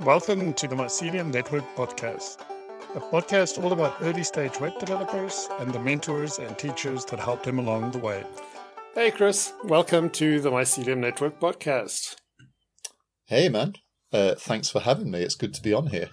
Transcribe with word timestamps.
Welcome 0.00 0.54
to 0.54 0.66
the 0.66 0.74
Mycelium 0.74 1.30
Network 1.30 1.62
podcast, 1.76 2.40
a 2.94 3.00
podcast 3.00 3.62
all 3.62 3.74
about 3.74 3.96
early 4.00 4.24
stage 4.24 4.58
web 4.58 4.78
developers 4.78 5.46
and 5.58 5.70
the 5.74 5.78
mentors 5.78 6.38
and 6.38 6.56
teachers 6.56 7.04
that 7.04 7.20
help 7.20 7.42
them 7.42 7.58
along 7.58 7.90
the 7.90 7.98
way. 7.98 8.24
Hey, 8.94 9.10
Chris. 9.10 9.52
Welcome 9.62 10.08
to 10.10 10.40
the 10.40 10.50
Mycelium 10.50 10.98
Network 10.98 11.38
podcast. 11.38 12.16
Hey, 13.26 13.50
man. 13.50 13.74
Uh, 14.10 14.36
thanks 14.36 14.70
for 14.70 14.80
having 14.80 15.10
me. 15.10 15.20
It's 15.20 15.34
good 15.34 15.52
to 15.52 15.62
be 15.62 15.74
on 15.74 15.88
here. 15.88 16.08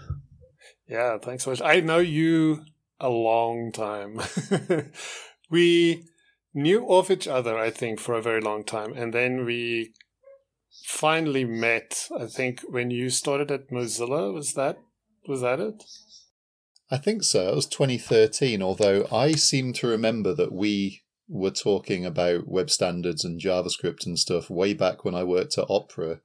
Yeah, 0.89 1.17
thanks 1.17 1.45
so 1.45 1.51
much. 1.51 1.61
I 1.61 1.79
know 1.79 1.99
you 1.99 2.65
a 2.99 3.07
long 3.07 3.71
time. 3.71 4.19
we 5.49 6.03
knew 6.53 6.85
of 6.89 7.09
each 7.09 7.27
other, 7.27 7.57
I 7.57 7.69
think, 7.69 8.01
for 8.01 8.15
a 8.15 8.21
very 8.21 8.41
long 8.41 8.65
time. 8.65 8.91
And 8.97 9.13
then 9.13 9.45
we 9.45 9.93
finally 10.85 11.45
met, 11.45 12.07
I 12.17 12.27
think, 12.27 12.61
when 12.67 12.91
you 12.91 13.09
started 13.09 13.51
at 13.51 13.69
Mozilla. 13.69 14.33
Was 14.33 14.53
that 14.53 14.79
was 15.27 15.41
that 15.41 15.59
it? 15.59 15.83
I 16.89 16.97
think 16.97 17.23
so. 17.23 17.49
It 17.49 17.55
was 17.55 17.65
2013, 17.67 18.61
although 18.61 19.07
I 19.11 19.33
seem 19.33 19.73
to 19.73 19.87
remember 19.87 20.33
that 20.33 20.53
we 20.53 21.01
were 21.27 21.51
talking 21.51 22.05
about 22.05 22.47
web 22.47 22.69
standards 22.69 23.25
and 23.25 23.41
JavaScript 23.41 24.05
and 24.05 24.17
stuff 24.17 24.49
way 24.49 24.73
back 24.73 25.03
when 25.03 25.13
I 25.13 25.23
worked 25.23 25.57
at 25.57 25.69
Opera. 25.69 26.21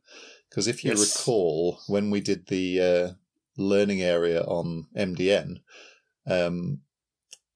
Because 0.48 0.69
if 0.69 0.84
you 0.84 0.91
yes. 0.91 1.19
recall, 1.19 1.80
when 1.89 2.11
we 2.11 2.20
did 2.20 2.47
the 2.47 2.80
uh, 2.80 3.11
learning 3.56 4.03
area 4.03 4.42
on 4.42 4.87
MDN, 4.97 5.56
um, 6.28 6.83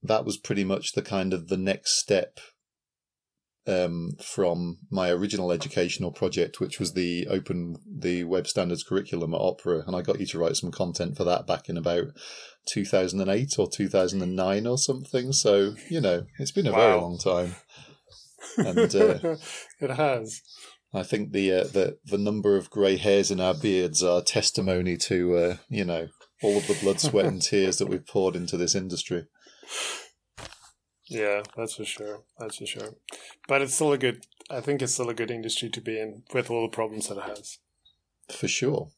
that 0.02 0.24
was 0.24 0.36
pretty 0.36 0.64
much 0.64 0.92
the 0.92 1.02
kind 1.02 1.32
of 1.32 1.48
the 1.48 1.56
next 1.56 1.98
step 1.98 2.40
um, 3.66 4.12
from 4.22 4.78
my 4.90 5.10
original 5.10 5.52
educational 5.52 6.12
project, 6.12 6.60
which 6.60 6.78
was 6.78 6.92
the 6.92 7.26
open 7.28 7.76
the 7.86 8.24
web 8.24 8.46
standards 8.46 8.82
curriculum 8.82 9.34
at 9.34 9.40
Opera, 9.40 9.82
and 9.86 9.96
I 9.96 10.02
got 10.02 10.20
you 10.20 10.26
to 10.26 10.38
write 10.38 10.56
some 10.56 10.70
content 10.70 11.16
for 11.16 11.24
that 11.24 11.46
back 11.46 11.68
in 11.68 11.76
about 11.76 12.08
2008 12.66 13.58
or 13.58 13.68
2009 13.68 14.66
or 14.66 14.78
something. 14.78 15.32
So 15.32 15.74
you 15.88 16.00
know, 16.00 16.26
it's 16.38 16.52
been 16.52 16.66
a 16.66 16.72
wow. 16.72 16.78
very 16.78 17.00
long 17.00 17.18
time, 17.18 17.56
and 18.58 18.94
uh, 18.94 19.36
it 19.80 19.90
has. 19.90 20.42
I 20.94 21.02
think 21.02 21.32
the 21.32 21.52
uh, 21.52 21.64
the 21.64 21.98
the 22.04 22.18
number 22.18 22.56
of 22.56 22.70
grey 22.70 22.96
hairs 22.96 23.30
in 23.30 23.40
our 23.40 23.54
beards 23.54 24.02
are 24.02 24.22
testimony 24.22 24.96
to 24.98 25.36
uh, 25.36 25.56
you 25.68 25.84
know 25.84 26.08
all 26.42 26.56
of 26.56 26.66
the 26.66 26.78
blood, 26.80 27.00
sweat, 27.00 27.26
and 27.26 27.42
tears 27.42 27.78
that 27.78 27.88
we've 27.88 28.06
poured 28.06 28.36
into 28.36 28.56
this 28.56 28.74
industry. 28.74 29.26
Yeah, 31.08 31.42
that's 31.56 31.76
for 31.76 31.84
sure. 31.84 32.22
That's 32.38 32.56
for 32.56 32.66
sure. 32.66 32.94
But 33.46 33.62
it's 33.62 33.74
still 33.74 33.92
a 33.92 33.98
good. 33.98 34.26
I 34.50 34.60
think 34.60 34.82
it's 34.82 34.94
still 34.94 35.08
a 35.08 35.14
good 35.14 35.30
industry 35.30 35.68
to 35.70 35.80
be 35.80 35.98
in 36.00 36.22
with 36.32 36.50
all 36.50 36.62
the 36.62 36.74
problems 36.74 37.08
that 37.08 37.18
it 37.18 37.24
has. 37.24 37.58
For 38.28 38.48
sure. 38.48 38.90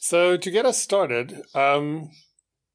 So 0.00 0.36
to 0.36 0.50
get 0.50 0.66
us 0.66 0.82
started, 0.82 1.42
um, 1.54 2.10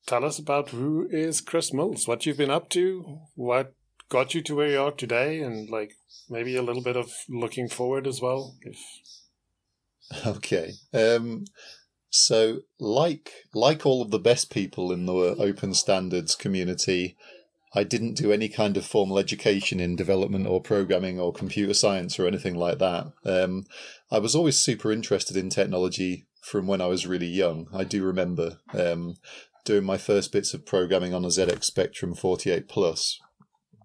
tell 0.07 0.25
us 0.25 0.39
about 0.39 0.69
who 0.69 1.07
is 1.11 1.41
Chris 1.41 1.71
Mills, 1.71 2.07
what 2.07 2.25
you've 2.25 2.37
been 2.37 2.49
up 2.49 2.69
to, 2.69 3.19
what 3.35 3.73
got 4.09 4.33
you 4.33 4.41
to 4.41 4.55
where 4.55 4.69
you 4.69 4.81
are 4.81 4.91
today, 4.91 5.41
and 5.41 5.69
like 5.69 5.93
maybe 6.29 6.55
a 6.55 6.63
little 6.63 6.81
bit 6.81 6.97
of 6.97 7.11
looking 7.27 7.69
forward 7.69 8.07
as 8.07 8.21
well. 8.21 8.55
If 8.61 8.77
okay, 10.25 10.73
um, 10.93 11.45
so 12.09 12.61
like 12.79 13.31
like 13.53 13.85
all 13.85 14.01
of 14.01 14.11
the 14.11 14.19
best 14.19 14.49
people 14.49 14.91
in 14.91 15.05
the 15.05 15.13
open 15.13 15.73
standards 15.73 16.35
community, 16.35 17.15
I 17.73 17.83
didn't 17.83 18.15
do 18.15 18.31
any 18.31 18.49
kind 18.49 18.77
of 18.77 18.85
formal 18.85 19.19
education 19.19 19.79
in 19.79 19.95
development 19.95 20.47
or 20.47 20.61
programming 20.61 21.19
or 21.19 21.31
computer 21.31 21.73
science 21.73 22.19
or 22.19 22.25
anything 22.25 22.55
like 22.55 22.79
that. 22.79 23.11
Um, 23.25 23.65
I 24.11 24.19
was 24.19 24.35
always 24.35 24.57
super 24.57 24.91
interested 24.91 25.37
in 25.37 25.49
technology 25.49 26.25
from 26.41 26.65
when 26.65 26.81
I 26.81 26.87
was 26.87 27.05
really 27.05 27.27
young. 27.27 27.67
I 27.73 27.83
do 27.83 28.03
remember 28.03 28.57
um, 28.73 29.17
doing 29.65 29.83
my 29.83 29.97
first 29.97 30.31
bits 30.31 30.53
of 30.53 30.65
programming 30.65 31.13
on 31.13 31.23
a 31.23 31.27
ZX 31.27 31.63
Spectrum 31.63 32.15
48 32.15 32.67
Plus 32.67 33.19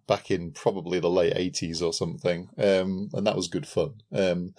back 0.07 0.31
in 0.31 0.51
probably 0.51 1.01
the 1.01 1.11
late 1.11 1.35
80s 1.35 1.83
or 1.83 1.93
something. 1.93 2.49
Um, 2.59 3.11
and 3.13 3.27
that 3.27 3.37
was 3.37 3.49
good 3.49 3.67
fun. 3.67 3.95
Um, 4.13 4.55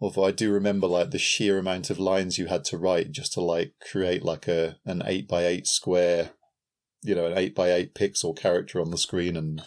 although 0.00 0.24
I 0.24 0.30
do 0.30 0.52
remember 0.52 0.86
like 0.86 1.10
the 1.10 1.18
sheer 1.18 1.58
amount 1.58 1.90
of 1.90 1.98
lines 1.98 2.38
you 2.38 2.46
had 2.46 2.64
to 2.66 2.78
write 2.78 3.12
just 3.12 3.32
to 3.34 3.40
like 3.40 3.74
create 3.80 4.24
like 4.24 4.46
a 4.48 4.76
an 4.84 5.02
8 5.04 5.28
by 5.28 5.46
8 5.46 5.66
square 5.66 6.30
you 7.02 7.14
know 7.14 7.26
an 7.26 7.38
eight 7.38 7.54
by 7.54 7.72
eight 7.72 7.94
pixel 7.94 8.36
character 8.36 8.80
on 8.80 8.90
the 8.90 8.98
screen 8.98 9.36
and 9.36 9.62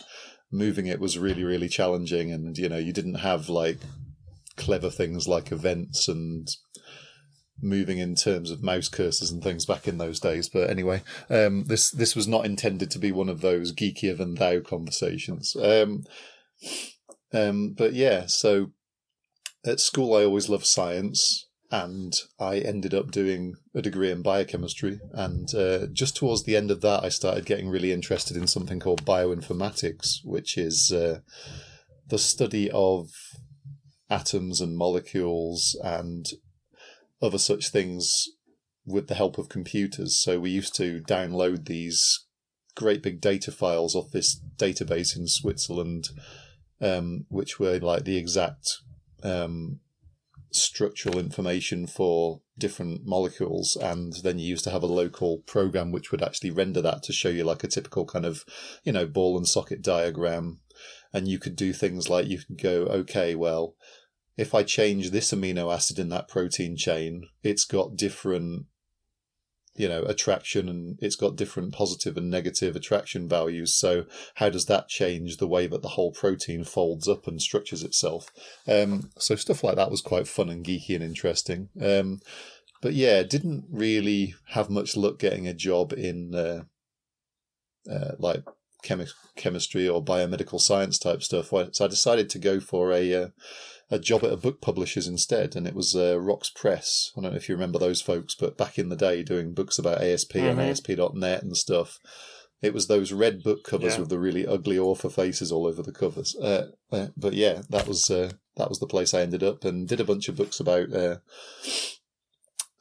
moving 0.51 0.87
it 0.87 0.99
was 0.99 1.17
really 1.17 1.43
really 1.43 1.69
challenging. 1.69 2.31
And 2.31 2.57
you 2.57 2.69
know 2.69 2.77
you 2.77 2.93
didn't 2.93 3.15
have 3.15 3.49
like 3.49 3.79
clever 4.55 4.89
things 4.89 5.27
like 5.27 5.51
events 5.51 6.07
and 6.07 6.47
moving 7.61 7.97
in 7.97 8.13
terms 8.13 8.51
of 8.51 8.61
mouse 8.61 8.89
cursors 8.89 9.31
and 9.31 9.41
things 9.41 9.65
back 9.65 9.87
in 9.87 9.97
those 9.97 10.19
days. 10.19 10.49
But 10.49 10.69
anyway 10.69 11.01
um, 11.29 11.65
this 11.65 11.89
this 11.91 12.15
was 12.15 12.27
not 12.27 12.45
intended 12.45 12.91
to 12.91 12.99
be 12.99 13.11
one 13.11 13.29
of 13.29 13.41
those 13.41 13.73
geekier 13.73 14.17
than 14.17 14.35
thou 14.35 14.59
conversations. 14.59 15.55
Um, 15.55 16.03
um, 17.33 17.73
but 17.75 17.93
yeah 17.93 18.25
so 18.27 18.71
at 19.65 19.79
school 19.79 20.15
i 20.15 20.23
always 20.23 20.49
loved 20.49 20.65
science 20.65 21.47
and 21.73 22.13
I 22.39 22.59
ended 22.59 22.93
up 22.93 23.09
doing 23.09 23.55
a 23.73 23.81
degree 23.81 24.11
in 24.11 24.21
biochemistry. 24.21 24.99
And 25.11 25.51
uh, 25.55 25.87
just 25.91 26.15
towards 26.15 26.43
the 26.43 26.55
end 26.55 26.69
of 26.69 26.81
that, 26.81 27.03
I 27.03 27.09
started 27.09 27.47
getting 27.47 27.67
really 27.67 27.91
interested 27.91 28.37
in 28.37 28.45
something 28.45 28.79
called 28.79 29.03
bioinformatics, 29.05 30.17
which 30.23 30.55
is 30.55 30.91
uh, 30.91 31.21
the 32.07 32.19
study 32.19 32.69
of 32.71 33.09
atoms 34.07 34.61
and 34.61 34.77
molecules 34.77 35.75
and 35.83 36.27
other 37.23 37.39
such 37.39 37.69
things 37.69 38.27
with 38.85 39.07
the 39.07 39.15
help 39.15 39.39
of 39.39 39.49
computers. 39.49 40.21
So 40.21 40.39
we 40.39 40.51
used 40.51 40.75
to 40.75 41.01
download 41.01 41.65
these 41.65 42.27
great 42.75 43.01
big 43.01 43.19
data 43.19 43.51
files 43.51 43.95
off 43.95 44.11
this 44.11 44.39
database 44.57 45.17
in 45.17 45.25
Switzerland, 45.25 46.09
um, 46.79 47.25
which 47.29 47.59
were 47.59 47.79
like 47.79 48.03
the 48.03 48.17
exact 48.17 48.77
um, 49.23 49.79
structural 50.55 51.17
information 51.17 51.87
for 51.87 52.41
different 52.57 53.05
molecules 53.05 53.75
and 53.75 54.13
then 54.23 54.39
you 54.39 54.47
used 54.47 54.63
to 54.63 54.69
have 54.69 54.83
a 54.83 54.87
local 54.87 55.39
program 55.39 55.91
which 55.91 56.11
would 56.11 56.21
actually 56.21 56.51
render 56.51 56.81
that 56.81 57.03
to 57.03 57.13
show 57.13 57.29
you 57.29 57.43
like 57.43 57.63
a 57.63 57.67
typical 57.67 58.05
kind 58.05 58.25
of 58.25 58.43
you 58.83 58.91
know 58.91 59.05
ball 59.05 59.37
and 59.37 59.47
socket 59.47 59.81
diagram. 59.81 60.59
And 61.15 61.27
you 61.27 61.37
could 61.37 61.55
do 61.55 61.73
things 61.73 62.09
like 62.09 62.27
you 62.27 62.39
could 62.39 62.61
go 62.61 62.85
okay 62.87 63.35
well 63.35 63.75
if 64.35 64.55
i 64.55 64.63
change 64.63 65.11
this 65.11 65.31
amino 65.31 65.73
acid 65.73 65.99
in 65.99 66.09
that 66.09 66.27
protein 66.27 66.75
chain 66.75 67.27
it's 67.43 67.65
got 67.65 67.95
different 67.95 68.65
you 69.75 69.89
know 69.89 70.03
attraction 70.03 70.69
and 70.69 70.99
it's 71.01 71.15
got 71.15 71.35
different 71.35 71.73
positive 71.73 72.17
and 72.17 72.29
negative 72.29 72.75
attraction 72.75 73.27
values. 73.27 73.75
So 73.75 74.05
how 74.35 74.49
does 74.49 74.65
that 74.65 74.87
change 74.87 75.37
the 75.37 75.47
way 75.47 75.67
that 75.67 75.81
the 75.81 75.89
whole 75.89 76.11
protein 76.11 76.63
folds 76.63 77.07
up 77.07 77.27
and 77.27 77.41
structures 77.41 77.83
itself? 77.83 78.31
Um, 78.67 79.11
so 79.17 79.35
stuff 79.35 79.63
like 79.63 79.75
that 79.75 79.91
was 79.91 80.01
quite 80.01 80.27
fun 80.27 80.49
and 80.49 80.65
geeky 80.65 80.95
and 80.95 81.03
interesting. 81.03 81.69
Um, 81.81 82.19
but 82.81 82.93
yeah 82.93 83.23
didn't 83.23 83.65
really 83.71 84.35
have 84.49 84.69
much 84.69 84.97
luck 84.97 85.17
getting 85.17 85.47
a 85.47 85.53
job 85.53 85.93
in 85.93 86.35
uh, 86.35 86.63
uh, 87.89 88.11
like 88.19 88.43
chemi- 88.83 89.09
chemistry 89.35 89.87
or 89.87 90.03
biomedical 90.03 90.59
science 90.59 90.99
type 90.99 91.23
stuff. 91.23 91.47
So 91.71 91.85
i 91.85 91.87
decided 91.87 92.29
to 92.29 92.39
go 92.39 92.59
for 92.59 92.91
a 92.91 93.13
uh, 93.13 93.27
a 93.93 93.99
job 93.99 94.23
at 94.23 94.33
a 94.33 94.37
book 94.37 94.59
publisher's 94.59 95.07
instead, 95.07 95.55
and 95.55 95.67
it 95.67 95.75
was 95.75 95.95
uh, 95.95 96.19
Wrox 96.19 96.49
Press. 96.49 97.11
I 97.15 97.21
don't 97.21 97.31
know 97.31 97.37
if 97.37 97.47
you 97.47 97.55
remember 97.55 97.77
those 97.77 98.01
folks, 98.01 98.33
but 98.33 98.57
back 98.57 98.79
in 98.79 98.89
the 98.89 98.95
day, 98.95 99.21
doing 99.21 99.53
books 99.53 99.77
about 99.77 100.01
ASP 100.01 100.33
mm-hmm. 100.33 100.59
and 100.59 100.61
ASP.NET 100.61 101.43
and 101.43 101.55
stuff, 101.55 101.99
it 102.61 102.73
was 102.73 102.87
those 102.87 103.11
red 103.11 103.43
book 103.43 103.63
covers 103.63 103.93
yeah. 103.93 103.99
with 103.99 104.09
the 104.09 104.17
really 104.17 104.47
ugly 104.47 104.79
author 104.79 105.09
faces 105.09 105.51
all 105.51 105.67
over 105.67 105.83
the 105.83 105.91
covers. 105.91 106.35
Uh, 106.35 106.71
uh, 106.91 107.07
but 107.15 107.33
yeah, 107.33 107.61
that 107.69 107.87
was 107.87 108.09
uh, 108.09 108.31
that 108.57 108.69
was 108.69 108.79
the 108.79 108.87
place 108.87 109.13
I 109.13 109.21
ended 109.21 109.43
up, 109.43 109.63
and 109.63 109.87
did 109.87 109.99
a 109.99 110.05
bunch 110.05 110.27
of 110.27 110.37
books 110.37 110.59
about 110.59 110.91
uh, 110.91 111.17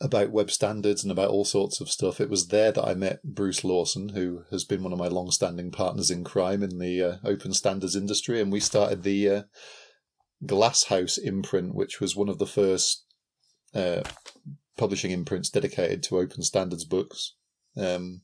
about 0.01 0.31
web 0.31 0.51
standards 0.51 1.03
and 1.03 1.13
about 1.13 1.31
all 1.31 1.45
sorts 1.45 1.81
of 1.81 1.91
stuff. 1.91 2.21
It 2.21 2.31
was 2.31 2.49
there 2.49 2.73
that 2.73 2.85
I 2.85 2.95
met 2.95 3.23
Bruce 3.23 3.65
Lawson, 3.65 4.11
who 4.11 4.45
has 4.51 4.65
been 4.65 4.83
one 4.83 4.93
of 4.93 4.99
my 4.99 5.09
long-standing 5.09 5.71
partners 5.71 6.11
in 6.11 6.25
crime 6.25 6.63
in 6.63 6.79
the 6.79 7.03
uh, 7.03 7.17
open 7.25 7.53
standards 7.53 7.95
industry, 7.95 8.41
and 8.41 8.51
we 8.51 8.61
started 8.61 9.03
the 9.03 9.29
uh, 9.29 9.43
glasshaus 10.45 11.19
imprint, 11.19 11.75
which 11.75 12.01
was 12.01 12.17
one 12.17 12.29
of 12.29 12.39
the 12.39 12.47
first 12.47 13.05
uh, 13.75 14.03
publishing 14.77 15.11
imprints 15.11 15.51
dedicated 15.51 16.03
to 16.05 16.19
open 16.19 16.43
standards 16.43 16.85
books. 16.85 17.35
Um, 17.77 18.23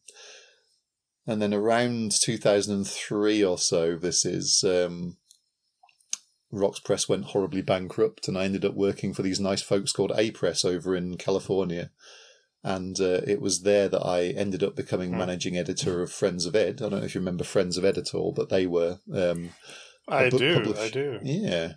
and 1.27 1.43
then 1.43 1.53
around 1.53 2.13
2003 2.13 3.45
or 3.45 3.59
so, 3.59 3.97
this 3.97 4.25
is 4.25 4.65
um, 4.65 5.19
Wrox 6.51 6.81
Press 6.81 7.09
went 7.09 7.27
horribly 7.27 7.63
bankrupt, 7.63 8.29
and 8.29 8.39
I 8.39 8.45
ended 8.45 8.65
up 8.65 8.75
working 8.75 9.13
for 9.13 9.23
these 9.23 9.41
nice 9.41 9.63
folks 9.63 9.93
called 9.93 10.13
Apress 10.17 10.65
over 10.65 10.97
in 10.97 11.17
California. 11.17 11.91
And 12.65 12.99
uh, 13.01 13.21
it 13.27 13.41
was 13.41 13.63
there 13.63 13.89
that 13.89 14.05
I 14.05 14.25
ended 14.29 14.63
up 14.65 14.75
becoming 14.75 15.11
hmm. 15.11 15.19
managing 15.19 15.57
editor 15.57 16.03
of 16.03 16.11
Friends 16.11 16.45
of 16.45 16.57
Ed. 16.57 16.83
I 16.83 16.89
don't 16.89 17.01
know 17.01 17.05
if 17.05 17.15
you 17.15 17.21
remember 17.21 17.45
Friends 17.45 17.77
of 17.77 17.85
Ed 17.85 17.99
at 17.99 18.15
all, 18.15 18.33
but 18.33 18.49
they 18.49 18.67
were. 18.67 18.99
Um, 19.13 19.51
I 20.09 20.31
do. 20.31 20.75
I 20.77 20.89
do. 20.89 21.21
Yeah. 21.23 21.75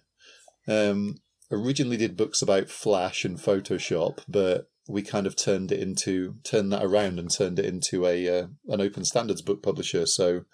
Um, 0.68 1.18
originally 1.52 1.98
did 1.98 2.18
books 2.18 2.42
about 2.42 2.70
Flash 2.70 3.26
and 3.26 3.38
Photoshop, 3.38 4.20
but 4.28 4.70
we 4.88 5.02
kind 5.02 5.28
of 5.28 5.36
turned 5.36 5.72
it 5.72 5.80
into 5.80 6.36
turned 6.44 6.72
that 6.72 6.84
around 6.84 7.20
and 7.20 7.32
turned 7.32 7.60
it 7.60 7.66
into 7.66 8.06
a 8.06 8.28
uh, 8.28 8.48
an 8.68 8.82
open 8.82 9.06
standards 9.06 9.42
book 9.42 9.62
publisher. 9.62 10.06
So 10.06 10.46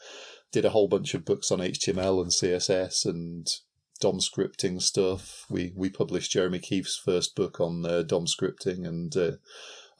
did 0.52 0.66
a 0.66 0.70
whole 0.70 0.88
bunch 0.88 1.14
of 1.14 1.26
books 1.26 1.52
on 1.52 1.60
HTML 1.60 2.22
and 2.22 2.32
CSS 2.32 3.06
and 3.06 3.48
DOM 4.00 4.20
scripting 4.20 4.82
stuff. 4.82 5.46
We 5.50 5.74
we 5.76 5.90
published 5.90 6.32
Jeremy 6.32 6.60
Keith's 6.60 6.98
first 6.98 7.36
book 7.36 7.60
on 7.60 7.86
uh, 7.86 8.04
DOM 8.04 8.26
scripting 8.26 8.88
and 8.88 9.16
uh, 9.16 9.32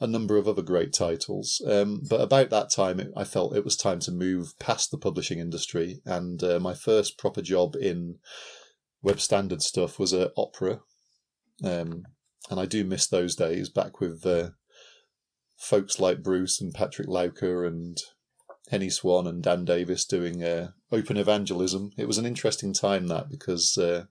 a 0.00 0.06
number 0.06 0.36
of 0.36 0.46
other 0.46 0.62
great 0.62 0.92
titles. 0.92 1.60
Um, 1.66 2.02
but 2.08 2.20
about 2.20 2.50
that 2.50 2.70
time, 2.70 3.00
it, 3.00 3.10
I 3.16 3.24
felt 3.24 3.56
it 3.56 3.64
was 3.64 3.76
time 3.76 3.98
to 4.00 4.12
move 4.12 4.58
past 4.58 4.90
the 4.90 4.98
publishing 4.98 5.38
industry, 5.38 6.00
and 6.04 6.42
uh, 6.42 6.60
my 6.60 6.74
first 6.74 7.18
proper 7.18 7.42
job 7.42 7.74
in 7.74 8.18
web 9.02 9.20
standard 9.20 9.62
stuff 9.62 9.98
was 9.98 10.12
at 10.12 10.32
Opera. 10.36 10.80
Um, 11.64 12.04
and 12.50 12.60
I 12.60 12.66
do 12.66 12.84
miss 12.84 13.06
those 13.06 13.34
days 13.36 13.68
back 13.68 14.00
with 14.00 14.24
uh, 14.24 14.50
folks 15.56 15.98
like 15.98 16.22
Bruce 16.22 16.60
and 16.60 16.72
Patrick 16.72 17.08
Lauke 17.08 17.66
and 17.66 17.98
Henny 18.70 18.90
Swan 18.90 19.26
and 19.26 19.42
Dan 19.42 19.64
Davis 19.64 20.04
doing 20.04 20.42
uh, 20.42 20.70
open 20.92 21.16
evangelism. 21.16 21.92
It 21.96 22.06
was 22.06 22.18
an 22.18 22.26
interesting 22.26 22.72
time 22.72 23.08
that 23.08 23.28
because 23.28 23.76
uh, 23.76 24.04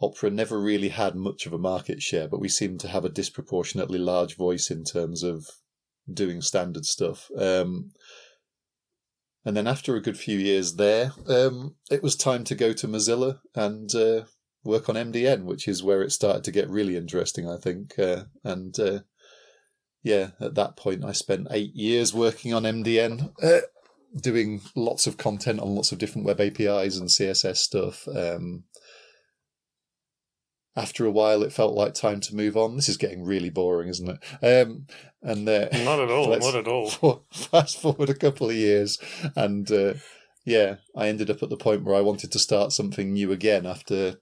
opera 0.00 0.30
never 0.30 0.60
really 0.60 0.88
had 0.90 1.14
much 1.14 1.46
of 1.46 1.52
a 1.52 1.58
market 1.58 2.02
share, 2.02 2.28
but 2.28 2.40
we 2.40 2.48
seemed 2.48 2.80
to 2.80 2.88
have 2.88 3.04
a 3.04 3.10
disproportionately 3.10 3.98
large 3.98 4.36
voice 4.36 4.70
in 4.70 4.84
terms 4.84 5.22
of 5.22 5.46
doing 6.12 6.42
standard 6.42 6.84
stuff. 6.84 7.30
Um, 7.36 7.92
and 9.44 9.56
then 9.56 9.66
after 9.66 9.94
a 9.94 10.02
good 10.02 10.18
few 10.18 10.38
years 10.38 10.76
there, 10.76 11.12
um, 11.28 11.74
it 11.90 12.02
was 12.02 12.16
time 12.16 12.44
to 12.44 12.54
go 12.54 12.72
to 12.72 12.88
Mozilla 12.88 13.40
and 13.54 13.94
uh, 13.94 14.22
work 14.64 14.88
on 14.88 14.94
MDN, 14.94 15.44
which 15.44 15.68
is 15.68 15.82
where 15.82 16.02
it 16.02 16.12
started 16.12 16.44
to 16.44 16.52
get 16.52 16.70
really 16.70 16.96
interesting, 16.96 17.48
I 17.48 17.56
think. 17.58 17.98
Uh, 17.98 18.24
and 18.42 18.78
uh, 18.78 19.00
yeah, 20.02 20.30
at 20.40 20.54
that 20.54 20.76
point, 20.76 21.04
I 21.04 21.12
spent 21.12 21.48
eight 21.50 21.74
years 21.74 22.14
working 22.14 22.54
on 22.54 22.62
MDN, 22.62 23.32
uh, 23.42 23.60
doing 24.16 24.62
lots 24.74 25.06
of 25.06 25.18
content 25.18 25.60
on 25.60 25.74
lots 25.74 25.92
of 25.92 25.98
different 25.98 26.26
web 26.26 26.40
APIs 26.40 26.96
and 26.96 27.08
CSS 27.08 27.56
stuff. 27.56 28.08
Um, 28.08 28.64
after 30.76 31.06
a 31.06 31.10
while, 31.10 31.42
it 31.42 31.52
felt 31.52 31.74
like 31.74 31.94
time 31.94 32.20
to 32.20 32.34
move 32.34 32.56
on. 32.56 32.76
This 32.76 32.88
is 32.88 32.96
getting 32.96 33.24
really 33.24 33.50
boring, 33.50 33.88
isn't 33.88 34.08
it? 34.08 34.66
Um, 34.66 34.86
and 35.22 35.48
uh, 35.48 35.68
not 35.84 36.00
at 36.00 36.10
all, 36.10 36.36
not 36.36 36.54
at 36.54 36.66
all. 36.66 37.24
Fast 37.32 37.80
forward 37.80 38.10
a 38.10 38.14
couple 38.14 38.50
of 38.50 38.56
years, 38.56 38.98
and 39.36 39.70
uh, 39.70 39.94
yeah, 40.44 40.76
I 40.96 41.08
ended 41.08 41.30
up 41.30 41.42
at 41.42 41.48
the 41.48 41.56
point 41.56 41.84
where 41.84 41.94
I 41.94 42.00
wanted 42.00 42.32
to 42.32 42.38
start 42.38 42.72
something 42.72 43.12
new 43.12 43.32
again 43.32 43.66
after 43.66 44.16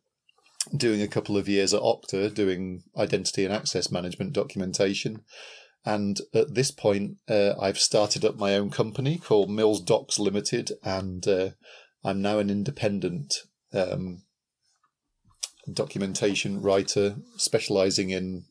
doing 0.76 1.02
a 1.02 1.08
couple 1.08 1.36
of 1.36 1.48
years 1.48 1.74
at 1.74 1.82
Okta, 1.82 2.32
doing 2.32 2.84
identity 2.96 3.44
and 3.44 3.52
access 3.52 3.90
management 3.90 4.32
documentation. 4.32 5.22
And 5.84 6.20
at 6.32 6.54
this 6.54 6.70
point, 6.70 7.16
uh, 7.28 7.54
I've 7.60 7.78
started 7.78 8.24
up 8.24 8.36
my 8.36 8.54
own 8.54 8.70
company 8.70 9.18
called 9.18 9.50
Mills 9.50 9.80
Docs 9.80 10.20
Limited, 10.20 10.70
and 10.84 11.26
uh, 11.26 11.50
I'm 12.04 12.22
now 12.22 12.38
an 12.38 12.50
independent 12.50 13.38
um, 13.72 14.22
documentation 15.70 16.60
writer 16.60 17.16
specializing 17.36 18.10
in 18.10 18.44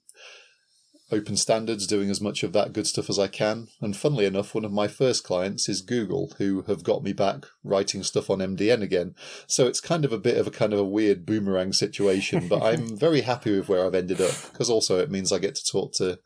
open 1.11 1.35
standards, 1.35 1.85
doing 1.85 2.09
as 2.09 2.21
much 2.21 2.41
of 2.41 2.53
that 2.53 2.73
good 2.73 2.87
stuff 2.87 3.09
as 3.09 3.19
I 3.19 3.27
can. 3.27 3.67
And 3.81 3.95
funnily 3.95 4.25
enough, 4.25 4.55
one 4.55 4.63
of 4.63 4.71
my 4.71 4.87
first 4.87 5.23
clients 5.23 5.67
is 5.67 5.81
Google, 5.81 6.33
who 6.37 6.63
have 6.63 6.83
got 6.83 7.03
me 7.03 7.11
back 7.11 7.45
writing 7.63 8.01
stuff 8.03 8.29
on 8.29 8.39
MDN 8.39 8.81
again. 8.81 9.15
So 9.45 9.67
it's 9.67 9.81
kind 9.81 10.05
of 10.05 10.13
a 10.13 10.17
bit 10.17 10.37
of 10.37 10.47
a 10.47 10.51
kind 10.51 10.73
of 10.73 10.79
a 10.79 10.85
weird 10.85 11.25
boomerang 11.25 11.73
situation, 11.73 12.47
but 12.47 12.63
I'm 12.63 12.97
very 12.97 13.21
happy 13.21 13.55
with 13.55 13.67
where 13.67 13.85
I've 13.85 13.95
ended 13.95 14.21
up 14.21 14.35
because 14.51 14.69
also 14.69 14.99
it 14.99 15.11
means 15.11 15.31
I 15.31 15.39
get 15.39 15.55
to 15.55 15.65
talk 15.69 15.93
to 15.95 16.19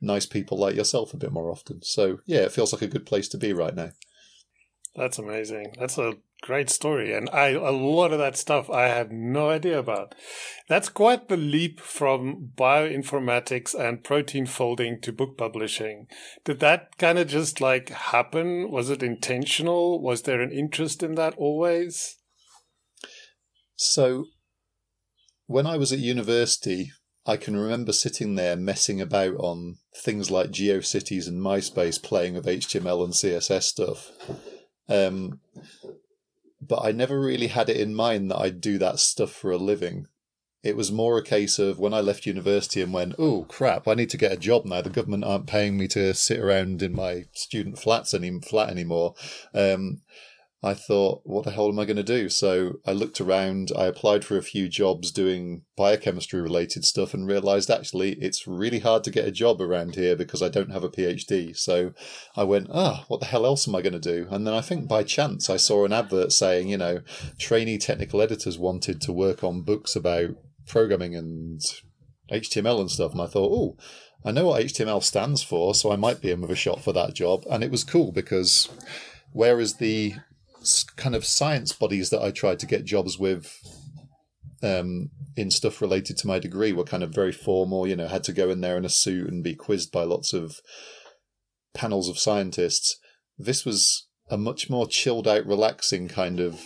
nice 0.00 0.26
people 0.26 0.58
like 0.58 0.76
yourself 0.76 1.12
a 1.12 1.18
bit 1.18 1.32
more 1.32 1.50
often. 1.50 1.82
So 1.82 2.20
yeah, 2.24 2.40
it 2.40 2.52
feels 2.52 2.72
like 2.72 2.82
a 2.82 2.88
good 2.88 3.06
place 3.06 3.28
to 3.28 3.38
be 3.38 3.52
right 3.52 3.74
now. 3.74 3.90
That's 4.94 5.18
amazing. 5.18 5.74
That's 5.78 5.98
a 5.98 6.14
great 6.40 6.70
story. 6.70 7.12
And 7.12 7.28
I, 7.30 7.48
a 7.48 7.70
lot 7.70 8.12
of 8.12 8.18
that 8.18 8.36
stuff 8.36 8.70
I 8.70 8.88
had 8.88 9.12
no 9.12 9.50
idea 9.50 9.78
about. 9.78 10.14
That's 10.68 10.88
quite 10.88 11.28
the 11.28 11.36
leap 11.36 11.80
from 11.80 12.52
bioinformatics 12.56 13.74
and 13.74 14.04
protein 14.04 14.46
folding 14.46 15.00
to 15.02 15.12
book 15.12 15.36
publishing. 15.36 16.06
Did 16.44 16.60
that 16.60 16.96
kind 16.98 17.18
of 17.18 17.28
just 17.28 17.60
like 17.60 17.90
happen? 17.90 18.70
Was 18.70 18.90
it 18.90 19.02
intentional? 19.02 20.00
Was 20.02 20.22
there 20.22 20.40
an 20.40 20.52
interest 20.52 21.02
in 21.02 21.14
that 21.16 21.34
always? 21.36 22.16
So, 23.76 24.26
when 25.46 25.66
I 25.66 25.76
was 25.76 25.92
at 25.92 25.98
university, 25.98 26.92
I 27.26 27.36
can 27.36 27.56
remember 27.56 27.92
sitting 27.92 28.34
there 28.34 28.56
messing 28.56 29.00
about 29.00 29.34
on 29.36 29.78
things 29.96 30.30
like 30.30 30.50
GeoCities 30.50 31.28
and 31.28 31.40
MySpace, 31.40 32.02
playing 32.02 32.34
with 32.34 32.46
HTML 32.46 33.04
and 33.04 33.12
CSS 33.12 33.62
stuff. 33.62 34.10
Um, 34.88 35.40
but 36.60 36.84
I 36.84 36.92
never 36.92 37.20
really 37.20 37.48
had 37.48 37.68
it 37.68 37.78
in 37.78 37.94
mind 37.94 38.30
that 38.30 38.38
I'd 38.38 38.60
do 38.60 38.78
that 38.78 38.98
stuff 38.98 39.32
for 39.32 39.50
a 39.50 39.56
living. 39.56 40.06
It 40.62 40.76
was 40.76 40.92
more 40.92 41.16
a 41.16 41.24
case 41.24 41.58
of 41.58 41.78
when 41.78 41.94
I 41.94 42.00
left 42.00 42.26
university 42.26 42.82
and 42.82 42.92
went, 42.92 43.14
oh 43.18 43.44
crap, 43.44 43.88
I 43.88 43.94
need 43.94 44.10
to 44.10 44.18
get 44.18 44.32
a 44.32 44.36
job 44.36 44.66
now. 44.66 44.82
The 44.82 44.90
government 44.90 45.24
aren't 45.24 45.46
paying 45.46 45.78
me 45.78 45.88
to 45.88 46.12
sit 46.12 46.38
around 46.38 46.82
in 46.82 46.94
my 46.94 47.24
student 47.32 47.78
flats 47.78 48.12
any 48.12 48.38
flat 48.40 48.68
anymore. 48.68 49.14
Um, 49.54 50.02
I 50.62 50.74
thought, 50.74 51.22
what 51.24 51.44
the 51.44 51.52
hell 51.52 51.68
am 51.68 51.78
I 51.78 51.86
going 51.86 51.96
to 51.96 52.02
do? 52.02 52.28
So 52.28 52.74
I 52.86 52.92
looked 52.92 53.18
around, 53.18 53.72
I 53.76 53.86
applied 53.86 54.26
for 54.26 54.36
a 54.36 54.42
few 54.42 54.68
jobs 54.68 55.10
doing 55.10 55.62
biochemistry 55.74 56.42
related 56.42 56.84
stuff 56.84 57.14
and 57.14 57.26
realized 57.26 57.70
actually 57.70 58.12
it's 58.20 58.46
really 58.46 58.80
hard 58.80 59.02
to 59.04 59.10
get 59.10 59.26
a 59.26 59.30
job 59.32 59.62
around 59.62 59.94
here 59.94 60.14
because 60.14 60.42
I 60.42 60.50
don't 60.50 60.70
have 60.70 60.84
a 60.84 60.90
PhD. 60.90 61.56
So 61.56 61.92
I 62.36 62.44
went, 62.44 62.68
ah, 62.70 63.06
what 63.08 63.20
the 63.20 63.26
hell 63.26 63.46
else 63.46 63.66
am 63.66 63.74
I 63.74 63.80
going 63.80 63.94
to 63.94 63.98
do? 63.98 64.26
And 64.30 64.46
then 64.46 64.52
I 64.52 64.60
think 64.60 64.86
by 64.86 65.02
chance 65.02 65.48
I 65.48 65.56
saw 65.56 65.86
an 65.86 65.94
advert 65.94 66.30
saying, 66.30 66.68
you 66.68 66.76
know, 66.76 67.00
trainee 67.38 67.78
technical 67.78 68.20
editors 68.20 68.58
wanted 68.58 69.00
to 69.00 69.12
work 69.12 69.42
on 69.42 69.62
books 69.62 69.96
about 69.96 70.30
programming 70.66 71.16
and 71.16 71.62
HTML 72.30 72.80
and 72.80 72.90
stuff. 72.90 73.12
And 73.12 73.22
I 73.22 73.26
thought, 73.26 73.50
oh, 73.50 73.76
I 74.26 74.32
know 74.32 74.48
what 74.48 74.62
HTML 74.62 75.02
stands 75.02 75.42
for, 75.42 75.74
so 75.74 75.90
I 75.90 75.96
might 75.96 76.20
be 76.20 76.30
in 76.30 76.42
with 76.42 76.50
a 76.50 76.54
shot 76.54 76.82
for 76.82 76.92
that 76.92 77.14
job. 77.14 77.44
And 77.50 77.64
it 77.64 77.70
was 77.70 77.82
cool 77.82 78.12
because 78.12 78.68
whereas 79.32 79.76
the 79.76 80.16
kind 80.96 81.14
of 81.14 81.24
science 81.24 81.72
bodies 81.72 82.10
that 82.10 82.22
I 82.22 82.30
tried 82.30 82.58
to 82.60 82.66
get 82.66 82.84
jobs 82.84 83.18
with 83.18 83.56
um, 84.62 85.10
in 85.36 85.50
stuff 85.50 85.80
related 85.80 86.16
to 86.18 86.26
my 86.26 86.38
degree 86.38 86.72
were 86.72 86.84
kind 86.84 87.02
of 87.02 87.14
very 87.14 87.32
formal, 87.32 87.86
you 87.86 87.96
know, 87.96 88.08
had 88.08 88.24
to 88.24 88.32
go 88.32 88.50
in 88.50 88.60
there 88.60 88.76
in 88.76 88.84
a 88.84 88.90
suit 88.90 89.28
and 89.28 89.42
be 89.42 89.54
quizzed 89.54 89.90
by 89.90 90.02
lots 90.02 90.32
of 90.32 90.60
panels 91.72 92.08
of 92.08 92.18
scientists. 92.18 92.98
This 93.38 93.64
was 93.64 94.08
a 94.28 94.36
much 94.36 94.68
more 94.68 94.86
chilled 94.86 95.26
out, 95.26 95.46
relaxing 95.46 96.08
kind 96.08 96.40
of 96.40 96.60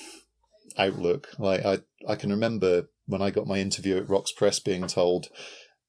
outlook. 0.76 1.28
Like 1.38 1.64
I, 1.64 1.78
I 2.08 2.16
can 2.16 2.30
remember 2.30 2.88
when 3.06 3.22
I 3.22 3.30
got 3.30 3.46
my 3.46 3.58
interview 3.58 3.96
at 3.96 4.08
Wrox 4.08 4.32
Press 4.32 4.58
being 4.58 4.86
told, 4.86 5.28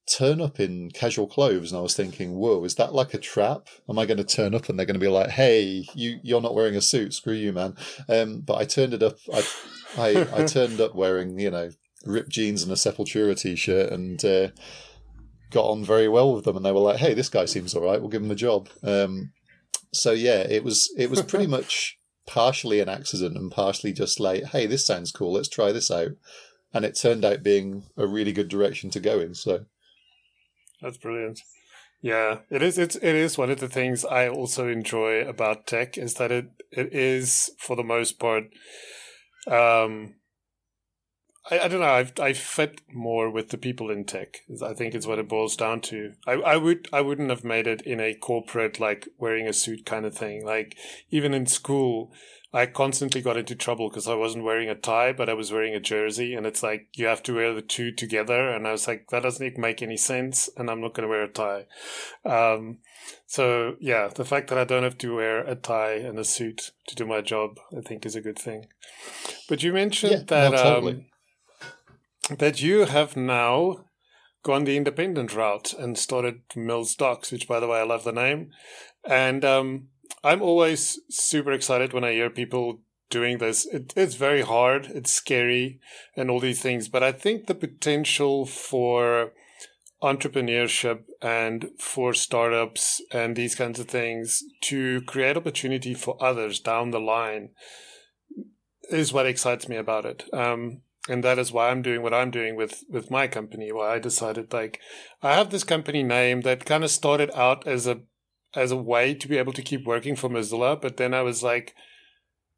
turn 0.08 0.40
up 0.40 0.60
in 0.60 0.92
casual 0.92 1.28
clothes 1.28 1.72
and 1.72 1.80
I 1.80 1.82
was 1.82 1.96
thinking, 1.96 2.36
whoa, 2.36 2.64
is 2.64 2.76
that 2.76 2.94
like 2.94 3.14
a 3.14 3.20
trap? 3.20 3.68
Am 3.90 3.98
I 3.98 4.06
going 4.06 4.18
to 4.18 4.24
turn 4.24 4.54
up 4.54 4.70
and 4.70 4.78
they're 4.78 4.86
going 4.86 5.00
to 5.00 5.06
be 5.06 5.08
like, 5.08 5.30
hey, 5.30 5.86
you 5.94 6.20
you're 6.24 6.42
not 6.42 6.56
wearing 6.56 6.76
a 6.76 6.82
suit, 6.82 7.14
screw 7.14 7.34
you, 7.34 7.52
man. 7.52 7.76
Um, 8.08 8.42
but 8.42 8.56
I 8.56 8.66
turned 8.66 8.94
it 8.94 9.04
up. 9.04 9.18
I 9.34 9.44
I, 9.98 10.28
I 10.34 10.46
turned 10.46 10.80
up 10.80 10.96
wearing 10.96 11.40
you 11.40 11.50
know 11.50 11.72
ripped 12.06 12.30
jeans 12.30 12.62
and 12.62 12.72
a 12.72 12.76
Sepultura 12.76 13.40
t-shirt 13.40 13.92
and 13.92 14.24
uh, 14.24 14.50
got 15.50 15.66
on 15.66 15.84
very 15.84 16.08
well 16.08 16.34
with 16.34 16.46
them. 16.46 16.56
And 16.56 16.66
they 16.66 16.72
were 16.72 16.80
like, 16.80 16.98
hey, 16.98 17.14
this 17.14 17.30
guy 17.30 17.46
seems 17.46 17.74
all 17.74 17.84
right. 17.84 18.00
We'll 18.00 18.10
give 18.10 18.24
him 18.24 18.32
a 18.32 18.36
job. 18.36 18.70
Um, 18.84 19.32
so 19.92 20.12
yeah, 20.12 20.42
it 20.42 20.64
was 20.64 20.94
it 20.98 21.10
was 21.10 21.22
pretty 21.22 21.48
much 21.58 21.98
partially 22.28 22.80
an 22.80 22.90
accident 22.90 23.38
and 23.38 23.52
partially 23.52 23.94
just 23.94 24.20
like, 24.20 24.46
hey, 24.46 24.68
this 24.68 24.86
sounds 24.86 25.12
cool. 25.12 25.34
Let's 25.34 25.50
try 25.50 25.72
this 25.72 25.90
out. 25.90 26.12
And 26.74 26.84
it 26.84 26.98
turned 27.00 27.24
out 27.24 27.44
being 27.44 27.84
a 27.96 28.06
really 28.06 28.34
good 28.34 28.50
direction 28.50 28.90
to 28.92 29.00
go 29.00 29.20
in. 29.20 29.34
So 29.34 29.66
that's 30.86 30.98
brilliant. 30.98 31.42
Yeah, 32.02 32.40
it 32.52 32.62
is. 32.62 32.78
It's 32.78 32.96
it 32.98 33.16
is 33.16 33.38
one 33.38 33.50
of 33.50 33.60
the 33.60 33.68
things 33.68 34.06
I 34.06 34.30
also 34.30 34.68
enjoy 34.68 35.28
about 35.28 35.66
tech 35.66 35.98
is 35.98 36.14
that 36.16 36.32
it 36.32 36.50
it 36.72 36.94
is 36.94 37.50
for 37.58 37.76
the 37.76 37.84
most 37.84 38.20
part. 38.20 38.44
Um, 39.48 40.14
I, 41.50 41.62
I 41.62 41.68
don't 41.68 41.80
know. 41.80 41.88
I've 41.88 42.14
I 42.20 42.34
fit 42.34 42.82
more 42.94 43.32
with 43.32 43.50
the 43.50 43.58
people 43.58 43.90
in 43.90 44.06
tech. 44.06 44.42
I 44.64 44.76
think 44.76 44.94
it's 44.94 45.08
what 45.08 45.18
it 45.18 45.28
boils 45.28 45.56
down 45.56 45.82
to. 45.82 46.14
I 46.28 46.34
I 46.34 46.58
would 46.58 46.88
I 46.94 47.02
wouldn't 47.02 47.32
have 47.32 47.44
made 47.44 47.66
it 47.66 47.82
in 47.82 48.00
a 48.00 48.14
corporate 48.14 48.80
like 48.80 49.08
wearing 49.18 49.48
a 49.48 49.54
suit 49.54 49.84
kind 49.88 50.06
of 50.06 50.16
thing. 50.16 50.46
Like 50.46 50.78
even 51.10 51.34
in 51.34 51.48
school, 51.48 52.12
I 52.56 52.68
constantly 52.68 53.22
got 53.22 53.36
into 53.36 53.54
trouble 53.54 53.90
because 53.90 54.08
I 54.08 54.16
wasn't 54.16 54.46
wearing 54.46 54.70
a 54.70 54.76
tie, 54.76 55.12
but 55.12 55.28
I 55.28 55.34
was 55.34 55.52
wearing 55.52 55.76
a 55.76 55.80
jersey. 55.82 56.34
And 56.36 56.46
it's 56.46 56.64
like, 56.64 56.88
you 56.96 57.06
have 57.06 57.22
to 57.24 57.36
wear 57.36 57.54
the 57.54 57.62
two 57.62 57.92
together. 57.92 58.50
And 58.50 58.66
I 58.66 58.72
was 58.72 58.88
like, 58.88 59.10
that 59.10 59.24
doesn't 59.24 59.58
make 59.58 59.82
any 59.82 59.98
sense. 59.98 60.50
And 60.56 60.70
I'm 60.70 60.80
not 60.80 60.94
going 60.94 61.04
to 61.04 61.10
wear 61.10 61.24
a 61.24 61.28
tie. 61.28 61.66
Um, 62.24 62.78
so 63.28 63.76
yeah, 63.82 64.08
the 64.08 64.24
fact 64.24 64.48
that 64.48 64.58
I 64.58 64.64
don't 64.64 64.84
have 64.84 64.98
to 65.00 65.14
wear 65.14 65.40
a 65.42 65.56
tie 65.56 65.96
and 65.96 66.18
a 66.18 66.24
suit 66.24 66.72
to 66.88 66.96
do 66.96 67.06
my 67.06 67.20
job, 67.20 67.60
I 67.78 67.82
think 67.82 68.06
is 68.06 68.16
a 68.16 68.22
good 68.22 68.40
thing. 68.40 68.68
But 69.50 69.62
you 69.62 69.74
mentioned 69.74 70.14
yeah, 70.14 70.24
that, 70.28 70.52
no, 70.54 70.64
totally. 70.64 71.06
um, 72.30 72.38
that 72.38 72.62
you 72.62 72.86
have 72.86 73.18
now 73.18 73.84
gone 74.44 74.64
the 74.64 74.78
independent 74.78 75.36
route 75.36 75.74
and 75.74 75.98
started 75.98 76.40
Mills 76.56 76.96
Docs, 76.96 77.34
which, 77.34 77.50
by 77.50 77.60
the 77.60 77.68
way, 77.68 77.80
I 77.80 77.84
love 77.84 78.06
the 78.06 78.14
name. 78.14 78.52
And 79.04 79.44
um, 79.44 79.90
I'm 80.24 80.42
always 80.42 81.00
super 81.10 81.52
excited 81.52 81.94
when 81.94 82.04
I 82.04 82.14
hear 82.14 82.30
people 82.30 82.82
doing 83.10 83.38
this. 83.38 83.66
It, 83.66 83.94
it's 83.96 84.16
very 84.16 84.42
hard, 84.42 84.88
it's 84.88 85.14
scary, 85.14 85.80
and 86.16 86.30
all 86.30 86.40
these 86.40 86.62
things. 86.62 86.90
But 86.90 87.04
I 87.04 87.12
think 87.12 87.48
the 87.48 87.56
potential 87.56 88.46
for 88.46 89.32
entrepreneurship 90.02 91.04
and 91.22 91.70
for 91.80 92.14
startups 92.14 93.02
and 93.12 93.36
these 93.36 93.56
kinds 93.56 93.80
of 93.80 93.88
things 93.88 94.44
to 94.62 95.02
create 95.02 95.38
opportunity 95.38 95.94
for 95.94 96.22
others 96.22 96.60
down 96.60 96.92
the 96.92 97.00
line 97.00 97.50
is 98.92 99.14
what 99.14 99.26
excites 99.26 99.68
me 99.68 99.78
about 99.78 100.06
it. 100.06 100.26
Um, 100.34 100.82
and 101.08 101.24
that 101.24 101.40
is 101.40 101.52
why 101.52 101.70
I'm 101.70 101.82
doing 101.82 102.02
what 102.02 102.14
I'm 102.14 102.32
doing 102.32 102.56
with 102.56 102.84
with 102.90 103.12
my 103.12 103.28
company. 103.28 103.72
Why 103.72 103.96
I 103.96 104.00
decided 104.00 104.52
like 104.52 104.80
I 105.22 105.36
have 105.36 105.52
this 105.52 105.64
company 105.64 106.04
name 106.04 106.42
that 106.42 106.66
kind 106.66 106.84
of 106.84 106.90
started 106.92 107.32
out 107.36 107.68
as 107.68 107.86
a 107.86 108.02
as 108.56 108.72
a 108.72 108.78
way 108.78 109.14
to 109.14 109.28
be 109.28 109.38
able 109.38 109.54
to 109.54 109.62
keep 109.62 109.86
working 109.86 110.16
for 110.16 110.30
Mozilla, 110.30 110.80
but 110.80 110.98
then 110.98 111.14
I 111.14 111.22
was 111.22 111.44
like, 111.44 111.76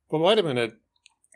well, 0.10 0.22
wait 0.22 0.40
a 0.40 0.44
minute, 0.44 0.76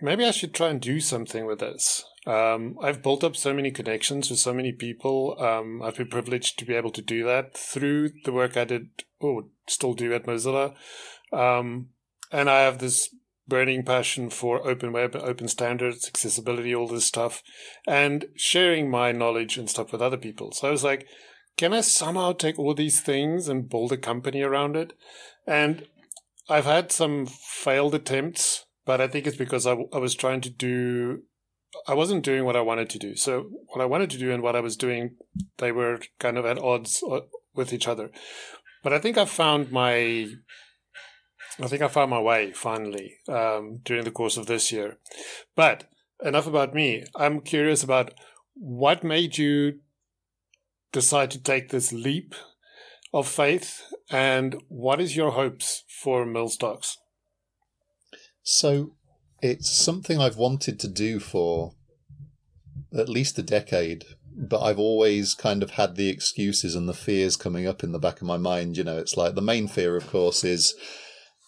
maybe 0.02 0.26
I 0.26 0.32
should 0.32 0.54
try 0.54 0.70
and 0.70 0.80
do 0.80 1.00
something 1.00 1.46
with 1.46 1.60
this. 1.60 2.06
Um, 2.28 2.78
I've 2.82 3.02
built 3.02 3.24
up 3.24 3.36
so 3.36 3.54
many 3.54 3.72
connections 3.72 4.30
with 4.30 4.40
so 4.40 4.54
many 4.54 4.72
people. 4.72 5.36
Um, 5.40 5.82
I've 5.82 5.98
been 5.98 6.08
privileged 6.08 6.60
to 6.60 6.66
be 6.66 6.76
able 6.76 6.92
to 6.92 7.02
do 7.02 7.24
that 7.26 7.58
through 7.58 8.12
the 8.26 8.32
work 8.32 8.58
I 8.58 8.66
did, 8.66 8.90
or 9.20 9.46
still 9.68 9.94
do 9.94 10.14
at 10.14 10.26
Mozilla. 10.26 10.76
Um, 11.34 11.90
and 12.32 12.50
I 12.50 12.62
have 12.62 12.78
this 12.78 13.14
burning 13.48 13.84
passion 13.84 14.30
for 14.30 14.66
open 14.68 14.94
web, 14.94 15.16
open 15.16 15.48
standards, 15.48 16.08
accessibility, 16.08 16.76
all 16.76 16.88
this 16.88 17.06
stuff, 17.06 17.42
and 17.88 18.26
sharing 18.36 18.90
my 18.90 19.12
knowledge 19.12 19.58
and 19.58 19.70
stuff 19.70 19.92
with 19.92 20.02
other 20.02 20.18
people. 20.18 20.52
So 20.52 20.68
I 20.68 20.72
was 20.72 20.84
like, 20.84 21.08
can 21.62 21.76
I 21.76 21.82
somehow 21.82 22.34
take 22.34 22.58
all 22.58 22.74
these 22.74 23.02
things 23.02 23.48
and 23.48 23.70
build 23.70 23.92
a 23.92 23.98
company 23.98 24.42
around 24.42 24.76
it? 24.76 24.94
And 25.46 25.88
I've 26.50 26.66
had 26.66 26.92
some 26.92 27.28
failed 27.28 27.94
attempts, 27.94 28.66
but 28.84 29.00
I 29.00 29.08
think 29.08 29.28
it's 29.28 29.38
because 29.38 29.68
I, 29.68 29.76
I 29.94 30.00
was 30.00 30.16
trying 30.16 30.42
to 30.42 30.50
do, 30.50 31.22
I 31.88 31.94
wasn't 31.94 32.24
doing 32.24 32.46
what 32.46 32.56
I 32.56 32.62
wanted 32.62 32.90
to 32.90 32.98
do. 32.98 33.16
So 33.16 33.52
what 33.68 33.80
I 33.80 33.86
wanted 33.86 34.10
to 34.10 34.18
do 34.18 34.32
and 34.32 34.42
what 34.42 34.56
I 34.56 34.60
was 34.60 34.76
doing, 34.76 35.18
they 35.60 35.72
were 35.72 36.00
kind 36.20 36.40
of 36.40 36.48
at 36.48 36.58
odds 36.58 37.04
uh, 37.08 37.20
with 37.54 37.74
each 37.74 37.88
other. 37.88 38.10
But 38.82 38.94
I 38.94 38.98
think 38.98 39.20
I 39.20 39.26
found 39.26 39.72
my 39.72 40.26
I 41.62 41.68
think 41.68 41.84
I 41.84 41.90
found 41.90 42.10
my 42.10 42.20
way 42.20 42.54
finally 42.54 43.18
um, 43.30 43.82
during 43.84 44.04
the 44.04 44.10
course 44.10 44.36
of 44.36 44.48
this 44.48 44.72
year. 44.72 44.98
But 45.56 45.92
enough 46.24 46.48
about 46.48 46.74
me. 46.74 47.04
I'm 47.16 47.40
curious 47.40 47.84
about 47.84 48.16
what 48.56 49.04
made 49.04 49.38
you 49.38 49.82
decide 50.92 51.32
to 51.32 51.42
take 51.42 51.70
this 51.70 51.92
leap 51.92 52.36
of 53.14 53.28
faith 53.28 53.82
and 54.10 54.62
what 54.68 55.00
is 55.00 55.16
your 55.16 55.32
hopes 55.32 55.84
for 55.88 56.26
Mills 56.26 56.58
Docs? 56.58 56.98
So 58.44 58.96
it's 59.42 59.70
something 59.70 60.20
I've 60.20 60.38
wanted 60.38 60.80
to 60.82 60.88
do 60.88 61.20
for 61.20 61.74
at 62.94 63.10
least 63.10 63.40
a 63.40 63.44
decade, 63.44 64.04
but 64.36 64.62
I've 64.62 64.80
always 64.80 65.34
kind 65.34 65.64
of 65.64 65.72
had 65.72 65.96
the 65.96 66.10
excuses 66.10 66.76
and 66.76 66.90
the 66.90 66.94
fears 66.94 67.38
coming 67.38 67.68
up 67.68 67.84
in 67.84 67.92
the 67.92 68.00
back 68.00 68.22
of 68.22 68.28
my 68.28 68.38
mind. 68.38 68.78
You 68.78 68.84
know, 68.84 68.98
it's 68.98 69.16
like 69.16 69.36
the 69.36 69.42
main 69.42 69.68
fear, 69.68 69.96
of 69.96 70.08
course, 70.08 70.44
is 70.44 70.76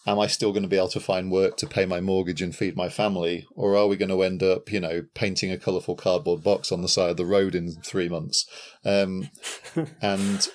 am 0.06 0.18
I 0.18 0.26
still 0.26 0.52
going 0.52 0.62
to 0.62 0.68
be 0.68 0.76
able 0.76 0.88
to 0.88 1.00
find 1.00 1.30
work 1.30 1.56
to 1.58 1.66
pay 1.66 1.86
my 1.86 2.00
mortgage 2.00 2.42
and 2.42 2.54
feed 2.54 2.76
my 2.76 2.88
family? 2.88 3.46
Or 3.54 3.76
are 3.76 3.86
we 3.86 3.96
going 3.96 4.10
to 4.10 4.22
end 4.22 4.42
up, 4.42 4.70
you 4.70 4.80
know, 4.80 5.04
painting 5.14 5.50
a 5.50 5.58
colourful 5.58 5.96
cardboard 5.96 6.42
box 6.42 6.70
on 6.70 6.82
the 6.82 6.88
side 6.88 7.10
of 7.10 7.16
the 7.16 7.26
road 7.26 7.54
in 7.54 7.72
three 7.82 8.08
months? 8.08 8.46
Um, 8.84 9.30
and 10.02 10.48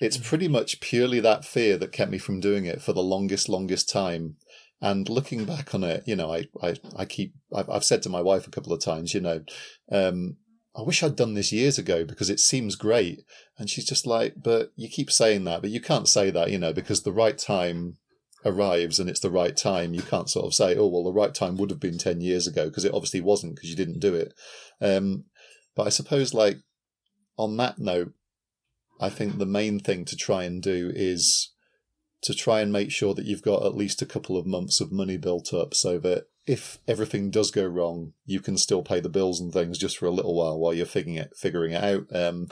it's 0.00 0.16
pretty 0.16 0.48
much 0.48 0.80
purely 0.80 1.20
that 1.20 1.44
fear 1.44 1.76
that 1.78 1.92
kept 1.92 2.10
me 2.10 2.18
from 2.18 2.40
doing 2.40 2.64
it 2.64 2.80
for 2.80 2.92
the 2.92 3.02
longest, 3.02 3.48
longest 3.48 3.88
time. 3.88 4.36
And 4.80 5.08
looking 5.08 5.44
back 5.44 5.74
on 5.74 5.84
it, 5.84 6.02
you 6.06 6.16
know, 6.16 6.32
I, 6.32 6.46
I, 6.60 6.74
I 6.96 7.04
keep, 7.04 7.34
I've, 7.54 7.70
I've 7.70 7.84
said 7.84 8.02
to 8.02 8.08
my 8.08 8.20
wife 8.20 8.46
a 8.46 8.50
couple 8.50 8.72
of 8.72 8.82
times, 8.82 9.14
you 9.14 9.20
know, 9.20 9.42
um, 9.90 10.36
I 10.74 10.82
wish 10.82 11.02
I'd 11.02 11.16
done 11.16 11.34
this 11.34 11.52
years 11.52 11.78
ago 11.78 12.04
because 12.04 12.30
it 12.30 12.40
seems 12.40 12.76
great. 12.76 13.20
And 13.58 13.68
she's 13.68 13.84
just 13.84 14.06
like, 14.06 14.34
but 14.42 14.72
you 14.74 14.88
keep 14.88 15.10
saying 15.10 15.44
that, 15.44 15.60
but 15.60 15.70
you 15.70 15.80
can't 15.80 16.08
say 16.08 16.30
that, 16.30 16.50
you 16.50 16.58
know, 16.58 16.72
because 16.72 17.02
the 17.02 17.12
right 17.12 17.36
time 17.36 17.98
arrives 18.44 18.98
and 18.98 19.08
it's 19.08 19.20
the 19.20 19.30
right 19.30 19.56
time, 19.56 19.94
you 19.94 20.02
can't 20.02 20.30
sort 20.30 20.46
of 20.46 20.54
say, 20.54 20.76
oh, 20.76 20.86
well, 20.86 21.04
the 21.04 21.12
right 21.12 21.34
time 21.34 21.56
would 21.56 21.70
have 21.70 21.80
been 21.80 21.98
10 21.98 22.20
years 22.20 22.46
ago 22.46 22.66
because 22.66 22.84
it 22.84 22.94
obviously 22.94 23.20
wasn't 23.20 23.54
because 23.54 23.70
you 23.70 23.76
didn't 23.76 24.00
do 24.00 24.14
it. 24.14 24.34
Um, 24.80 25.24
but 25.76 25.86
I 25.86 25.90
suppose, 25.90 26.34
like, 26.34 26.58
on 27.38 27.56
that 27.56 27.78
note, 27.78 28.12
I 29.00 29.08
think 29.08 29.38
the 29.38 29.46
main 29.46 29.80
thing 29.80 30.04
to 30.06 30.16
try 30.16 30.44
and 30.44 30.62
do 30.62 30.92
is 30.94 31.52
to 32.22 32.34
try 32.34 32.60
and 32.60 32.72
make 32.72 32.92
sure 32.92 33.14
that 33.14 33.24
you've 33.24 33.42
got 33.42 33.64
at 33.64 33.74
least 33.74 34.02
a 34.02 34.06
couple 34.06 34.36
of 34.36 34.46
months 34.46 34.80
of 34.80 34.92
money 34.92 35.16
built 35.16 35.52
up 35.52 35.74
so 35.74 35.98
that 35.98 36.26
if 36.46 36.78
everything 36.88 37.30
does 37.30 37.50
go 37.50 37.64
wrong, 37.64 38.14
you 38.26 38.40
can 38.40 38.56
still 38.56 38.82
pay 38.82 38.98
the 38.98 39.08
bills 39.08 39.40
and 39.40 39.52
things 39.52 39.78
just 39.78 39.98
for 39.98 40.06
a 40.06 40.10
little 40.10 40.34
while 40.34 40.58
while 40.58 40.74
you're 40.74 40.86
figuring 40.86 41.16
it 41.16 41.32
figuring 41.36 41.72
it 41.72 41.82
out. 41.82 42.06
Um, 42.12 42.48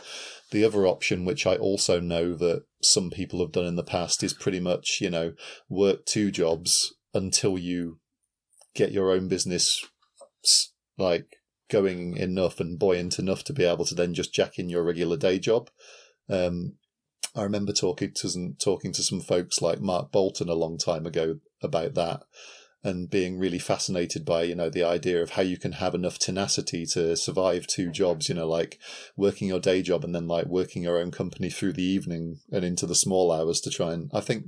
the 0.53 0.65
other 0.65 0.87
option, 0.87 1.25
which 1.25 1.47
I 1.47 1.57
also 1.57 2.01
know 2.01 2.35
that 2.35 2.65
some 2.83 3.11
people 3.11 3.41
have 3.41 3.53
done 3.53 3.67
in 3.67 3.77
the 3.77 3.83
past, 3.83 4.23
is 4.23 4.33
pretty 4.33 4.61
much 4.61 4.99
you 5.01 5.11
know 5.11 5.33
work 5.69 6.07
two 6.07 6.31
jobs 6.31 6.95
until 7.13 7.59
you 7.59 7.99
get 8.75 8.93
your 8.93 9.11
own 9.11 9.27
business 9.27 9.85
like 10.97 11.27
going 11.69 12.17
enough 12.17 12.61
and 12.61 12.79
buoyant 12.79 13.19
enough 13.19 13.43
to 13.45 13.53
be 13.53 13.65
able 13.65 13.85
to 13.85 13.95
then 13.95 14.15
just 14.15 14.33
jack 14.33 14.59
in 14.59 14.69
your 14.69 14.85
regular 14.85 15.17
day 15.17 15.39
job. 15.39 15.69
Um, 16.29 16.75
I 17.35 17.43
remember 17.43 17.73
talking 17.73 18.13
to 18.17 18.29
some, 18.29 18.57
talking 18.61 18.93
to 18.93 19.03
some 19.03 19.21
folks 19.21 19.63
like 19.63 19.81
Mark 19.81 20.13
Boulton 20.13 20.49
a 20.49 20.55
long 20.55 20.79
time 20.79 21.07
ago 21.07 21.39
about 21.63 21.95
that 21.95 22.23
and 22.83 23.11
being 23.11 23.39
really 23.39 23.59
fascinated 23.59 24.25
by 24.25 24.43
you 24.43 24.55
know 24.55 24.71
the 24.71 24.85
idea 24.85 25.23
of 25.23 25.31
how 25.31 25.43
you 25.43 25.59
can 25.59 25.73
have 25.73 25.95
enough 25.95 26.19
tenacity 26.19 26.87
to 26.87 27.17
survive 27.17 27.67
two 27.67 27.91
jobs 27.91 28.29
you 28.29 28.35
know 28.35 28.49
like 28.49 28.79
working 29.17 29.49
your 29.49 29.61
day 29.61 29.83
job 29.83 30.05
and 30.05 30.15
then 30.15 30.27
like 30.27 30.47
working 30.47 30.83
your 30.83 30.99
own 30.99 31.11
company 31.11 31.51
through 31.51 31.73
the 31.73 31.85
evening 31.85 32.41
and 32.51 32.65
into 32.65 32.87
the 32.87 32.95
small 32.95 33.31
hours 33.31 33.61
to 33.61 33.71
try 33.71 33.93
and 33.93 34.11
i 34.15 34.21
think 34.21 34.47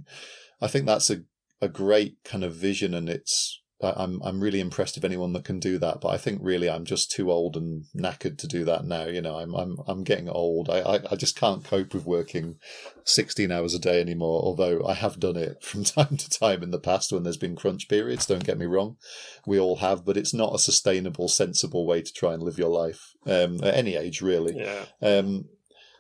i 0.61 0.67
think 0.67 0.87
that's 0.87 1.11
a 1.11 1.23
a 1.61 1.69
great 1.69 2.17
kind 2.25 2.43
of 2.43 2.55
vision 2.55 2.93
and 2.93 3.09
it's 3.09 3.62
I'm 3.83 4.23
I'm 4.23 4.41
really 4.41 4.61
impressed 4.61 4.97
of 4.97 5.05
anyone 5.05 5.33
that 5.33 5.45
can 5.45 5.59
do 5.59 5.79
that, 5.79 6.01
but 6.01 6.09
I 6.09 6.17
think 6.17 6.41
really 6.43 6.71
I'm 6.71 6.85
just 6.85 7.11
too 7.11 7.31
old 7.31 7.57
and 7.57 7.85
knackered 7.97 8.39
to 8.39 8.47
do 8.47 8.65
that 8.65 8.85
now. 8.85 9.07
You 9.07 9.21
know, 9.21 9.37
I'm 9.37 9.55
I'm 9.55 9.79
I'm 9.87 10.05
getting 10.05 10.29
old. 10.29 10.71
I, 10.71 10.81
I, 10.81 11.01
I 11.13 11.17
just 11.17 11.37
can't 11.37 11.65
cope 11.65 11.93
with 11.93 12.07
working 12.07 12.57
sixteen 13.05 13.51
hours 13.51 13.75
a 13.75 13.79
day 13.79 14.01
anymore. 14.01 14.43
Although 14.43 14.87
I 14.87 14.95
have 14.95 15.19
done 15.21 15.37
it 15.37 15.63
from 15.63 15.85
time 15.85 16.17
to 16.17 16.31
time 16.31 16.63
in 16.63 16.71
the 16.71 16.79
past 16.79 17.13
when 17.13 17.23
there's 17.23 17.37
been 17.37 17.57
crunch 17.57 17.89
periods. 17.89 18.27
Don't 18.27 18.45
get 18.45 18.59
me 18.59 18.67
wrong, 18.67 18.97
we 19.47 19.59
all 19.59 19.77
have, 19.77 20.05
but 20.05 20.17
it's 20.17 20.35
not 20.35 20.55
a 20.55 20.59
sustainable, 20.59 21.29
sensible 21.29 21.87
way 21.87 22.03
to 22.03 22.13
try 22.13 22.35
and 22.35 22.43
live 22.43 22.59
your 22.59 22.71
life 22.71 23.15
um, 23.27 23.63
at 23.63 23.75
any 23.75 23.97
age, 23.97 24.23
really. 24.23 24.57
Yeah. 24.57 24.85
Um, 25.01 25.47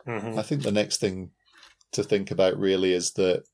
mm-hmm. 0.06 0.38
I 0.38 0.42
think 0.42 0.62
the 0.62 0.72
next 0.72 0.98
thing 0.98 1.30
to 1.92 2.02
think 2.02 2.30
about 2.30 2.56
really 2.58 2.92
is 2.92 3.12
that 3.12 3.44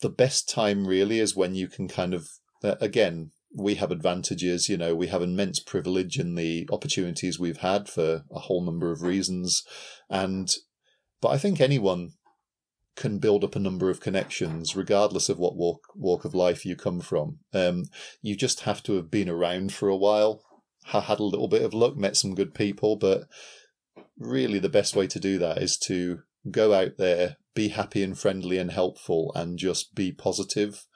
the 0.00 0.10
best 0.10 0.48
time 0.48 0.86
really 0.86 1.18
is 1.18 1.36
when 1.36 1.54
you 1.54 1.68
can 1.68 1.88
kind 1.88 2.14
of 2.14 2.28
uh, 2.64 2.76
again, 2.80 3.30
we 3.56 3.76
have 3.76 3.92
advantages. 3.92 4.68
You 4.68 4.76
know, 4.76 4.94
we 4.94 5.08
have 5.08 5.22
immense 5.22 5.60
privilege 5.60 6.18
in 6.18 6.34
the 6.34 6.68
opportunities 6.72 7.38
we've 7.38 7.58
had 7.58 7.88
for 7.88 8.24
a 8.32 8.40
whole 8.40 8.64
number 8.64 8.90
of 8.90 9.02
reasons, 9.02 9.62
and 10.08 10.52
but 11.20 11.28
I 11.28 11.38
think 11.38 11.60
anyone 11.60 12.12
can 12.96 13.18
build 13.18 13.42
up 13.42 13.56
a 13.56 13.60
number 13.60 13.90
of 13.90 14.00
connections, 14.00 14.76
regardless 14.76 15.28
of 15.28 15.38
what 15.38 15.56
walk 15.56 15.88
walk 15.94 16.24
of 16.24 16.34
life 16.34 16.64
you 16.64 16.76
come 16.76 17.00
from. 17.00 17.38
Um, 17.52 17.84
you 18.22 18.36
just 18.36 18.60
have 18.60 18.82
to 18.84 18.94
have 18.94 19.10
been 19.10 19.28
around 19.28 19.72
for 19.72 19.88
a 19.88 19.96
while, 19.96 20.42
had 20.84 21.18
a 21.18 21.24
little 21.24 21.48
bit 21.48 21.62
of 21.62 21.74
luck, 21.74 21.96
met 21.96 22.16
some 22.16 22.34
good 22.34 22.54
people, 22.54 22.96
but 22.96 23.24
really 24.18 24.58
the 24.58 24.68
best 24.68 24.94
way 24.96 25.06
to 25.08 25.20
do 25.20 25.38
that 25.38 25.58
is 25.58 25.76
to 25.78 26.20
go 26.50 26.72
out 26.72 26.98
there, 26.98 27.36
be 27.54 27.68
happy 27.68 28.02
and 28.02 28.18
friendly 28.18 28.58
and 28.58 28.70
helpful, 28.70 29.32
and 29.34 29.58
just 29.58 29.94
be 29.94 30.12
positive. 30.12 30.86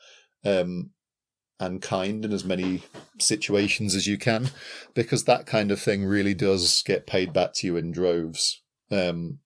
Um, 0.45 0.91
and 1.61 1.83
kind 1.83 2.25
in 2.25 2.33
as 2.33 2.45
many 2.45 2.83
situations 3.19 3.95
as 3.95 4.07
you 4.07 4.17
can, 4.17 4.51
because 4.95 5.25
that 5.25 5.47
kind 5.47 5.71
of 5.71 5.81
thing 5.81 6.05
really 6.05 6.35
does 6.35 6.83
get 6.87 7.07
paid 7.07 7.33
back 7.33 7.53
to 7.55 7.67
you 7.67 7.77
in 7.77 7.91
droves. 7.91 8.63
Um, 8.91 9.41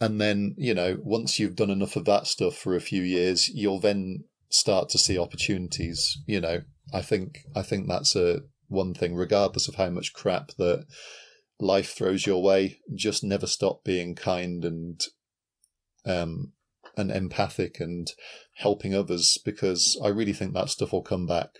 and 0.00 0.20
then, 0.20 0.54
you 0.58 0.74
know, 0.74 0.98
once 1.02 1.38
you've 1.38 1.56
done 1.56 1.70
enough 1.70 1.96
of 1.96 2.04
that 2.06 2.26
stuff 2.26 2.56
for 2.56 2.74
a 2.74 2.80
few 2.80 3.02
years, 3.02 3.48
you'll 3.48 3.80
then 3.80 4.24
start 4.48 4.88
to 4.90 4.98
see 4.98 5.18
opportunities. 5.18 6.18
You 6.26 6.40
know, 6.40 6.62
I 6.92 7.02
think 7.02 7.40
I 7.54 7.62
think 7.62 7.88
that's 7.88 8.16
a 8.16 8.40
one 8.68 8.94
thing, 8.94 9.14
regardless 9.14 9.68
of 9.68 9.76
how 9.76 9.90
much 9.90 10.12
crap 10.12 10.52
that 10.58 10.86
life 11.60 11.94
throws 11.94 12.26
your 12.26 12.42
way, 12.42 12.80
just 12.94 13.22
never 13.22 13.46
stop 13.46 13.84
being 13.84 14.14
kind 14.14 14.64
and 14.64 15.00
um 16.06 16.52
and 16.96 17.10
empathic 17.10 17.80
and 17.80 18.12
helping 18.56 18.94
others 18.94 19.38
because 19.44 19.98
I 20.02 20.08
really 20.08 20.32
think 20.32 20.54
that 20.54 20.70
stuff 20.70 20.92
will 20.92 21.02
come 21.02 21.26
back 21.26 21.50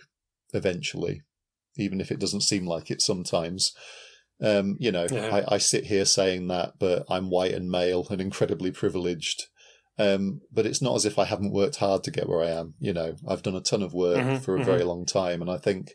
eventually, 0.53 1.21
even 1.77 1.99
if 1.99 2.11
it 2.11 2.19
doesn't 2.19 2.41
seem 2.41 2.65
like 2.65 2.89
it 2.89 3.01
sometimes. 3.01 3.73
Um, 4.41 4.75
you 4.79 4.91
know, 4.91 5.07
Yeah. 5.09 5.43
I, 5.47 5.55
I 5.55 5.57
sit 5.57 5.85
here 5.85 6.05
saying 6.05 6.47
that, 6.47 6.73
but 6.79 7.05
I'm 7.09 7.29
white 7.29 7.53
and 7.53 7.69
male 7.69 8.05
and 8.09 8.19
incredibly 8.21 8.71
privileged. 8.71 9.43
Um, 9.97 10.41
but 10.51 10.65
it's 10.65 10.81
not 10.81 10.95
as 10.95 11.05
if 11.05 11.17
I 11.17 11.23
haven't 11.23 11.53
worked 11.53 11.77
hard 11.77 12.03
to 12.03 12.11
get 12.11 12.27
where 12.27 12.41
I 12.41 12.49
am. 12.49 12.73
You 12.79 12.91
know, 12.91 13.15
I've 13.27 13.43
done 13.43 13.55
a 13.55 13.61
ton 13.61 13.81
of 13.81 13.93
work 13.93 14.19
Mhm, 14.19 14.43
for 14.43 14.57
a 14.57 14.63
very 14.63 14.83
long 14.83 15.05
time, 15.05 15.41
and 15.41 15.49
I 15.49 15.57
think 15.57 15.93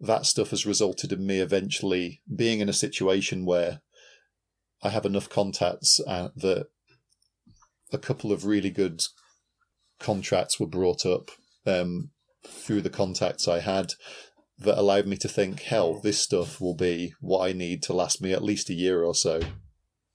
that 0.00 0.26
stuff 0.26 0.50
has 0.50 0.66
resulted 0.66 1.12
in 1.12 1.24
me 1.24 1.38
eventually 1.38 2.22
being 2.34 2.60
in 2.60 2.68
a 2.68 2.72
situation 2.74 3.44
where 3.46 3.80
I 4.82 4.90
have 4.90 5.06
enough 5.06 5.28
contacts 5.28 6.00
uh, 6.06 6.30
that 6.36 6.66
a 7.92 7.98
couple 7.98 8.32
of 8.32 8.44
really 8.44 8.70
good 8.70 9.00
contracts 9.98 10.58
were 10.60 10.66
brought 10.66 11.04
up 11.06 11.30
um, 11.66 12.10
through 12.46 12.82
the 12.82 12.90
contacts 12.90 13.48
I 13.48 13.60
had 13.60 13.94
that 14.58 14.78
allowed 14.78 15.06
me 15.06 15.16
to 15.18 15.28
think, 15.28 15.62
hell, 15.62 16.00
this 16.00 16.20
stuff 16.20 16.60
will 16.60 16.74
be 16.74 17.12
what 17.20 17.46
I 17.46 17.52
need 17.52 17.82
to 17.84 17.92
last 17.92 18.22
me 18.22 18.32
at 18.32 18.42
least 18.44 18.70
a 18.70 18.74
year 18.74 19.02
or 19.02 19.14
so. 19.14 19.40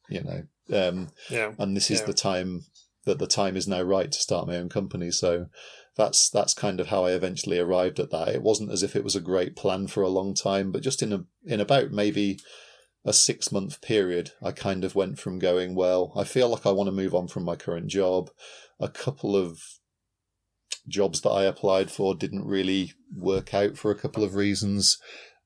You 0.10 0.22
know, 0.24 0.88
um, 0.88 1.10
Yeah. 1.30 1.54
and 1.60 1.76
this 1.76 1.92
is 1.92 2.00
Yeah. 2.00 2.06
the 2.08 2.14
time 2.14 2.66
that 3.06 3.20
the 3.20 3.28
time 3.28 3.56
is 3.56 3.68
now 3.68 3.82
right 3.82 4.12
to 4.12 4.20
start 4.20 4.48
my 4.48 4.58
own 4.58 4.70
company. 4.70 5.12
So 5.12 5.48
that's 5.96 6.30
that's 6.30 6.54
kind 6.54 6.80
of 6.80 6.88
how 6.88 7.06
I 7.06 7.12
eventually 7.12 7.60
arrived 7.60 8.00
at 8.00 8.12
that. 8.12 8.30
It 8.30 8.42
wasn't 8.42 8.72
as 8.72 8.82
if 8.84 8.96
it 8.96 9.04
was 9.04 9.16
a 9.16 9.22
great 9.22 9.56
plan 9.56 9.88
for 9.88 10.02
a 10.04 10.10
long 10.10 10.34
time, 10.34 10.72
but 10.72 10.82
just 10.84 11.04
in 11.04 11.14
a 11.14 11.26
in 11.46 11.60
about 11.60 11.92
maybe 11.92 12.40
a 13.04 13.14
six 13.14 13.52
month 13.52 13.82
period, 13.82 14.32
I 14.42 14.52
kind 14.52 14.84
of 14.84 14.96
went 14.96 15.20
from 15.20 15.40
going, 15.40 15.76
well, 15.76 16.14
I 16.16 16.24
feel 16.24 16.50
like 16.50 16.66
I 16.66 16.72
want 16.72 16.88
to 16.88 16.92
move 16.92 17.16
on 17.16 17.28
from 17.28 17.44
my 17.44 17.56
current 17.56 17.88
job. 17.88 18.30
A 18.82 18.90
couple 18.90 19.36
of 19.36 19.60
jobs 20.88 21.22
that 21.22 21.30
I 21.30 21.44
applied 21.44 21.92
for 21.92 22.16
didn't 22.16 22.46
really 22.46 22.94
work 23.16 23.54
out 23.54 23.78
for 23.78 23.92
a 23.92 23.98
couple 23.98 24.24
of 24.24 24.36
reasons. 24.36 24.98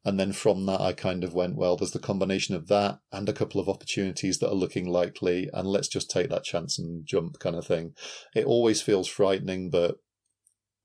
And 0.05 0.19
then 0.19 0.33
from 0.33 0.67
that, 0.67 0.79
I 0.79 0.93
kind 0.93 1.23
of 1.23 1.33
went, 1.33 1.55
well, 1.57 1.75
there's 1.75 1.91
the 1.91 1.99
combination 1.99 2.55
of 2.55 2.67
that 2.67 2.99
and 3.11 3.27
a 3.27 3.33
couple 3.33 3.59
of 3.59 3.67
opportunities 3.67 4.37
that 4.37 4.49
are 4.49 4.55
looking 4.55 4.87
likely, 4.87 5.49
and 5.51 5.67
let's 5.67 5.87
just 5.87 6.11
take 6.11 6.29
that 6.29 6.43
chance 6.43 6.77
and 6.77 7.05
jump 7.05 7.39
kind 7.39 7.55
of 7.55 7.65
thing. 7.65 7.93
It 8.35 8.45
always 8.45 8.83
feels 8.83 9.07
frightening, 9.07 9.71
but, 9.71 9.95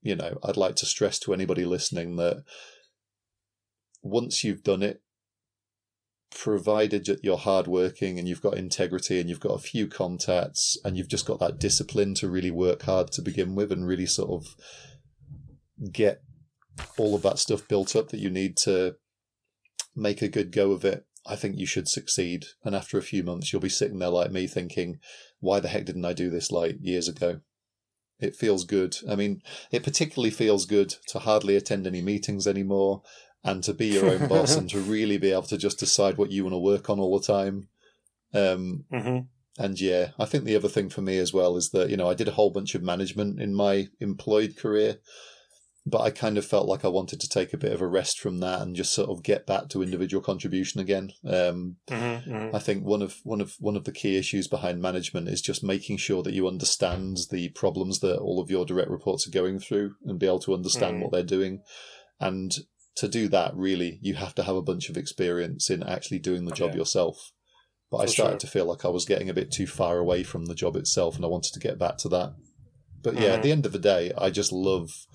you 0.01 0.15
know, 0.15 0.39
I'd 0.43 0.57
like 0.57 0.75
to 0.77 0.87
stress 0.87 1.19
to 1.19 1.33
anybody 1.33 1.65
listening 1.65 2.15
that 2.15 2.43
once 4.01 4.43
you've 4.43 4.63
done 4.63 4.81
it, 4.81 5.01
provided 6.31 7.05
that 7.05 7.23
you're 7.23 7.37
hardworking 7.37 8.17
and 8.17 8.27
you've 8.27 8.41
got 8.41 8.57
integrity 8.57 9.19
and 9.19 9.29
you've 9.29 9.39
got 9.39 9.53
a 9.53 9.59
few 9.59 9.87
contacts 9.87 10.77
and 10.83 10.97
you've 10.97 11.09
just 11.09 11.25
got 11.25 11.39
that 11.39 11.59
discipline 11.59 12.13
to 12.15 12.29
really 12.29 12.51
work 12.51 12.83
hard 12.83 13.11
to 13.11 13.21
begin 13.21 13.53
with 13.53 13.71
and 13.71 13.85
really 13.85 14.05
sort 14.05 14.29
of 14.29 14.55
get 15.91 16.21
all 16.97 17.15
of 17.15 17.21
that 17.21 17.37
stuff 17.37 17.67
built 17.67 17.95
up 17.95 18.09
that 18.09 18.19
you 18.19 18.29
need 18.29 18.55
to 18.55 18.95
make 19.95 20.21
a 20.21 20.29
good 20.29 20.51
go 20.51 20.71
of 20.71 20.85
it, 20.85 21.05
I 21.25 21.35
think 21.35 21.57
you 21.57 21.65
should 21.65 21.87
succeed. 21.87 22.45
And 22.63 22.75
after 22.75 22.97
a 22.97 23.03
few 23.03 23.23
months, 23.23 23.51
you'll 23.51 23.61
be 23.61 23.69
sitting 23.69 23.99
there 23.99 24.09
like 24.09 24.31
me 24.31 24.47
thinking, 24.47 24.99
why 25.39 25.59
the 25.59 25.67
heck 25.67 25.85
didn't 25.85 26.05
I 26.05 26.13
do 26.13 26.29
this 26.29 26.51
like 26.51 26.77
years 26.79 27.07
ago? 27.07 27.41
It 28.19 28.35
feels 28.35 28.63
good. 28.63 28.97
I 29.09 29.15
mean, 29.15 29.41
it 29.71 29.83
particularly 29.83 30.29
feels 30.29 30.65
good 30.65 30.95
to 31.07 31.19
hardly 31.19 31.55
attend 31.55 31.87
any 31.87 32.01
meetings 32.01 32.47
anymore 32.47 33.01
and 33.43 33.63
to 33.63 33.73
be 33.73 33.87
your 33.87 34.07
own 34.07 34.27
boss 34.27 34.55
and 34.55 34.69
to 34.69 34.79
really 34.81 35.17
be 35.17 35.31
able 35.31 35.41
to 35.43 35.57
just 35.57 35.79
decide 35.79 36.17
what 36.17 36.31
you 36.31 36.43
want 36.43 36.53
to 36.53 36.59
work 36.59 36.89
on 36.89 36.99
all 36.99 37.19
the 37.19 37.25
time. 37.25 37.67
Um, 38.33 38.85
hmm 38.91 39.19
and 39.59 39.79
yeah, 39.79 40.11
I 40.17 40.25
think 40.25 40.45
the 40.45 40.55
other 40.55 40.69
thing 40.69 40.89
for 40.89 41.01
me 41.01 41.17
as 41.17 41.33
well 41.33 41.57
is 41.57 41.71
that, 41.71 41.89
you 41.89 41.97
know, 41.97 42.09
I 42.09 42.13
did 42.13 42.29
a 42.29 42.31
whole 42.31 42.51
bunch 42.51 42.73
of 42.73 42.81
management 42.81 43.41
in 43.41 43.53
my 43.53 43.87
employed 43.99 44.55
career, 44.57 44.99
but 45.85 45.99
I 45.99 46.09
kind 46.09 46.37
of 46.37 46.45
felt 46.45 46.69
like 46.69 46.85
I 46.85 46.87
wanted 46.87 47.19
to 47.19 47.27
take 47.29 47.51
a 47.53 47.57
bit 47.57 47.73
of 47.73 47.81
a 47.81 47.87
rest 47.87 48.17
from 48.19 48.39
that 48.39 48.61
and 48.61 48.77
just 48.77 48.93
sort 48.93 49.09
of 49.09 49.23
get 49.23 49.45
back 49.45 49.67
to 49.69 49.83
individual 49.83 50.23
contribution 50.23 50.79
again. 50.79 51.11
Um, 51.25 51.75
hmm 51.89 52.15
hmm 52.15 52.55
I 52.55 52.59
think 52.59 52.85
one 52.85 53.01
of 53.01 53.17
one 53.23 53.41
of 53.41 53.55
one 53.59 53.75
of 53.75 53.83
the 53.83 53.91
key 53.91 54.17
issues 54.17 54.47
behind 54.47 54.81
management 54.81 55.27
is 55.27 55.41
just 55.41 55.63
making 55.63 55.97
sure 55.97 56.23
that 56.23 56.33
you 56.33 56.47
understand 56.47 57.17
the 57.29 57.49
problems 57.49 57.99
that 57.99 58.19
all 58.19 58.39
of 58.39 58.49
your 58.49 58.65
direct 58.65 58.89
reports 58.89 59.27
are 59.27 59.31
going 59.31 59.59
through 59.59 59.95
and 60.05 60.17
be 60.17 60.27
able 60.27 60.39
to 60.39 60.53
understand 60.53 60.95
Mm. 60.97 60.99
what 61.01 61.11
they're 61.11 61.23
doing. 61.23 61.61
And 62.21 62.55
to 62.95 63.07
do 63.07 63.27
that, 63.29 63.55
really, 63.55 63.99
you 64.01 64.15
have 64.15 64.35
to 64.35 64.43
have 64.43 64.55
a 64.55 64.61
bunch 64.61 64.89
of 64.89 64.97
experience 64.97 65.69
in 65.69 65.83
actually 65.83 66.19
doing 66.19 66.45
the 66.45 66.51
job 66.51 66.71
Yeah. 66.71 66.77
yourself. 66.77 67.31
But 67.89 67.97
I 67.97 68.05
started 68.05 68.33
sure. 68.33 68.39
to 68.39 68.47
feel 68.47 68.65
like 68.65 68.85
I 68.85 68.89
was 68.89 69.05
getting 69.05 69.29
a 69.29 69.33
bit 69.33 69.51
too 69.51 69.67
far 69.67 69.97
away 69.97 70.23
from 70.23 70.45
the 70.45 70.55
job 70.55 70.75
itself, 70.75 71.15
and 71.15 71.25
I 71.25 71.27
wanted 71.27 71.53
to 71.53 71.59
get 71.59 71.77
back 71.77 71.97
to 71.99 72.09
that. 72.09 72.33
But 73.01 73.15
yeah, 73.15 73.33
at 73.33 73.39
Mhm. 73.39 73.43
the 73.43 73.51
end 73.51 73.65
of 73.65 73.71
the 73.71 73.79
day, 73.79 74.13
I 74.17 74.29
just 74.29 74.51
love 74.51 75.07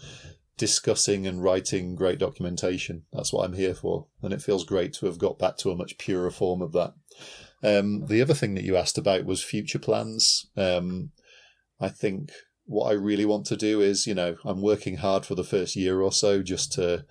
discussing 0.58 1.26
and 1.26 1.42
writing 1.42 1.94
great 1.94 2.18
documentation. 2.18 3.04
That's 3.12 3.32
what 3.32 3.44
I'm 3.44 3.54
here 3.54 3.74
for, 3.74 4.08
and 4.22 4.32
it 4.32 4.42
feels 4.42 4.64
great 4.64 4.92
to 4.94 5.06
have 5.06 5.18
got 5.18 5.38
back 5.38 5.56
to 5.58 5.70
a 5.70 5.76
much 5.76 5.98
purer 5.98 6.30
form 6.30 6.62
of 6.62 6.72
that. 6.72 6.94
Um, 7.62 8.06
the 8.06 8.20
other 8.22 8.34
thing 8.34 8.54
that 8.54 8.64
you 8.64 8.76
asked 8.76 8.98
about 8.98 9.24
was 9.24 9.42
future 9.42 9.78
plans. 9.78 10.46
Um, 10.56 11.12
I 11.80 11.88
think 11.88 12.32
what 12.66 12.90
I 12.90 12.94
really 12.94 13.24
want 13.24 13.46
to 13.46 13.56
do 13.56 13.80
is, 13.80 14.06
you 14.06 14.14
know, 14.14 14.36
I'm 14.44 14.60
working 14.60 14.96
hard 14.96 15.24
for 15.24 15.34
the 15.34 15.44
first 15.44 15.76
year 15.76 16.00
or 16.00 16.12
so 16.12 16.42
just 16.42 16.72
to 16.72 17.04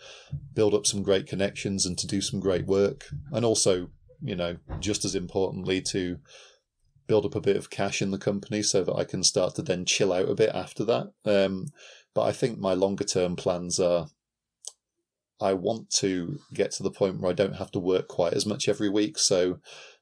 build 0.54 0.74
up 0.74 0.86
some 0.86 1.02
great 1.02 1.28
connections 1.28 1.86
and 1.86 1.98
to 1.98 2.08
do 2.08 2.22
some 2.22 2.42
great 2.42 2.66
work. 2.66 3.06
And 3.32 3.46
also, 3.46 3.90
you 4.22 4.36
know, 4.36 4.58
just 4.80 5.06
as 5.06 5.16
importantly, 5.16 5.82
to 5.82 6.20
build 7.08 7.26
up 7.26 7.36
a 7.36 7.42
bit 7.42 7.56
of 7.56 7.70
cash 7.70 8.02
in 8.02 8.12
the 8.12 8.18
company 8.18 8.62
so 8.62 8.84
that 8.84 8.96
I 8.96 9.06
can 9.06 9.24
start 9.24 9.56
to 9.56 9.62
then 9.62 9.86
chill 9.86 10.12
out 10.12 10.30
a 10.30 10.36
bit 10.36 10.52
after 10.54 10.84
that. 10.86 11.12
Um, 11.24 11.68
but 12.14 12.24
I 12.24 12.34
think 12.34 12.60
my 12.60 12.74
longer 12.74 13.06
term 13.06 13.36
plans 13.38 13.80
are 13.80 14.08
I 15.42 15.54
want 15.54 15.90
to 15.92 16.40
get 16.54 16.72
to 16.72 16.84
the 16.84 16.92
point 16.92 17.20
where 17.20 17.32
I 17.32 17.36
don't 17.36 17.58
have 17.58 17.72
to 17.72 17.80
work 17.80 18.08
quite 18.08 18.34
as 18.34 18.46
much 18.46 18.68
every 18.68 18.90
week. 18.90 19.18
So 19.18 19.60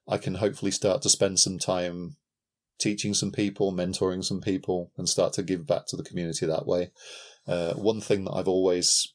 I 0.08 0.18
can 0.18 0.36
hopefully 0.36 0.72
start 0.72 1.02
to 1.04 1.10
spend 1.10 1.40
some 1.40 1.60
time 1.60 2.16
teaching 2.80 3.14
some 3.14 3.32
people, 3.32 3.72
mentoring 3.72 4.24
some 4.24 4.42
people, 4.42 4.92
and 4.98 5.08
start 5.08 5.34
to 5.34 5.44
give 5.44 5.66
back 5.66 5.86
to 5.88 5.98
the 5.98 6.04
community 6.04 6.46
that 6.46 6.66
way. 6.66 6.92
Uh, 7.48 7.74
one 7.74 8.02
thing 8.02 8.26
that 8.26 8.34
I've 8.34 8.48
always 8.48 9.14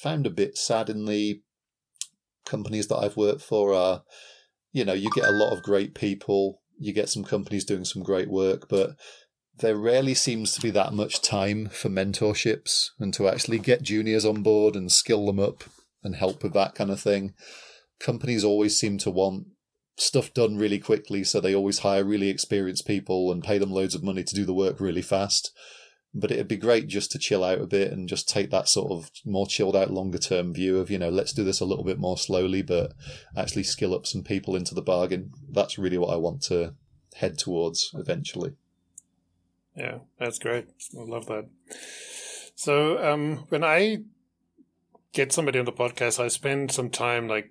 found 0.00 0.26
a 0.26 0.30
bit 0.30 0.56
sad 0.56 0.88
in 0.88 1.06
the 1.06 1.42
companies 2.44 2.88
that 2.88 2.96
I've 2.96 3.16
worked 3.16 3.42
for 3.42 3.74
are, 3.74 4.02
you 4.72 4.84
know, 4.84 4.92
you 4.92 5.10
get 5.10 5.24
a 5.24 5.32
lot 5.32 5.52
of 5.52 5.62
great 5.62 5.94
people, 5.94 6.60
you 6.78 6.92
get 6.92 7.08
some 7.08 7.24
companies 7.24 7.64
doing 7.64 7.84
some 7.84 8.02
great 8.02 8.28
work, 8.28 8.68
but 8.68 8.96
there 9.58 9.76
rarely 9.76 10.14
seems 10.14 10.52
to 10.52 10.60
be 10.60 10.70
that 10.70 10.92
much 10.92 11.22
time 11.22 11.68
for 11.68 11.88
mentorships 11.88 12.88
and 12.98 13.14
to 13.14 13.28
actually 13.28 13.58
get 13.58 13.82
juniors 13.82 14.24
on 14.24 14.42
board 14.42 14.74
and 14.74 14.90
skill 14.90 15.26
them 15.26 15.38
up 15.38 15.64
and 16.02 16.16
help 16.16 16.42
with 16.42 16.52
that 16.52 16.74
kind 16.74 16.90
of 16.90 17.00
thing. 17.00 17.34
Companies 18.00 18.44
always 18.44 18.78
seem 18.78 18.98
to 18.98 19.10
want 19.10 19.46
stuff 19.96 20.34
done 20.34 20.56
really 20.56 20.78
quickly, 20.78 21.24
so 21.24 21.40
they 21.40 21.54
always 21.54 21.80
hire 21.80 22.04
really 22.04 22.28
experienced 22.28 22.86
people 22.86 23.30
and 23.30 23.44
pay 23.44 23.58
them 23.58 23.70
loads 23.70 23.94
of 23.94 24.02
money 24.02 24.24
to 24.24 24.34
do 24.34 24.44
the 24.44 24.54
work 24.54 24.80
really 24.80 25.02
fast. 25.02 25.52
But 26.16 26.30
it'd 26.30 26.48
be 26.48 26.56
great 26.56 26.86
just 26.86 27.10
to 27.12 27.18
chill 27.18 27.42
out 27.42 27.60
a 27.60 27.66
bit 27.66 27.90
and 27.90 28.08
just 28.08 28.28
take 28.28 28.50
that 28.50 28.68
sort 28.68 28.92
of 28.92 29.10
more 29.24 29.46
chilled 29.48 29.74
out, 29.74 29.90
longer 29.90 30.18
term 30.18 30.54
view 30.54 30.78
of, 30.78 30.90
you 30.90 30.98
know, 30.98 31.08
let's 31.08 31.32
do 31.32 31.42
this 31.42 31.60
a 31.60 31.64
little 31.64 31.84
bit 31.84 31.98
more 31.98 32.16
slowly, 32.16 32.62
but 32.62 32.92
actually 33.36 33.64
skill 33.64 33.94
up 33.94 34.06
some 34.06 34.22
people 34.22 34.54
into 34.54 34.74
the 34.74 34.82
bargain. 34.82 35.32
That's 35.50 35.76
really 35.76 35.98
what 35.98 36.12
I 36.12 36.16
want 36.16 36.42
to 36.44 36.74
head 37.16 37.36
towards 37.36 37.90
eventually. 37.94 38.54
Yeah, 39.76 39.98
that's 40.18 40.38
great. 40.38 40.68
I 40.96 41.02
love 41.02 41.26
that. 41.26 41.48
So, 42.54 43.02
um, 43.04 43.46
when 43.48 43.64
I 43.64 44.02
get 45.12 45.32
somebody 45.32 45.58
on 45.58 45.64
the 45.64 45.72
podcast, 45.72 46.22
I 46.22 46.28
spend 46.28 46.70
some 46.70 46.90
time 46.90 47.26
like 47.26 47.50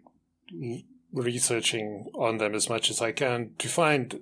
researching 1.13 2.09
on 2.15 2.37
them 2.37 2.55
as 2.55 2.69
much 2.69 2.89
as 2.89 3.01
I 3.01 3.11
can 3.11 3.51
to 3.59 3.67
find 3.67 4.19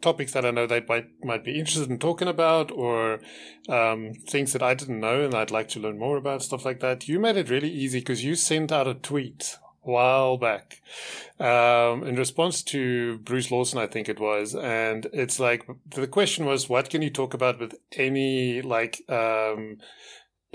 topics 0.00 0.32
that 0.32 0.44
I 0.44 0.50
know 0.50 0.66
they 0.66 0.84
might 0.86 1.08
might 1.24 1.44
be 1.44 1.58
interested 1.58 1.90
in 1.90 1.98
talking 1.98 2.28
about, 2.28 2.70
or 2.70 3.20
um, 3.68 4.12
things 4.28 4.52
that 4.52 4.62
I 4.62 4.74
didn't 4.74 5.00
know 5.00 5.24
and 5.24 5.34
I'd 5.34 5.50
like 5.50 5.68
to 5.70 5.80
learn 5.80 5.98
more 5.98 6.16
about, 6.16 6.42
stuff 6.42 6.64
like 6.64 6.80
that. 6.80 7.08
You 7.08 7.18
made 7.18 7.36
it 7.36 7.50
really 7.50 7.70
easy 7.70 8.00
because 8.00 8.24
you 8.24 8.34
sent 8.34 8.72
out 8.72 8.86
a 8.86 8.94
tweet 8.94 9.58
a 9.84 9.90
while 9.90 10.36
back 10.36 10.82
um, 11.38 12.02
in 12.02 12.16
response 12.16 12.62
to 12.64 13.18
Bruce 13.18 13.50
Lawson, 13.50 13.78
I 13.78 13.86
think 13.86 14.08
it 14.08 14.20
was, 14.20 14.54
and 14.54 15.06
it's 15.12 15.38
like 15.38 15.66
the 15.88 16.08
question 16.08 16.44
was, 16.44 16.68
what 16.68 16.90
can 16.90 17.02
you 17.02 17.10
talk 17.10 17.34
about 17.34 17.60
with 17.60 17.74
any 17.92 18.62
like 18.62 19.02
um, 19.08 19.78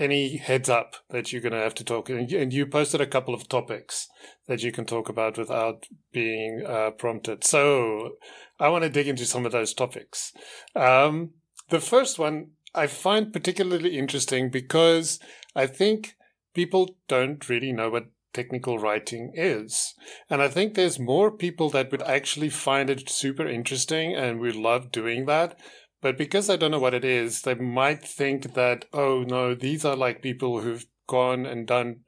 any 0.01 0.37
heads 0.37 0.69
up 0.69 0.95
that 1.09 1.31
you're 1.31 1.41
going 1.41 1.53
to 1.53 1.59
have 1.59 1.75
to 1.75 1.83
talk? 1.83 2.09
And 2.09 2.51
you, 2.51 2.65
posted 2.65 3.01
a 3.01 3.07
couple 3.07 3.33
of 3.33 3.47
topics 3.47 4.07
that 4.47 4.63
you 4.63 4.71
can 4.71 4.85
talk 4.85 5.07
about 5.07 5.37
without 5.37 5.85
being 6.11 6.63
uh, 6.67 6.91
prompted. 6.91 7.43
So 7.43 8.13
I 8.59 8.69
want 8.69 8.83
to 8.83 8.89
dig 8.89 9.07
into 9.07 9.25
some 9.25 9.45
of 9.45 9.51
those 9.51 9.73
topics. 9.73 10.33
Um, 10.75 11.31
the 11.69 11.79
first 11.79 12.19
one 12.19 12.51
I 12.73 12.87
find 12.87 13.33
particularly 13.33 13.97
interesting 13.97 14.49
because 14.49 15.19
I 15.55 15.67
think 15.67 16.15
people 16.53 16.95
don't 17.07 17.47
really 17.49 17.71
know 17.71 17.89
what 17.89 18.07
technical 18.33 18.79
writing 18.79 19.33
is. 19.35 19.93
And 20.29 20.41
I 20.41 20.47
think 20.47 20.73
there's 20.73 20.99
more 20.99 21.31
people 21.31 21.69
that 21.71 21.91
would 21.91 22.01
actually 22.03 22.49
find 22.49 22.89
it 22.89 23.09
super 23.09 23.45
interesting 23.45 24.15
and 24.15 24.39
would 24.39 24.55
love 24.55 24.91
doing 24.91 25.25
that. 25.25 25.59
But 26.01 26.17
because 26.17 26.49
I 26.49 26.55
don't 26.55 26.71
know 26.71 26.79
what 26.79 26.93
it 26.93 27.05
is, 27.05 27.43
they 27.43 27.55
might 27.55 28.03
think 28.03 28.53
that, 28.55 28.85
oh 28.91 29.23
no, 29.23 29.53
these 29.53 29.85
are 29.85 29.95
like 29.95 30.21
people 30.21 30.61
who've 30.61 30.85
gone 31.07 31.45
and 31.45 31.67
done 31.67 32.01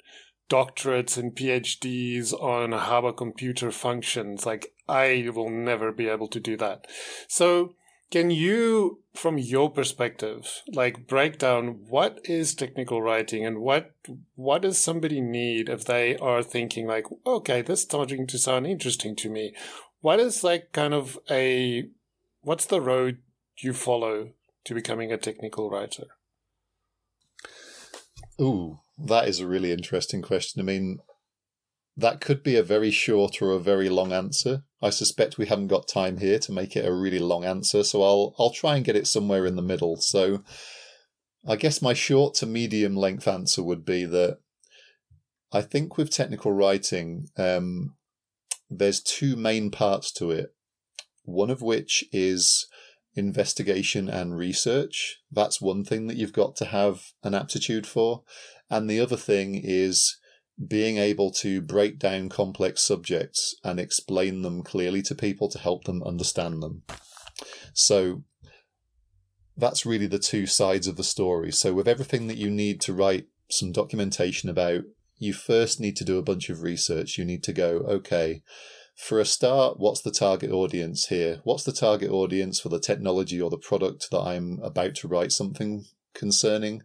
doctorates 0.50 1.18
and 1.18 1.36
PhDs 1.36 2.34
on 2.34 2.72
how 2.72 3.06
a 3.06 3.14
computer 3.14 3.72
functions. 3.72 4.46
Like, 4.46 4.74
I 4.88 5.30
will 5.34 5.50
never 5.50 5.92
be 5.92 6.08
able 6.08 6.28
to 6.30 6.40
do 6.40 6.58
that. 6.58 6.88
So, 7.28 7.76
can 8.12 8.30
you, 8.30 9.00
from 9.16 9.40
your 9.40 9.72
perspective, 9.72 10.62
like 10.72 11.08
break 11.08 11.40
down 11.40 11.80
what 11.90 12.20
is 12.26 12.54
technical 12.54 13.02
writing 13.02 13.44
and 13.44 13.58
what 13.58 13.96
what 14.36 14.62
does 14.62 14.78
somebody 14.78 15.20
need 15.20 15.68
if 15.68 15.86
they 15.86 16.16
are 16.18 16.44
thinking 16.44 16.86
like, 16.86 17.08
okay, 17.26 17.64
this 17.64 17.80
is 17.80 17.86
starting 17.86 18.28
to 18.28 18.38
sound 18.38 18.68
interesting 18.68 19.16
to 19.16 19.32
me. 19.32 19.56
What 20.02 20.20
is 20.20 20.44
like 20.44 20.72
kind 20.74 20.94
of 20.94 21.18
a 21.32 21.86
what's 22.42 22.66
the 22.66 22.82
road 22.82 23.18
you 23.58 23.74
follow 23.74 24.30
to 24.66 24.74
becoming 24.74 25.12
a 25.12 25.18
technical 25.18 25.70
writer? 25.70 26.06
Ooh, 28.42 28.80
that 28.98 29.28
is 29.28 29.40
a 29.40 29.48
really 29.48 29.72
interesting 29.72 30.22
question. 30.22 30.62
I 30.62 30.66
mean, 30.66 31.00
that 31.96 32.22
could 32.22 32.42
be 32.42 32.56
a 32.56 32.64
very 32.64 32.92
short 32.92 33.42
or 33.42 33.52
a 33.52 33.60
very 33.60 33.90
long 33.90 34.12
answer. 34.12 34.64
I 34.82 34.90
suspect 34.90 35.38
we 35.38 35.46
haven't 35.46 35.68
got 35.68 35.88
time 35.88 36.18
here 36.18 36.40
to 36.40 36.52
make 36.52 36.76
it 36.76 36.86
a 36.86 36.94
really 36.94 37.20
long 37.20 37.46
answer, 37.46 37.84
so 37.84 38.02
I'll 38.02 38.36
I'll 38.40 38.50
try 38.50 38.76
and 38.76 38.86
get 38.86 38.96
it 38.96 39.08
somewhere 39.08 39.46
in 39.46 39.56
the 39.56 39.62
middle. 39.62 39.98
So 39.98 40.44
I 41.48 41.56
guess 41.56 41.82
my 41.82 41.94
short 41.94 42.34
to 42.36 42.46
medium 42.46 42.96
length 42.96 43.28
answer 43.28 43.62
would 43.62 43.86
be 43.86 44.06
that 44.06 44.40
I 45.52 45.62
think 45.62 45.98
with 45.98 46.10
technical 46.10 46.52
writing, 46.52 47.30
um, 47.38 47.96
there's 48.70 49.02
two 49.02 49.36
main 49.36 49.70
parts 49.70 50.12
to 50.14 50.32
it. 50.32 50.56
One 51.26 51.52
of 51.52 51.62
which 51.62 52.04
is 52.12 52.68
investigation 53.16 54.10
and 54.10 54.38
research. 54.38 55.22
That's 55.32 55.62
one 55.62 55.84
thing 55.84 56.08
that 56.08 56.18
you've 56.18 56.34
got 56.34 56.56
to 56.58 56.66
have 56.66 57.12
an 57.24 57.34
aptitude 57.34 57.86
for. 57.86 58.24
And 58.70 58.90
the 58.90 59.00
other 59.00 59.18
thing 59.18 59.60
is 59.64 60.18
being 60.68 60.98
able 60.98 61.32
to 61.32 61.62
break 61.62 62.00
down 62.00 62.30
complex 62.30 62.82
subjects 62.82 63.56
and 63.64 63.80
explain 63.80 64.42
them 64.42 64.64
clearly 64.64 65.02
to 65.04 65.16
people 65.16 65.50
to 65.50 65.60
help 65.60 65.86
them 65.86 66.04
understand 66.04 66.62
them. 66.62 66.84
So 67.74 68.24
that's 69.58 69.86
really 69.86 70.08
the 70.08 70.20
two 70.20 70.46
sides 70.46 70.88
of 70.88 70.96
the 70.96 71.04
story. 71.04 71.52
So, 71.52 71.74
with 71.74 71.88
everything 71.88 72.28
that 72.28 72.38
you 72.38 72.50
need 72.50 72.82
to 72.82 72.94
write 72.94 73.28
some 73.50 73.72
documentation 73.72 74.50
about, 74.50 74.84
you 75.18 75.34
first 75.34 75.80
need 75.80 75.96
to 75.98 76.06
do 76.06 76.18
a 76.18 76.24
bunch 76.24 76.50
of 76.50 76.64
research. 76.64 77.18
You 77.18 77.26
need 77.26 77.44
to 77.44 77.54
go, 77.54 77.78
okay, 77.88 78.42
for 78.96 79.20
a 79.20 79.26
start, 79.26 79.80
what's 79.80 80.02
the 80.02 80.12
target 80.12 80.52
audience 80.52 81.08
here? 81.08 81.40
What's 81.44 81.64
the 81.64 81.72
target 81.72 82.12
audience 82.12 82.60
for 82.60 82.70
the 82.70 82.80
technology 82.80 83.42
or 83.42 83.50
the 83.50 83.58
product 83.58 84.10
that 84.12 84.22
I'm 84.22 84.60
about 84.62 84.96
to 84.96 85.08
write 85.08 85.32
something 85.32 85.86
concerning? 86.14 86.84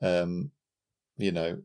Um, 0.00 0.52
you 1.16 1.32
know, 1.32 1.62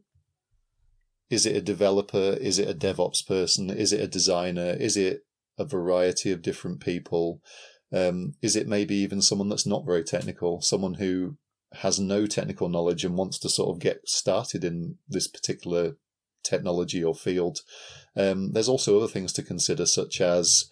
is 1.29 1.45
it 1.45 1.55
a 1.55 1.61
developer? 1.61 2.37
Is 2.39 2.59
it 2.59 2.69
a 2.69 2.73
DevOps 2.73 3.25
person? 3.25 3.69
Is 3.69 3.93
it 3.93 4.01
a 4.01 4.07
designer? 4.07 4.75
Is 4.79 4.97
it 4.97 5.21
a 5.57 5.65
variety 5.65 6.31
of 6.31 6.41
different 6.41 6.79
people? 6.79 7.41
Um, 7.91 8.33
is 8.41 8.55
it 8.55 8.67
maybe 8.67 8.95
even 8.95 9.21
someone 9.21 9.49
that's 9.49 9.67
not 9.67 9.85
very 9.85 10.03
technical, 10.03 10.61
someone 10.61 10.95
who 10.95 11.37
has 11.73 11.99
no 11.99 12.25
technical 12.25 12.69
knowledge 12.69 13.05
and 13.05 13.15
wants 13.15 13.37
to 13.39 13.49
sort 13.49 13.75
of 13.75 13.81
get 13.81 14.07
started 14.07 14.63
in 14.63 14.97
this 15.07 15.27
particular 15.27 15.97
technology 16.43 17.03
or 17.03 17.13
field? 17.13 17.59
Um, 18.15 18.51
there's 18.51 18.69
also 18.69 18.97
other 18.97 19.07
things 19.07 19.33
to 19.33 19.43
consider, 19.43 19.85
such 19.85 20.21
as 20.21 20.69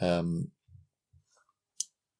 um, 0.00 0.50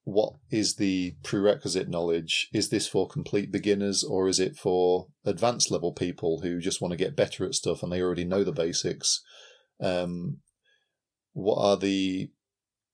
what 0.07 0.35
is 0.50 0.76
the 0.76 1.16
prerequisite 1.24 1.88
knowledge? 1.88 2.48
Is 2.52 2.68
this 2.68 2.87
for 2.87 3.09
complete 3.09 3.50
beginners 3.50 4.05
or 4.05 4.29
is 4.29 4.38
it 4.38 4.57
for 4.57 5.09
advanced 5.24 5.70
level 5.70 5.92
people 5.92 6.40
who 6.42 6.61
just 6.61 6.81
want 6.81 6.92
to 6.92 6.96
get 6.96 7.16
better 7.16 7.44
at 7.44 7.55
stuff 7.55 7.83
and 7.83 7.90
they 7.90 8.00
already 8.00 8.24
know 8.24 8.44
the 8.44 8.52
basics? 8.52 9.22
Um, 9.81 10.38
what 11.33 11.59
are 11.59 11.76
the 11.76 12.31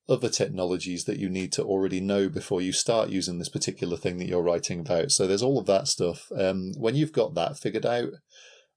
other 0.08 0.30
technologies 0.30 1.04
that 1.04 1.18
you 1.18 1.28
need 1.28 1.52
to 1.52 1.62
already 1.62 2.00
know 2.00 2.30
before 2.30 2.62
you 2.62 2.72
start 2.72 3.10
using 3.10 3.38
this 3.38 3.50
particular 3.50 3.98
thing 3.98 4.16
that 4.16 4.26
you're 4.26 4.42
writing 4.42 4.80
about? 4.80 5.10
So 5.10 5.26
there's 5.26 5.42
all 5.42 5.58
of 5.58 5.66
that 5.66 5.88
stuff. 5.88 6.32
Um, 6.34 6.72
when 6.78 6.94
you've 6.94 7.12
got 7.12 7.34
that 7.34 7.58
figured 7.58 7.84
out, 7.84 8.08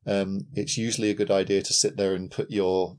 um, 0.06 0.48
it's 0.54 0.78
usually 0.78 1.10
a 1.10 1.16
good 1.16 1.32
idea 1.32 1.62
to 1.62 1.74
sit 1.74 1.98
there 1.98 2.14
and 2.14 2.32
put 2.32 2.52
your 2.52 2.98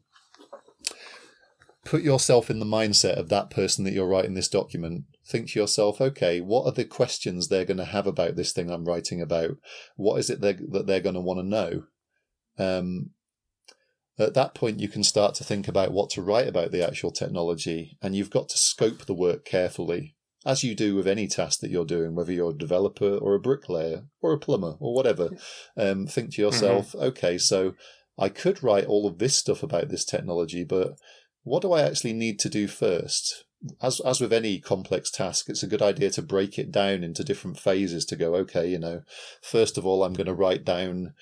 put 1.85 2.03
yourself 2.03 2.51
in 2.51 2.59
the 2.59 2.67
mindset 2.67 3.15
of 3.15 3.29
that 3.29 3.49
person 3.49 3.85
that 3.85 3.93
you're 3.93 4.09
writing 4.09 4.35
this 4.35 4.49
document 4.49 5.05
think 5.27 5.51
to 5.51 5.61
yourself, 5.61 6.01
okay, 6.01 6.41
what 6.41 6.65
are 6.65 6.73
the 6.73 6.85
questions 6.85 7.49
they're 7.49 7.65
going 7.65 7.77
to 7.77 7.85
have 7.85 8.07
about 8.07 8.37
this 8.37 8.53
thing 8.53 8.71
I'm 8.71 8.85
writing 8.85 9.21
about? 9.21 9.57
What 9.97 10.19
is 10.19 10.31
it 10.31 10.41
they're, 10.41 10.59
that 10.71 10.87
they're 10.87 11.01
going 11.01 11.15
to 11.15 11.21
want 11.21 11.41
to 11.41 11.47
know? 11.47 11.85
Um, 12.59 13.11
at 14.19 14.35
that 14.35 14.55
point, 14.55 14.81
you 14.81 14.89
can 14.89 15.05
start 15.05 15.35
to 15.37 15.45
think 15.45 15.69
about 15.69 15.93
what 15.93 16.11
to 16.11 16.23
write 16.23 16.49
about 16.49 16.73
the 16.73 16.87
actual 16.87 17.11
technology, 17.11 17.99
and 18.01 18.17
you've 18.17 18.31
got 18.31 18.49
to 18.49 18.59
scope 18.59 19.05
the 19.05 19.15
work 19.15 19.45
carefully, 19.45 20.16
as 20.47 20.65
you 20.65 20.75
do 20.75 20.95
with 20.95 21.07
any 21.07 21.27
task 21.27 21.61
that 21.61 21.71
you're 21.71 21.85
doing, 21.85 22.15
whether 22.15 22.33
you're 22.33 22.53
a 22.53 22.59
developer 22.59 23.17
or 23.19 23.35
a 23.35 23.41
bricklayer 23.41 24.05
or 24.23 24.33
a 24.33 24.39
plumber 24.39 24.77
or 24.81 24.95
whatever. 24.95 25.31
Um, 25.79 26.07
think 26.07 26.33
to 26.33 26.43
yourself, 26.43 26.93
mm-hmm. 26.93 27.05
okay, 27.09 27.37
so 27.37 27.75
I 28.19 28.31
could 28.31 28.63
write 28.63 28.87
all 28.87 29.07
of 29.07 29.19
this 29.19 29.37
stuff 29.37 29.63
about 29.63 29.91
this 29.91 30.07
technology, 30.07 30.65
but 30.65 30.99
what 31.43 31.61
do 31.61 31.73
I 31.73 31.83
actually 31.83 32.15
need 32.15 32.39
to 32.41 32.49
do 32.49 32.67
first? 32.67 33.45
as 33.81 34.01
as 34.01 34.21
with 34.21 34.33
any 34.33 34.59
complex 34.59 35.11
task, 35.11 35.49
it's 35.49 35.63
a 35.63 35.69
good 35.69 35.83
idea 35.83 36.11
to 36.11 36.23
break 36.23 36.59
it 36.59 36.71
down 36.71 37.03
into 37.03 37.25
different 37.25 37.59
phases 37.59 38.05
to 38.07 38.17
go, 38.17 38.35
okay, 38.37 38.69
you 38.69 38.79
know, 38.79 39.03
first 39.43 39.79
of 39.79 39.87
all, 39.87 40.05
I'm 40.05 40.13
going 40.13 40.27
to 40.27 40.35
write 40.35 40.65
down, 40.65 41.15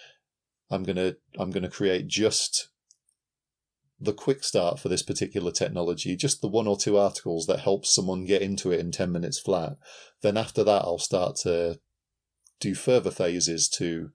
I'm 0.71 0.83
going 0.83 0.97
to, 0.97 1.17
I'm 1.39 1.51
going 1.51 1.63
to 1.63 1.69
create 1.69 2.07
just 2.07 2.69
the 4.05 4.13
quick 4.13 4.45
start 4.45 4.79
for 4.79 4.89
this 4.89 5.03
particular 5.03 5.51
technology, 5.51 6.17
just 6.17 6.41
the 6.41 6.49
one 6.49 6.67
or 6.67 6.77
two 6.77 6.97
articles 6.97 7.47
that 7.47 7.61
help 7.61 7.87
someone 7.87 8.25
get 8.25 8.43
into 8.43 8.71
it 8.71 8.81
in 8.81 8.91
10 8.91 9.11
minutes 9.11 9.39
flat. 9.39 9.77
Then 10.23 10.37
after 10.37 10.65
that, 10.65 10.83
I'll 10.83 10.99
start 10.99 11.37
to 11.43 11.79
do 12.61 12.75
further 12.75 13.11
phases 13.11 13.69
to 13.69 14.11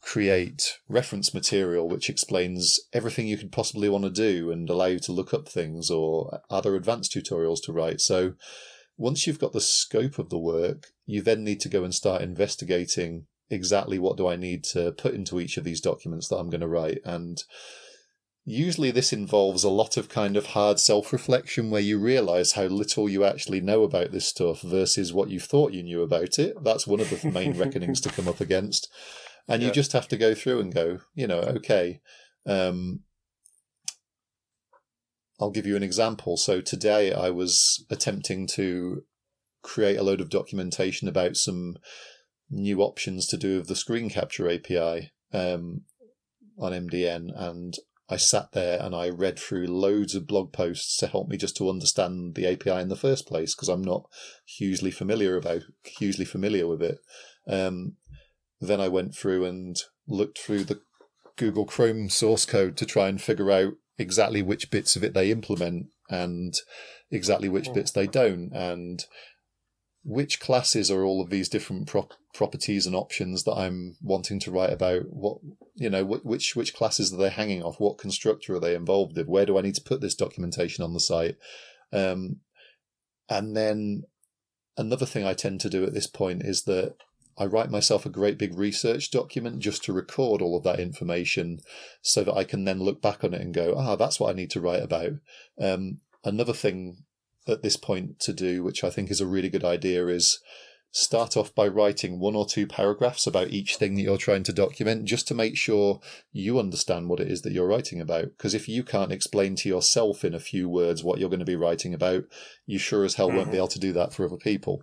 create 0.00 0.78
reference 0.88 1.34
material 1.34 1.88
which 1.88 2.08
explains 2.08 2.78
everything 2.92 3.26
you 3.26 3.36
could 3.36 3.50
possibly 3.50 3.88
want 3.88 4.04
to 4.04 4.10
do 4.10 4.52
and 4.52 4.70
allow 4.70 4.86
you 4.86 5.00
to 5.00 5.10
look 5.10 5.34
up 5.34 5.48
things 5.48 5.90
or 5.90 6.40
other 6.48 6.76
advanced 6.76 7.12
tutorials 7.12 7.58
to 7.60 7.72
write. 7.72 8.00
So 8.00 8.34
once 8.96 9.26
you've 9.26 9.40
got 9.40 9.52
the 9.52 9.60
scope 9.60 10.18
of 10.18 10.30
the 10.30 10.38
work, 10.38 10.92
you 11.06 11.22
then 11.22 11.42
need 11.42 11.60
to 11.60 11.68
go 11.68 11.82
and 11.82 11.92
start 11.92 12.22
investigating 12.22 13.26
exactly 13.50 13.98
what 13.98 14.16
do 14.16 14.28
I 14.28 14.36
need 14.36 14.64
to 14.64 14.92
put 14.92 15.14
into 15.14 15.40
each 15.40 15.56
of 15.56 15.64
these 15.64 15.80
documents 15.80 16.28
that 16.28 16.36
I'm 16.36 16.50
going 16.50 16.60
to 16.60 16.68
write. 16.68 17.00
And 17.04 17.42
usually 18.46 18.90
this 18.90 19.12
involves 19.12 19.64
a 19.64 19.68
lot 19.68 19.98
of 19.98 20.08
kind 20.08 20.36
of 20.36 20.46
hard 20.46 20.80
self 20.80 21.12
reflection 21.12 21.70
where 21.70 21.82
you 21.82 21.98
realize 21.98 22.52
how 22.52 22.64
little 22.64 23.08
you 23.08 23.24
actually 23.24 23.60
know 23.60 23.82
about 23.82 24.12
this 24.12 24.26
stuff 24.26 24.62
versus 24.62 25.12
what 25.12 25.28
you 25.28 25.40
thought 25.40 25.72
you 25.72 25.82
knew 25.82 26.02
about 26.02 26.38
it. 26.38 26.56
That's 26.64 26.86
one 26.86 27.00
of 27.00 27.10
the 27.10 27.30
main 27.30 27.52
reckonings 27.58 28.00
to 28.02 28.08
come 28.08 28.28
up 28.28 28.40
against 28.40 28.88
and 29.48 29.62
you 29.62 29.70
just 29.70 29.92
have 29.92 30.08
to 30.08 30.16
go 30.16 30.34
through 30.34 30.60
and 30.60 30.74
go, 30.74 30.98
you 31.14 31.26
know, 31.26 31.38
okay. 31.38 32.00
Um, 32.46 33.00
I'll 35.40 35.50
give 35.50 35.66
you 35.66 35.76
an 35.76 35.82
example. 35.82 36.36
So 36.36 36.60
today 36.60 37.12
I 37.12 37.30
was 37.30 37.84
attempting 37.90 38.46
to 38.48 39.04
create 39.62 39.96
a 39.96 40.02
load 40.02 40.20
of 40.20 40.30
documentation 40.30 41.08
about 41.08 41.36
some 41.36 41.76
new 42.50 42.80
options 42.80 43.26
to 43.26 43.36
do 43.36 43.58
with 43.58 43.68
the 43.68 43.76
screen 43.76 44.08
capture 44.08 44.50
API 44.50 45.12
um, 45.32 45.82
on 46.58 46.72
MDN, 46.72 47.30
and 47.36 47.74
I 48.08 48.16
sat 48.16 48.52
there 48.52 48.80
and 48.80 48.94
I 48.94 49.08
read 49.08 49.38
through 49.38 49.66
loads 49.66 50.14
of 50.14 50.26
blog 50.26 50.52
posts 50.52 50.96
to 50.98 51.08
help 51.08 51.28
me 51.28 51.36
just 51.36 51.56
to 51.56 51.68
understand 51.68 52.36
the 52.36 52.46
API 52.46 52.80
in 52.80 52.88
the 52.88 52.96
first 52.96 53.26
place 53.26 53.54
because 53.54 53.68
I'm 53.68 53.82
not 53.82 54.08
hugely 54.44 54.92
familiar 54.92 55.36
about 55.36 55.62
hugely 55.82 56.24
familiar 56.24 56.66
with 56.68 56.82
it. 56.82 56.98
Um, 57.48 57.96
then 58.60 58.80
I 58.80 58.88
went 58.88 59.14
through 59.14 59.44
and 59.44 59.76
looked 60.06 60.38
through 60.38 60.64
the 60.64 60.80
Google 61.36 61.66
Chrome 61.66 62.08
source 62.08 62.46
code 62.46 62.76
to 62.76 62.86
try 62.86 63.08
and 63.08 63.20
figure 63.20 63.50
out 63.50 63.74
exactly 63.98 64.40
which 64.40 64.70
bits 64.70 64.94
of 64.94 65.02
it 65.02 65.14
they 65.14 65.30
implement 65.30 65.86
and 66.08 66.54
exactly 67.10 67.48
which 67.48 67.72
bits 67.72 67.90
they 67.90 68.06
don't 68.06 68.52
and 68.52 69.04
which 70.04 70.38
classes 70.38 70.90
are 70.90 71.02
all 71.02 71.20
of 71.20 71.30
these 71.30 71.48
different 71.48 71.90
properties 72.32 72.86
and 72.86 72.94
options 72.94 73.42
that 73.42 73.54
I'm 73.54 73.96
wanting 74.00 74.38
to 74.40 74.52
write 74.52 74.72
about 74.72 75.02
what 75.10 75.38
you 75.76 75.90
know 75.90 76.04
which 76.04 76.56
which 76.56 76.74
classes 76.74 77.12
are 77.12 77.18
they 77.18 77.28
hanging 77.28 77.62
off? 77.62 77.78
What 77.78 77.98
constructor 77.98 78.54
are 78.54 78.60
they 78.60 78.74
involved 78.74 79.16
in? 79.16 79.26
Where 79.26 79.46
do 79.46 79.58
I 79.58 79.62
need 79.62 79.74
to 79.76 79.82
put 79.82 80.00
this 80.00 80.14
documentation 80.14 80.82
on 80.82 80.94
the 80.94 81.00
site? 81.00 81.36
Um, 81.92 82.40
and 83.28 83.56
then 83.56 84.04
another 84.76 85.06
thing 85.06 85.24
I 85.24 85.34
tend 85.34 85.60
to 85.60 85.70
do 85.70 85.84
at 85.84 85.94
this 85.94 86.06
point 86.06 86.42
is 86.44 86.64
that 86.64 86.96
I 87.38 87.44
write 87.44 87.70
myself 87.70 88.06
a 88.06 88.10
great 88.10 88.38
big 88.38 88.56
research 88.56 89.10
document 89.10 89.58
just 89.58 89.84
to 89.84 89.92
record 89.92 90.40
all 90.40 90.56
of 90.56 90.64
that 90.64 90.80
information 90.80 91.58
so 92.00 92.24
that 92.24 92.34
I 92.34 92.44
can 92.44 92.64
then 92.64 92.80
look 92.80 93.02
back 93.02 93.22
on 93.22 93.34
it 93.34 93.42
and 93.42 93.52
go, 93.52 93.74
ah, 93.76 93.96
that's 93.96 94.18
what 94.18 94.30
I 94.30 94.32
need 94.32 94.50
to 94.52 94.60
write 94.60 94.82
about. 94.82 95.12
Um, 95.60 95.98
another 96.24 96.54
thing 96.54 97.04
at 97.46 97.62
this 97.62 97.76
point 97.76 98.18
to 98.20 98.32
do, 98.32 98.62
which 98.62 98.82
I 98.82 98.90
think 98.90 99.10
is 99.10 99.20
a 99.20 99.26
really 99.26 99.50
good 99.50 99.64
idea, 99.64 100.06
is 100.06 100.40
start 100.90 101.36
off 101.36 101.54
by 101.54 101.68
writing 101.68 102.18
one 102.18 102.34
or 102.34 102.46
two 102.46 102.66
paragraphs 102.66 103.26
about 103.26 103.50
each 103.50 103.76
thing 103.76 103.94
that 103.94 104.02
you're 104.02 104.16
trying 104.16 104.42
to 104.42 104.52
document 104.52 105.04
just 105.04 105.28
to 105.28 105.34
make 105.34 105.56
sure 105.56 106.00
you 106.32 106.58
understand 106.58 107.08
what 107.08 107.20
it 107.20 107.30
is 107.30 107.42
that 107.42 107.52
you're 107.52 107.68
writing 107.68 108.00
about. 108.00 108.24
Because 108.36 108.54
if 108.54 108.68
you 108.68 108.82
can't 108.82 109.12
explain 109.12 109.56
to 109.56 109.68
yourself 109.68 110.24
in 110.24 110.34
a 110.34 110.40
few 110.40 110.68
words 110.68 111.04
what 111.04 111.18
you're 111.18 111.28
going 111.28 111.40
to 111.40 111.44
be 111.44 111.56
writing 111.56 111.92
about, 111.92 112.24
you 112.64 112.78
sure 112.78 113.04
as 113.04 113.14
hell 113.14 113.28
mm-hmm. 113.28 113.36
won't 113.36 113.48
be 113.48 113.52
mm-hmm. 113.52 113.58
able 113.58 113.68
to 113.68 113.78
do 113.78 113.92
that 113.92 114.14
for 114.14 114.24
other 114.24 114.38
people. 114.38 114.82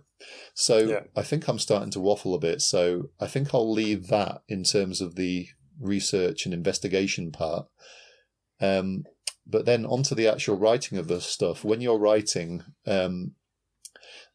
So 0.54 0.78
yeah. 0.78 1.00
I 1.16 1.22
think 1.22 1.48
I'm 1.48 1.58
starting 1.58 1.90
to 1.90 2.00
waffle 2.00 2.34
a 2.34 2.38
bit. 2.38 2.62
So 2.62 3.10
I 3.20 3.26
think 3.26 3.52
I'll 3.52 3.70
leave 3.70 4.06
that 4.08 4.42
in 4.48 4.62
terms 4.62 5.00
of 5.00 5.16
the 5.16 5.48
research 5.80 6.44
and 6.44 6.54
investigation 6.54 7.32
part. 7.32 7.66
Um, 8.60 9.04
but 9.46 9.66
then 9.66 9.84
onto 9.84 10.14
the 10.14 10.28
actual 10.28 10.56
writing 10.56 10.96
of 10.96 11.08
the 11.08 11.20
stuff. 11.20 11.64
When 11.64 11.80
you're 11.80 11.98
writing, 11.98 12.62
um, 12.86 13.32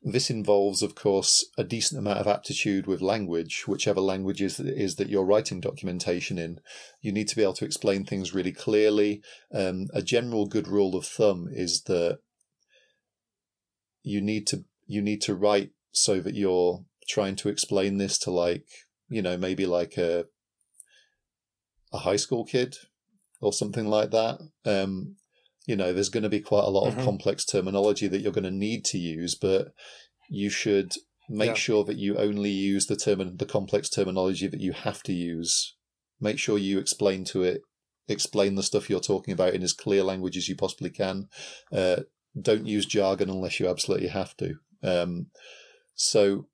this 0.02 0.30
involves, 0.30 0.82
of 0.82 0.96
course, 0.96 1.46
a 1.58 1.64
decent 1.64 2.00
amount 2.00 2.20
of 2.20 2.28
aptitude 2.28 2.88
with 2.88 3.02
language, 3.02 3.66
whichever 3.68 4.00
language 4.00 4.42
is, 4.42 4.60
is 4.60 4.96
that 4.96 5.10
you're 5.10 5.26
writing 5.26 5.60
documentation 5.60 6.38
in. 6.38 6.60
You 7.02 7.12
need 7.12 7.28
to 7.28 7.36
be 7.36 7.44
able 7.44 7.54
to 7.56 7.66
explain 7.66 8.06
things 8.06 8.34
really 8.34 8.54
clearly. 8.54 9.22
Um, 9.54 9.88
a 9.94 10.02
general 10.02 10.46
good 10.46 10.68
rule 10.68 10.96
of 10.96 11.06
thumb 11.06 11.50
is 11.52 11.84
that 11.84 12.20
you 14.02 14.22
need 14.22 14.48
to 14.48 14.64
you 14.88 15.02
need 15.02 15.22
to 15.22 15.36
write 15.36 15.72
so 15.92 16.20
that 16.22 16.34
you're 16.34 16.86
trying 17.08 17.36
to 17.36 17.50
explain 17.50 17.98
this 17.98 18.18
to 18.20 18.32
like 18.32 18.66
you 19.10 19.22
know 19.22 19.38
maybe 19.38 19.66
like 19.66 19.98
a 19.98 20.26
a 21.92 22.00
high 22.00 22.16
school 22.16 22.46
kid 22.46 22.78
or 23.42 23.52
something 23.52 23.88
like 23.88 24.12
that. 24.12 24.40
Um, 24.66 25.18
you 25.70 25.76
know, 25.76 25.94
there's 25.94 26.10
going 26.10 26.24
to 26.24 26.30
be 26.30 26.40
quite 26.40 26.64
a 26.64 26.72
lot 26.72 26.90
mm-hmm. 26.90 27.00
of 27.00 27.06
complex 27.06 27.46
terminology 27.46 28.08
that 28.08 28.22
you're 28.22 28.32
going 28.32 28.44
to 28.44 28.50
need 28.50 28.84
to 28.86 28.98
use, 28.98 29.36
but 29.36 29.68
you 30.28 30.50
should 30.50 30.94
make 31.30 31.50
yeah. 31.50 31.54
sure 31.54 31.84
that 31.84 31.98
you 31.98 32.18
only 32.18 32.50
use 32.50 32.88
the 32.88 32.96
term 32.96 33.38
the 33.38 33.46
complex 33.46 33.88
terminology 33.88 34.48
that 34.48 34.62
you 34.62 34.72
have 34.72 35.04
to 35.04 35.14
use. 35.14 35.76
Make 36.20 36.40
sure 36.40 36.58
you 36.58 36.80
explain 36.80 37.24
to 37.26 37.44
it, 37.44 37.62
explain 38.08 38.56
the 38.56 38.64
stuff 38.64 38.90
you're 38.90 39.00
talking 39.00 39.32
about 39.32 39.54
in 39.54 39.62
as 39.62 39.74
clear 39.74 40.02
language 40.04 40.38
as 40.38 40.50
you 40.50 40.56
possibly 40.56 40.90
can. 40.90 41.28
Uh, 41.72 41.98
don't 42.42 42.66
use 42.66 42.88
jargon 42.88 43.30
unless 43.30 43.60
you 43.60 43.70
absolutely 43.70 44.08
have 44.08 44.36
to. 44.38 44.56
Um, 44.82 45.28
so 45.94 46.48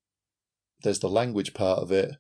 there's 0.84 1.00
the 1.00 1.08
language 1.08 1.54
part 1.54 1.80
of 1.80 1.90
it. 1.94 2.12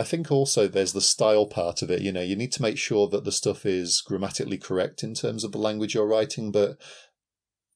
I 0.00 0.02
think 0.02 0.32
also 0.32 0.66
there's 0.66 0.94
the 0.94 1.02
style 1.02 1.44
part 1.44 1.82
of 1.82 1.90
it. 1.90 2.00
You 2.00 2.10
know, 2.10 2.22
you 2.22 2.34
need 2.34 2.52
to 2.52 2.62
make 2.62 2.78
sure 2.78 3.06
that 3.08 3.24
the 3.24 3.30
stuff 3.30 3.66
is 3.66 4.00
grammatically 4.00 4.56
correct 4.56 5.02
in 5.02 5.12
terms 5.12 5.44
of 5.44 5.52
the 5.52 5.58
language 5.58 5.94
you're 5.94 6.06
writing, 6.06 6.50
but 6.50 6.78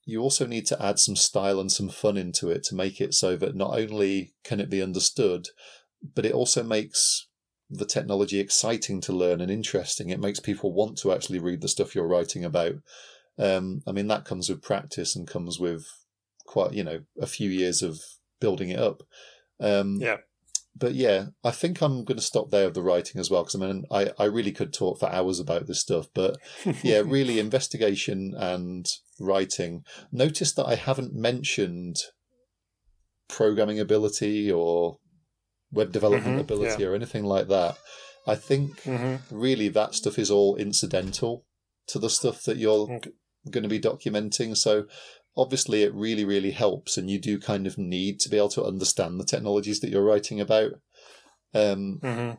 you 0.07 0.23
also 0.23 0.47
need 0.47 0.67
to 0.69 0.83
add 0.83 0.99
some 0.99 1.17
style 1.17 1.61
and 1.61 1.71
some 1.71 1.91
fun 1.91 2.17
into 2.17 2.49
it 2.49 2.65
to 2.65 2.75
make 2.75 2.99
it 2.99 3.13
so 3.13 3.37
that 3.37 3.55
not 3.55 3.79
only 3.79 4.33
can 4.43 4.59
it 4.59 4.71
be 4.71 4.83
understood, 4.83 5.49
but 6.15 6.25
it 6.25 6.33
also 6.33 6.63
makes 6.63 7.29
the 7.69 7.85
technology 7.85 8.41
exciting 8.41 9.03
to 9.03 9.13
learn 9.13 9.43
and 9.43 9.51
interesting. 9.51 10.09
It 10.09 10.19
makes 10.19 10.41
people 10.41 10.73
want 10.73 10.97
to 10.99 11.13
actually 11.13 11.41
read 11.41 11.61
the 11.61 11.69
stuff 11.69 11.95
you're 11.95 12.09
writing 12.09 12.43
about. 12.43 12.77
Um, 13.39 13.83
I 13.87 13.93
mean, 13.93 14.07
that 14.07 14.25
comes 14.25 14.49
with 14.49 14.63
practice 14.63 15.15
and 15.15 15.29
comes 15.29 15.61
with 15.61 15.87
quite, 16.47 16.73
you 16.73 16.85
know, 16.85 17.01
a 17.21 17.27
few 17.27 17.51
years 17.51 17.83
of 17.83 18.01
building 18.41 18.71
it 18.71 18.81
up. 18.81 19.03
Um, 19.61 19.99
yeah 20.01 20.17
but 20.77 20.95
yeah, 20.95 21.27
I 21.45 21.51
think 21.53 21.81
I'm 21.81 22.05
going 22.05 22.17
to 22.17 22.23
stop 22.23 22.51
there 22.51 22.67
with 22.67 22.75
the 22.75 22.83
writing 22.83 23.21
as 23.21 23.31
well 23.31 23.43
because 23.43 23.55
I 23.55 23.59
mean, 23.59 23.85
I, 23.91 24.11
I 24.19 24.25
really 24.25 24.53
could 24.53 24.73
talk 24.73 24.99
for 24.99 25.09
hours 25.09 25.39
about 25.39 25.67
this 25.67 25.81
stuff. 25.81 26.07
But 26.15 26.37
yeah, 26.83 27.03
really, 27.05 27.39
investigation 27.39 28.35
and 28.37 28.87
writing. 29.21 29.85
Notice 30.11 30.53
that 30.55 30.67
I 30.67 30.75
haven't 30.75 31.15
mentioned 31.15 31.99
programming 33.29 33.79
ability 33.79 34.51
or 34.51 34.99
web 35.71 35.93
development 35.93 36.27
mm-hmm, 36.27 36.41
ability 36.41 36.83
yeah. 36.83 36.89
or 36.89 36.95
anything 36.95 37.25
like 37.25 37.49
that. 37.49 37.77
I 38.27 38.35
think 38.35 38.83
mm-hmm. 38.83 39.37
really 39.37 39.69
that 39.69 39.95
stuff 39.95 40.19
is 40.19 40.31
all 40.31 40.57
incidental 40.57 41.45
to 41.89 41.99
the 41.99 42.11
stuff 42.11 42.43
that 42.45 42.57
you're 42.57 42.87
going 43.51 43.63
to 43.63 43.69
be 43.69 43.81
documenting. 43.81 44.57
So 44.57 44.87
obviously 45.37 45.83
it 45.83 45.95
really, 45.95 46.25
really 46.25 46.53
helps, 46.53 46.97
and 46.97 47.11
you 47.11 47.19
do 47.19 47.39
kind 47.39 47.67
of 47.67 47.79
need 47.79 48.21
to 48.21 48.29
be 48.29 48.37
able 48.37 48.49
to 48.51 48.65
understand 48.65 49.19
the 49.19 49.25
technologies 49.25 49.81
that 49.81 49.91
you're 49.91 50.05
writing 50.05 50.41
about. 50.41 50.73
Um, 51.55 52.01
mm-hmm. 52.03 52.33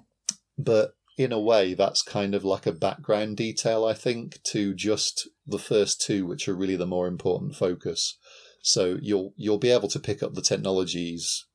But 0.58 0.94
in 1.18 1.32
a 1.32 1.40
way, 1.40 1.74
that's 1.74 2.02
kind 2.02 2.36
of 2.36 2.44
like 2.44 2.66
a 2.66 2.72
background 2.72 3.38
detail, 3.38 3.86
I 3.86 3.94
think, 3.94 4.42
to 4.44 4.74
just 4.74 5.30
the 5.46 5.60
first 5.60 6.02
two, 6.02 6.26
which 6.26 6.48
are 6.48 6.56
really 6.56 6.76
the 6.76 6.86
more 6.86 7.08
important 7.08 7.56
focus. 7.56 8.18
So 8.62 8.98
you'll 9.02 9.34
you'll 9.38 9.60
be 9.60 9.70
able 9.70 9.88
to 9.90 10.00
pick 10.00 10.24
up 10.24 10.34
the 10.34 10.42
technologies 10.42 11.46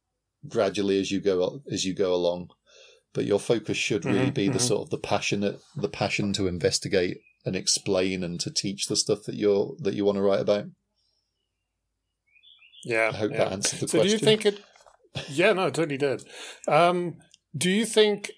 gradually 0.49 0.99
as 1.01 1.11
you 1.11 1.21
go 1.21 1.63
as 1.71 1.85
you 1.85 1.95
go 1.95 2.15
along, 2.15 2.51
but 3.13 3.25
your 3.25 3.41
focus 3.41 3.77
should 3.77 4.05
really 4.05 4.27
mm-hmm, 4.27 4.31
be 4.31 4.49
the 4.49 4.59
mm-hmm. 4.59 4.67
sort 4.67 4.83
of 4.83 4.91
the 4.91 4.99
passionate 4.99 5.61
the 5.77 5.89
passion 5.89 6.33
to 6.35 6.47
investigate 6.47 7.19
and 7.45 7.57
explain 7.57 8.23
and 8.23 8.39
to 8.41 8.51
teach 8.51 8.87
the 8.87 8.97
stuff 8.97 9.25
that 9.25 9.35
you're 9.35 9.75
that 9.81 9.95
you 9.95 10.05
want 10.05 10.17
to 10.17 10.23
write 10.23 10.41
about. 10.41 10.67
Yeah. 12.85 13.11
I 13.13 13.17
hope 13.17 13.33
yeah. 13.33 13.39
that 13.39 13.53
answered 13.53 13.81
the 13.81 13.89
so 13.89 13.99
question. 13.99 14.07
do 14.07 14.13
you 14.13 14.19
think 14.19 14.47
it? 14.47 14.65
Yeah, 15.29 15.53
no, 15.55 15.67
it 15.67 15.75
totally 15.75 15.97
did. 15.97 16.23
Um, 16.69 17.17
do 17.57 17.69
you 17.69 17.85
think 17.85 18.31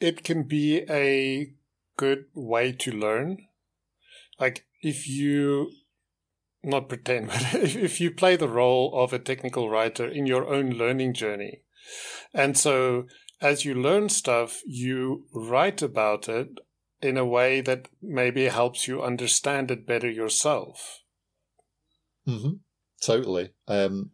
it 0.00 0.24
can 0.24 0.44
be 0.44 0.78
a 0.88 1.52
good 1.98 2.24
way 2.34 2.72
to 2.72 2.90
learn? 2.90 3.48
Like, 4.40 4.64
if 4.80 5.06
you 5.06 5.72
not 6.62 6.88
pretend, 6.88 7.28
but 7.28 7.54
if 7.54 8.00
you 8.00 8.10
play 8.10 8.36
the 8.36 8.48
role 8.48 8.92
of 8.94 9.12
a 9.12 9.18
technical 9.18 9.68
writer 9.68 10.08
in 10.08 10.26
your 10.26 10.46
own 10.46 10.70
learning 10.70 11.12
journey, 11.12 11.60
and 12.32 12.56
so 12.56 13.06
as 13.40 13.64
you 13.64 13.74
learn 13.74 14.08
stuff, 14.08 14.62
you 14.64 15.26
write 15.34 15.82
about 15.82 16.28
it 16.28 16.60
in 17.02 17.18
a 17.18 17.26
way 17.26 17.60
that 17.60 17.88
maybe 18.00 18.46
helps 18.46 18.86
you 18.86 19.02
understand 19.02 19.70
it 19.70 19.86
better 19.86 20.08
yourself. 20.08 21.02
Mm-hmm. 22.26 22.52
Totally. 23.02 23.50
Um, 23.66 24.10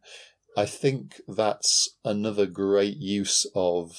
I 0.57 0.67
think 0.67 1.21
that's 1.29 1.97
another 2.05 2.47
great 2.47 2.97
use 2.97 3.47
of 3.55 3.97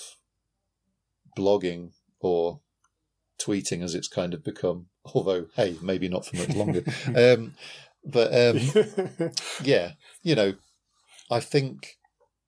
blogging 1.38 1.92
or 2.20 2.62
tweeting 3.42 3.84
as 3.84 3.96
it's 3.96 4.08
kind 4.08 4.34
of 4.34 4.44
become. 4.44 4.88
Although, 5.14 5.46
hey, 5.56 5.78
maybe 5.82 6.10
not 6.10 6.26
for 6.26 6.36
much 6.36 6.56
longer. 6.56 6.84
um, 7.16 7.54
but 8.04 8.34
um, 8.34 9.32
yeah, 9.64 9.94
you 10.24 10.36
know, 10.36 10.56
I 11.32 11.40
think 11.40 11.98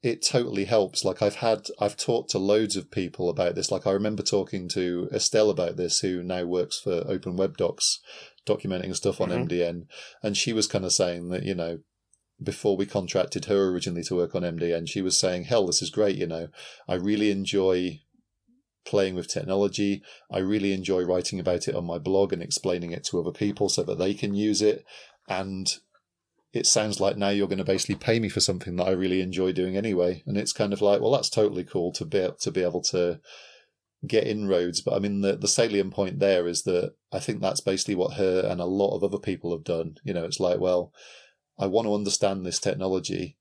it 0.03 0.25
totally 0.25 0.65
helps. 0.65 1.05
Like 1.05 1.21
I've 1.21 1.35
had, 1.35 1.67
I've 1.79 1.95
talked 1.95 2.31
to 2.31 2.39
loads 2.39 2.75
of 2.75 2.91
people 2.91 3.29
about 3.29 3.55
this. 3.55 3.71
Like 3.71 3.85
I 3.85 3.91
remember 3.91 4.23
talking 4.23 4.67
to 4.69 5.09
Estelle 5.13 5.49
about 5.49 5.77
this, 5.77 5.99
who 5.99 6.23
now 6.23 6.43
works 6.45 6.79
for 6.79 7.03
Open 7.07 7.37
Web 7.37 7.57
Docs, 7.57 7.99
documenting 8.47 8.95
stuff 8.95 9.21
on 9.21 9.29
mm-hmm. 9.29 9.43
MDN, 9.43 9.85
and 10.23 10.35
she 10.35 10.53
was 10.53 10.67
kind 10.67 10.85
of 10.85 10.91
saying 10.91 11.29
that 11.29 11.43
you 11.43 11.55
know 11.55 11.79
before 12.41 12.75
we 12.75 12.85
contracted 12.85 13.45
her 13.45 13.69
originally 13.69 14.03
to 14.03 14.15
work 14.15 14.35
on 14.35 14.43
MDN, 14.43 14.89
she 14.89 15.01
was 15.01 15.17
saying, 15.17 15.45
Hell, 15.45 15.67
this 15.67 15.81
is 15.81 15.89
great, 15.89 16.15
you 16.15 16.27
know. 16.27 16.47
I 16.87 16.95
really 16.95 17.31
enjoy 17.31 18.01
playing 18.85 19.15
with 19.15 19.27
technology. 19.27 20.01
I 20.31 20.39
really 20.39 20.73
enjoy 20.73 21.03
writing 21.03 21.39
about 21.39 21.67
it 21.67 21.75
on 21.75 21.85
my 21.85 21.97
blog 21.97 22.33
and 22.33 22.41
explaining 22.41 22.91
it 22.91 23.03
to 23.05 23.19
other 23.19 23.31
people 23.31 23.69
so 23.69 23.83
that 23.83 23.99
they 23.99 24.13
can 24.13 24.33
use 24.33 24.61
it. 24.61 24.85
And 25.27 25.71
it 26.53 26.65
sounds 26.65 26.99
like 26.99 27.15
now 27.15 27.29
you're 27.29 27.47
going 27.47 27.59
to 27.59 27.63
basically 27.63 27.95
pay 27.95 28.19
me 28.19 28.27
for 28.27 28.39
something 28.39 28.75
that 28.75 28.87
I 28.87 28.91
really 28.91 29.21
enjoy 29.21 29.51
doing 29.51 29.77
anyway. 29.77 30.23
And 30.25 30.37
it's 30.37 30.51
kind 30.51 30.73
of 30.73 30.81
like, 30.81 30.99
well, 30.99 31.11
that's 31.11 31.29
totally 31.29 31.63
cool 31.63 31.91
to 31.93 32.05
be 32.05 32.27
to 32.39 32.51
be 32.51 32.63
able 32.63 32.81
to 32.83 33.19
get 34.05 34.27
inroads. 34.27 34.81
But 34.81 34.95
I 34.95 34.99
mean, 34.99 35.21
the 35.21 35.37
the 35.37 35.47
salient 35.47 35.93
point 35.93 36.19
there 36.19 36.47
is 36.47 36.63
that 36.63 36.93
I 37.11 37.19
think 37.19 37.39
that's 37.39 37.61
basically 37.61 37.95
what 37.95 38.15
her 38.15 38.41
and 38.41 38.59
a 38.59 38.65
lot 38.65 38.95
of 38.95 39.03
other 39.03 39.19
people 39.19 39.51
have 39.51 39.63
done. 39.63 39.97
You 40.03 40.13
know, 40.13 40.25
it's 40.25 40.39
like, 40.39 40.59
well, 40.59 40.91
I 41.61 41.67
want 41.67 41.85
to 41.87 41.93
understand 41.93 42.43
this 42.43 42.59
technology. 42.59 43.37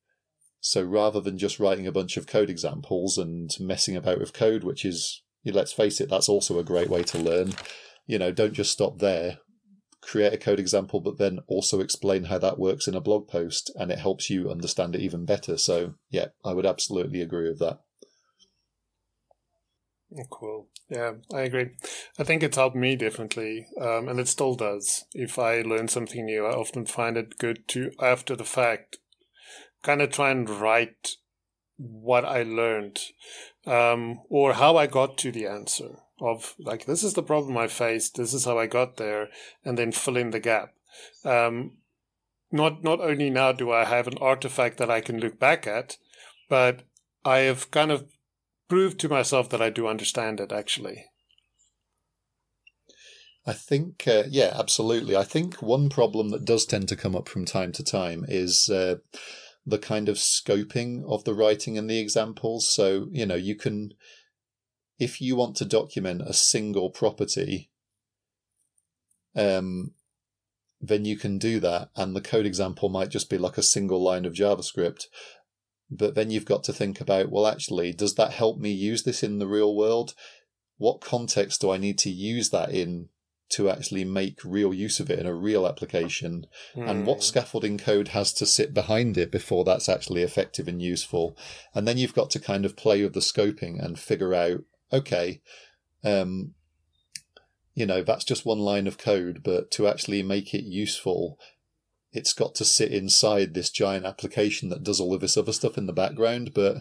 So 0.61 0.83
rather 0.83 1.21
than 1.21 1.39
just 1.39 1.59
writing 1.59 1.87
a 1.87 1.93
bunch 1.93 2.19
of 2.19 2.27
code 2.27 2.51
examples 2.51 3.17
and 3.17 3.51
messing 3.59 3.97
about 3.97 4.21
with 4.21 4.35
code, 4.35 4.63
which 4.63 4.85
is, 4.85 5.23
let's 5.45 5.73
face 5.73 6.03
it, 6.03 6.11
that's 6.11 6.29
also 6.29 6.59
a 6.59 6.65
great 6.65 6.91
way 6.91 7.03
to 7.05 7.19
learn, 7.19 7.55
you 8.07 8.19
know, 8.19 8.31
don't 8.31 8.53
just 8.53 8.71
stop 8.71 8.99
there. 8.99 9.39
Create 10.03 10.35
a 10.35 10.39
code 10.39 10.61
example, 10.61 11.01
but 11.01 11.17
then 11.17 11.41
also 11.47 11.81
explain 11.81 12.25
how 12.25 12.37
that 12.39 12.59
works 12.59 12.87
in 12.87 12.95
a 12.95 13.01
blog 13.01 13.27
post 13.27 13.71
and 13.75 13.91
it 13.91 13.99
helps 13.99 14.29
you 14.29 14.51
understand 14.51 14.95
it 14.95 15.01
even 15.01 15.25
better. 15.25 15.57
So, 15.57 15.95
yeah, 16.11 16.27
I 16.45 16.53
would 16.53 16.67
absolutely 16.67 17.23
agree 17.23 17.49
with 17.49 17.59
that. 17.61 17.81
Cool. 20.29 20.69
Yeah, 20.89 21.15
I 21.33 21.43
agree. 21.43 21.71
I 22.19 22.25
think 22.25 22.43
it's 22.43 22.57
helped 22.57 22.75
me 22.75 22.97
differently, 22.97 23.67
um, 23.81 24.09
and 24.09 24.19
it 24.19 24.27
still 24.27 24.55
does. 24.57 25.05
If 25.15 25.39
I 25.39 25.63
learn 25.63 25.87
something 25.87 26.25
new, 26.25 26.47
I 26.47 26.51
often 26.53 26.85
find 26.87 27.17
it 27.17 27.39
good 27.39 27.69
to, 27.69 27.93
after 28.01 28.35
the 28.35 28.45
fact, 28.45 28.99
kind 29.83 30.03
of 30.03 30.11
try 30.11 30.31
and 30.31 30.51
write 30.51 31.17
what 31.77 32.25
I 32.25 32.43
learned 32.43 33.01
um, 33.67 34.21
or 34.29 34.55
how 34.55 34.77
I 34.77 34.87
got 34.87 35.17
to 35.19 35.33
the 35.33 35.47
answer 35.47 36.01
of 36.21 36.55
like, 36.59 36.87
this 36.87 37.05
is 37.05 37.15
the 37.15 37.23
problem 37.23 37.57
I 37.57 37.69
faced, 37.69 38.17
this 38.17 38.35
is 38.35 38.45
how 38.45 38.59
I 38.59 38.67
got 38.67 38.97
there, 38.97 39.29
and 39.65 39.79
then 39.79 39.93
fill 39.93 40.17
in 40.17 40.31
the 40.31 40.41
gap. 40.41 40.75
Um, 41.25 41.79
not 42.51 42.83
not 42.83 43.01
only 43.01 43.31
now 43.31 43.53
do 43.53 43.71
I 43.71 43.85
have 43.85 44.09
an 44.09 44.19
artifact 44.21 44.79
that 44.79 44.91
I 44.91 45.01
can 45.01 45.21
look 45.21 45.39
back 45.39 45.67
at, 45.67 45.99
but 46.49 46.83
I 47.25 47.39
have 47.41 47.71
kind 47.71 47.93
of 47.93 48.07
proved 48.71 48.99
to 49.01 49.09
myself 49.09 49.51
that 49.51 49.61
I 49.61 49.69
do 49.69 49.87
understand 49.87 50.41
it 50.41 50.53
actually. 50.53 51.05
I 53.47 53.53
think, 53.53 54.07
uh, 54.07 54.25
yeah, 54.29 54.55
absolutely. 54.55 55.17
I 55.17 55.25
think 55.25 55.57
one 55.57 55.89
problem 55.89 56.29
that 56.31 56.45
does 56.45 56.65
tend 56.65 56.89
to 56.89 56.97
come 56.97 57.17
up 57.17 57.29
from 57.29 57.45
time 57.45 57.73
to 57.73 57.83
time 57.83 58.25
is 58.29 58.69
uh, 58.69 58.97
the 59.67 59.79
kind 59.79 60.09
of 60.09 60.17
scoping 60.17 61.03
of 61.09 61.25
the 61.25 61.35
writing 61.35 61.77
and 61.77 61.89
the 61.89 61.99
examples. 61.99 62.73
So, 62.73 63.09
you 63.11 63.27
know, 63.27 63.35
you 63.35 63.57
can, 63.57 63.95
if 64.99 65.21
you 65.21 65.37
want 65.37 65.57
to 65.57 65.65
document 65.65 66.23
a 66.25 66.35
single 66.35 66.91
property, 66.91 67.71
um, 69.35 69.93
then 70.81 71.05
you 71.05 71.17
can 71.17 71.39
do 71.39 71.61
that. 71.61 71.89
And 71.97 72.15
the 72.15 72.21
code 72.21 72.47
example 72.47 72.89
might 72.89 73.09
just 73.09 73.31
be 73.31 73.39
like 73.39 73.59
a 73.59 73.63
single 73.63 74.03
line 74.03 74.27
of 74.27 74.35
JavaScript. 74.35 75.07
But 75.91 76.15
then 76.15 76.31
you've 76.31 76.45
got 76.45 76.63
to 76.65 76.73
think 76.73 77.01
about, 77.01 77.31
well, 77.31 77.47
actually, 77.47 77.93
does 77.93 78.15
that 78.15 78.33
help 78.33 78.59
me 78.59 78.71
use 78.71 79.03
this 79.03 79.23
in 79.23 79.39
the 79.39 79.49
real 79.49 79.75
world? 79.75 80.15
What 80.79 81.01
context 81.01 81.61
do 81.61 81.71
I 81.71 81.79
need 81.79 81.99
to 81.99 82.11
use 82.11 82.51
that 82.51 82.71
in 82.71 83.09
to 83.51 83.69
actually 83.69 84.05
make 84.05 84.39
real 84.45 84.73
use 84.73 85.01
of 85.01 85.11
it 85.11 85.19
in 85.19 85.27
a 85.27 85.35
real 85.35 85.67
application? 85.67 86.47
Mm. 86.77 86.89
And 86.89 87.07
what 87.07 87.19
hmm. 87.19 87.23
scaffolding 87.23 87.79
code 87.79 88.09
has 88.09 88.33
to 88.35 88.47
sit 88.47 88.73
behind 88.73 89.19
it 89.19 89.33
before 89.33 89.65
that's 89.65 89.89
actually 89.89 90.23
effective 90.23 90.69
and 90.69 90.81
useful? 90.81 91.37
And 91.75 91.89
then 91.89 91.99
you've 91.99 92.15
got 92.15 92.31
to 92.31 92.39
kind 92.39 92.65
of 92.65 92.77
play 92.77 93.03
with 93.03 93.15
the 93.15 93.21
scoping 93.21 93.85
and 93.85 93.99
figure 93.99 94.33
out, 94.33 94.61
okay, 94.93 95.43
um, 96.05 96.55
you 97.75 97.87
know, 97.87 98.03
that's 98.03 98.25
just 98.25 98.47
one 98.47 98.59
line 98.59 98.87
of 98.87 98.99
code, 98.99 99.43
but 99.43 99.71
to 99.73 99.89
actually 99.89 100.23
make 100.23 100.55
it 100.55 100.65
useful, 100.65 101.39
it's 102.13 102.33
got 102.33 102.55
to 102.57 102.65
sit 102.65 102.93
inside 102.93 103.55
this 103.55 103.71
giant 103.71 104.05
application 104.05 104.69
that 104.69 104.83
does 104.83 105.01
all 105.01 105.15
of 105.15 105.21
this 105.21 105.37
other 105.37 105.53
stuff 105.53 105.79
in 105.79 105.87
the 105.87 105.93
background. 105.93 106.53
But 106.55 106.79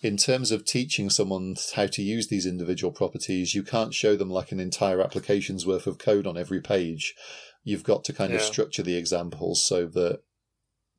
in 0.00 0.16
terms 0.16 0.50
of 0.50 0.64
teaching 0.64 1.10
someone 1.10 1.56
how 1.74 1.86
to 1.86 2.02
use 2.02 2.28
these 2.28 2.46
individual 2.46 2.92
properties, 2.92 3.54
you 3.54 3.62
can't 3.62 3.94
show 3.94 4.16
them 4.16 4.30
like 4.30 4.52
an 4.52 4.60
entire 4.60 5.00
application's 5.00 5.66
worth 5.66 5.86
of 5.86 5.98
code 5.98 6.26
on 6.26 6.38
every 6.38 6.60
page. 6.60 7.14
You've 7.62 7.84
got 7.84 8.04
to 8.04 8.12
kind 8.12 8.30
yeah. 8.30 8.36
of 8.36 8.42
structure 8.42 8.82
the 8.82 8.96
examples 8.96 9.66
so 9.66 9.86
that 9.86 10.20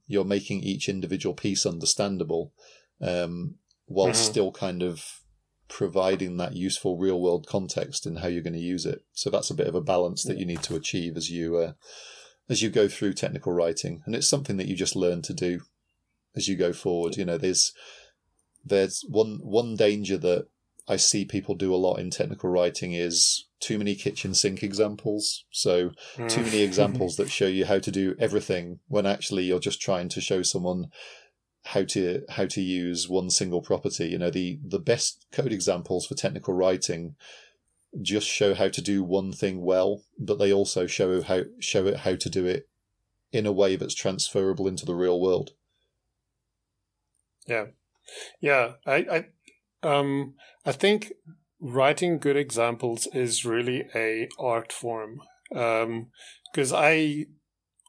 you're 0.08 0.26
making 0.26 0.62
each 0.62 0.88
individual 0.88 1.34
piece 1.34 1.66
understandable, 1.66 2.54
um, 3.02 3.56
while 3.86 4.08
mm-hmm. 4.08 4.16
still 4.16 4.52
kind 4.52 4.84
of 4.84 5.22
providing 5.68 6.38
that 6.38 6.56
useful 6.56 6.98
real 6.98 7.20
world 7.20 7.48
context 7.48 8.06
in 8.06 8.18
how 8.18 8.28
you're 8.28 8.44
going 8.44 8.54
to 8.54 8.60
use 8.60 8.86
it. 8.86 9.04
So 9.14 9.30
that's 9.30 9.50
a 9.50 9.56
bit 9.56 9.68
of 9.68 9.76
a 9.76 9.82
balance 9.82 10.24
that 10.24 10.38
you 10.38 10.46
need 10.46 10.62
to 10.64 10.76
achieve 10.76 11.18
as 11.18 11.32
you 11.32 11.58
uh, 11.58 11.74
as 12.50 12.62
you 12.62 12.70
go 12.70 12.88
through 12.88 13.14
technical 13.14 13.54
writing, 13.54 14.02
and 14.06 14.16
it's 14.16 14.28
something 14.28 14.58
that 14.58 14.68
you 14.68 14.76
just 14.76 14.96
learn 14.96 15.22
to 15.24 15.34
do 15.34 15.62
as 16.36 16.48
you 16.48 16.56
go 16.56 16.74
forward. 16.74 17.18
You 17.18 17.26
know, 17.26 17.38
there's 17.38 17.74
there's 18.64 19.04
one 19.08 19.40
one 19.44 19.76
danger 19.76 20.18
that 20.18 20.48
I 20.88 20.98
see 20.98 21.26
people 21.26 21.56
do 21.56 21.74
a 21.74 21.78
lot 21.78 21.96
in 21.96 22.12
technical 22.12 22.50
writing 22.50 22.94
is 22.94 23.46
too 23.60 23.78
many 23.78 23.96
kitchen 23.96 24.36
sink 24.36 24.62
examples. 24.62 25.46
So 25.50 25.92
too 26.16 26.42
many 26.42 26.60
mm. 26.60 26.64
examples 26.66 27.16
that 27.16 27.32
show 27.32 27.48
you 27.48 27.66
how 27.66 27.80
to 27.80 27.92
do 27.92 28.16
everything 28.20 28.80
when 28.88 29.06
actually 29.06 29.44
you're 29.44 29.60
just 29.60 29.82
trying 29.82 30.10
to 30.10 30.22
show 30.22 30.44
someone 30.44 30.92
how 31.66 31.84
to 31.84 32.22
how 32.30 32.46
to 32.46 32.62
use 32.62 33.10
one 33.10 33.32
single 33.32 33.62
property. 33.62 34.08
You 34.08 34.20
know, 34.20 34.30
the 34.30 34.60
the 34.64 34.80
best 34.80 35.26
code 35.32 35.52
examples 35.52 36.06
for 36.06 36.14
technical 36.14 36.54
writing 36.54 37.16
just 38.02 38.28
show 38.28 38.54
how 38.54 38.68
to 38.68 38.82
do 38.82 39.04
one 39.04 39.32
thing 39.32 39.62
well, 39.62 40.04
but 40.20 40.38
they 40.40 40.52
also 40.52 40.88
show 40.88 41.22
how 41.22 41.44
show 41.60 41.88
it 41.88 41.98
how 41.98 42.16
to 42.16 42.30
do 42.30 42.46
it 42.46 42.68
in 43.32 43.46
a 43.46 43.52
way 43.52 43.76
that's 43.76 43.96
transferable 43.96 44.68
into 44.68 44.86
the 44.86 44.96
real 44.96 45.20
world. 45.20 45.52
Yeah, 47.48 47.68
yeah. 48.40 48.74
I 48.86 49.26
I 49.84 49.88
um 49.88 50.36
I 50.66 50.72
think 50.72 51.14
writing 51.60 52.20
good 52.20 52.38
examples 52.38 53.08
is 53.14 53.46
really 53.46 53.86
a 53.96 54.28
art 54.40 54.72
form. 54.72 55.22
Um, 55.56 56.08
because 56.52 56.72
I 56.74 57.26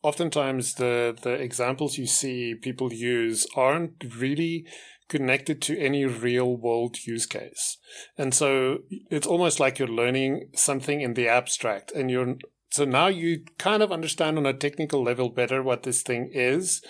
oftentimes 0.03 0.75
the 0.75 1.17
the 1.23 1.33
examples 1.33 1.99
you 1.99 2.07
see 2.07 2.55
people 2.55 2.93
use 2.93 3.47
aren't 3.57 4.05
really 4.19 4.67
connected 5.09 5.63
to 5.63 5.79
any 5.79 6.05
real 6.05 6.57
world 6.57 7.07
use 7.07 7.27
case. 7.27 7.79
And 8.19 8.35
so 8.35 8.81
it's 9.11 9.27
almost 9.27 9.61
like 9.61 9.79
you're 9.79 9.89
learning 9.89 10.51
something 10.55 11.01
in 11.01 11.15
the 11.15 11.29
abstract 11.29 11.93
and 11.93 12.11
you're 12.11 12.37
so 12.71 12.85
now 12.85 13.07
you 13.07 13.45
kind 13.59 13.83
of 13.83 13.93
understand 13.93 14.37
on 14.37 14.45
a 14.45 14.53
technical 14.53 15.03
level 15.03 15.31
better 15.31 15.63
what 15.63 15.85
this 15.85 16.03
thing 16.03 16.31
is, 16.33 16.83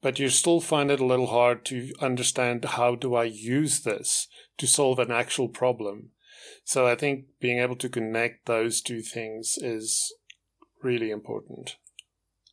but 0.00 0.18
you 0.18 0.28
still 0.28 0.60
find 0.60 0.90
it 0.90 1.00
a 1.00 1.06
little 1.06 1.28
hard 1.28 1.64
to 1.66 1.92
understand 2.00 2.64
how 2.64 2.94
do 2.94 3.14
I 3.14 3.24
use 3.24 3.80
this 3.80 4.28
to 4.58 4.66
solve 4.66 4.98
an 4.98 5.10
actual 5.10 5.48
problem. 5.48 6.10
So 6.64 6.86
I 6.86 6.94
think 6.94 7.24
being 7.40 7.58
able 7.58 7.76
to 7.76 7.88
connect 7.88 8.46
those 8.46 8.80
two 8.80 9.00
things 9.00 9.56
is 9.60 10.12
really 10.82 11.10
important. 11.10 11.76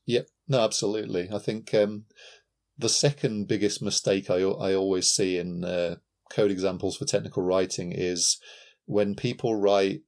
Yep. 0.06 0.28
No, 0.48 0.62
absolutely. 0.62 1.30
I 1.32 1.38
think 1.38 1.74
um, 1.76 2.06
the 2.80 2.90
second 2.90 3.48
biggest 3.48 3.82
mistake 3.82 4.30
I, 4.30 4.38
I 4.38 4.74
always 4.74 5.10
see 5.10 5.38
in 5.38 5.66
uh, 5.66 5.98
code 6.32 6.50
examples 6.50 6.96
for 6.98 7.06
technical 7.06 7.44
writing 7.44 7.92
is 7.92 8.40
when 8.86 9.16
people 9.16 9.56
write 9.56 10.02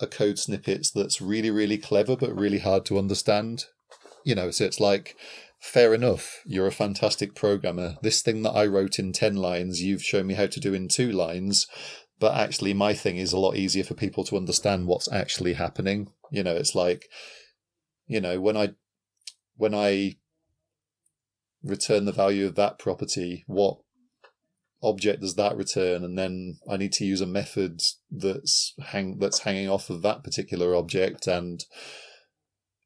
a 0.00 0.06
code 0.06 0.38
snippet 0.38 0.88
that's 0.94 1.20
really, 1.20 1.50
really 1.50 1.78
clever 1.78 2.16
but 2.16 2.34
really 2.34 2.58
hard 2.58 2.86
to 2.86 2.98
understand. 2.98 3.66
You 4.24 4.34
know, 4.34 4.50
so 4.50 4.64
it's 4.64 4.80
like, 4.80 5.16
fair 5.60 5.94
enough, 5.94 6.40
you're 6.46 6.66
a 6.66 6.72
fantastic 6.72 7.34
programmer. 7.34 7.96
This 8.02 8.22
thing 8.22 8.42
that 8.42 8.52
I 8.52 8.66
wrote 8.66 8.98
in 8.98 9.12
10 9.12 9.36
lines, 9.36 9.82
you've 9.82 10.02
shown 10.02 10.26
me 10.26 10.34
how 10.34 10.46
to 10.46 10.60
do 10.60 10.72
in 10.74 10.88
two 10.88 11.12
lines. 11.12 11.66
But 12.18 12.34
actually, 12.34 12.72
my 12.72 12.94
thing 12.94 13.18
is 13.18 13.34
a 13.34 13.38
lot 13.38 13.56
easier 13.56 13.84
for 13.84 13.92
people 13.94 14.24
to 14.24 14.38
understand 14.38 14.86
what's 14.86 15.12
actually 15.12 15.52
happening. 15.52 16.08
You 16.30 16.42
know, 16.42 16.56
it's 16.56 16.74
like, 16.74 17.08
you 18.06 18.22
know, 18.22 18.40
when 18.40 18.56
I 18.56 18.70
when 19.56 19.74
I 19.74 20.16
return 21.66 22.04
the 22.04 22.12
value 22.12 22.46
of 22.46 22.54
that 22.54 22.78
property, 22.78 23.44
what 23.46 23.78
object 24.82 25.20
does 25.20 25.34
that 25.34 25.56
return? 25.56 26.04
And 26.04 26.18
then 26.18 26.58
I 26.70 26.76
need 26.76 26.92
to 26.92 27.04
use 27.04 27.20
a 27.20 27.26
method 27.26 27.82
that's 28.10 28.74
hang 28.86 29.18
that's 29.18 29.40
hanging 29.40 29.68
off 29.68 29.90
of 29.90 30.02
that 30.02 30.22
particular 30.22 30.74
object 30.74 31.26
and 31.26 31.64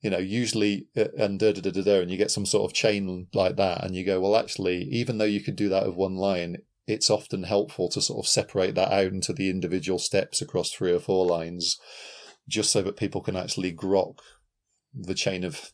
you 0.02 0.08
know, 0.08 0.18
usually 0.18 0.88
uh, 0.96 1.08
and 1.18 1.38
da 1.38 1.52
da 1.52 1.60
da 1.60 1.70
da 1.70 1.82
da, 1.82 2.00
and 2.00 2.10
you 2.10 2.16
get 2.16 2.30
some 2.30 2.46
sort 2.46 2.68
of 2.68 2.74
chain 2.74 3.26
like 3.34 3.56
that, 3.56 3.84
and 3.84 3.94
you 3.94 4.04
go, 4.04 4.20
well, 4.20 4.36
actually, 4.36 4.84
even 4.84 5.18
though 5.18 5.24
you 5.24 5.40
could 5.40 5.56
do 5.56 5.68
that 5.68 5.86
with 5.86 5.94
one 5.94 6.16
line, 6.16 6.58
it's 6.86 7.10
often 7.10 7.42
helpful 7.42 7.88
to 7.90 8.00
sort 8.00 8.24
of 8.24 8.28
separate 8.28 8.74
that 8.74 8.92
out 8.92 9.12
into 9.12 9.32
the 9.32 9.50
individual 9.50 9.98
steps 9.98 10.40
across 10.40 10.70
three 10.70 10.92
or 10.92 11.00
four 11.00 11.26
lines, 11.26 11.78
just 12.48 12.70
so 12.70 12.80
that 12.82 12.96
people 12.96 13.20
can 13.20 13.36
actually 13.36 13.72
grok 13.72 14.18
the 14.94 15.14
chain 15.14 15.44
of 15.44 15.70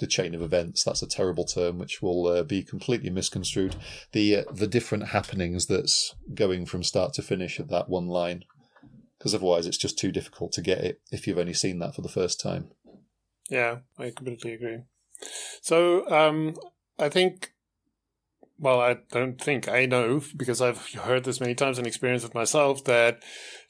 the 0.00 0.06
chain 0.06 0.34
of 0.34 0.42
events. 0.42 0.84
That's 0.84 1.02
a 1.02 1.08
terrible 1.08 1.44
term, 1.44 1.78
which 1.78 2.02
will 2.02 2.26
uh, 2.26 2.42
be 2.42 2.62
completely 2.62 3.10
misconstrued. 3.10 3.76
The 4.12 4.36
uh, 4.36 4.44
the 4.52 4.66
different 4.66 5.08
happenings 5.08 5.66
that's 5.66 6.14
going 6.34 6.66
from 6.66 6.82
start 6.82 7.14
to 7.14 7.22
finish 7.22 7.60
at 7.60 7.68
that 7.68 7.88
one 7.88 8.06
line, 8.06 8.44
because 9.18 9.34
otherwise 9.34 9.66
it's 9.66 9.78
just 9.78 9.98
too 9.98 10.12
difficult 10.12 10.52
to 10.52 10.62
get 10.62 10.78
it 10.78 11.00
if 11.10 11.26
you've 11.26 11.38
only 11.38 11.54
seen 11.54 11.78
that 11.78 11.94
for 11.94 12.02
the 12.02 12.08
first 12.08 12.40
time. 12.40 12.70
Yeah, 13.48 13.78
I 13.98 14.10
completely 14.10 14.54
agree. 14.54 14.80
So 15.62 16.08
um, 16.10 16.54
I 16.98 17.08
think. 17.08 17.50
Well, 18.56 18.80
I 18.80 18.98
don't 19.10 19.40
think 19.40 19.68
I 19.68 19.84
know 19.84 20.22
because 20.36 20.62
I've 20.62 20.86
heard 20.94 21.24
this 21.24 21.40
many 21.40 21.56
times 21.56 21.76
and 21.76 21.88
experienced 21.88 22.24
it 22.24 22.34
myself 22.34 22.84
that 22.84 23.20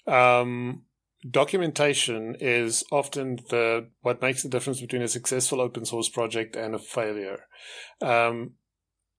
um, 0.07 0.83
documentation 1.29 2.37
is 2.41 2.85
often 2.93 3.37
the 3.49 3.89
what 4.03 4.21
makes 4.21 4.43
the 4.43 4.49
difference 4.49 4.81
between 4.81 5.03
a 5.03 5.09
successful 5.09 5.61
open 5.61 5.85
source 5.85 6.09
project 6.09 6.57
and 6.57 6.75
a 6.75 6.79
failure. 6.79 7.47
Um, 8.03 8.53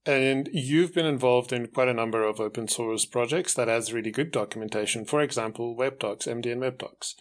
and 0.05 0.49
you've 0.53 0.93
been 0.93 1.07
involved 1.07 1.51
in 1.51 1.67
quite 1.67 1.87
a 1.87 1.93
number 1.93 2.23
of 2.23 2.39
open 2.39 2.67
source 2.67 3.05
projects 3.05 3.55
that 3.55 3.67
has 3.67 3.91
really 3.91 4.11
good 4.11 4.31
documentation. 4.31 5.03
For 5.03 5.21
example, 5.21 5.75
WebDocs, 5.75 6.27
MDN 6.27 6.59
WebDocs. 6.59 7.15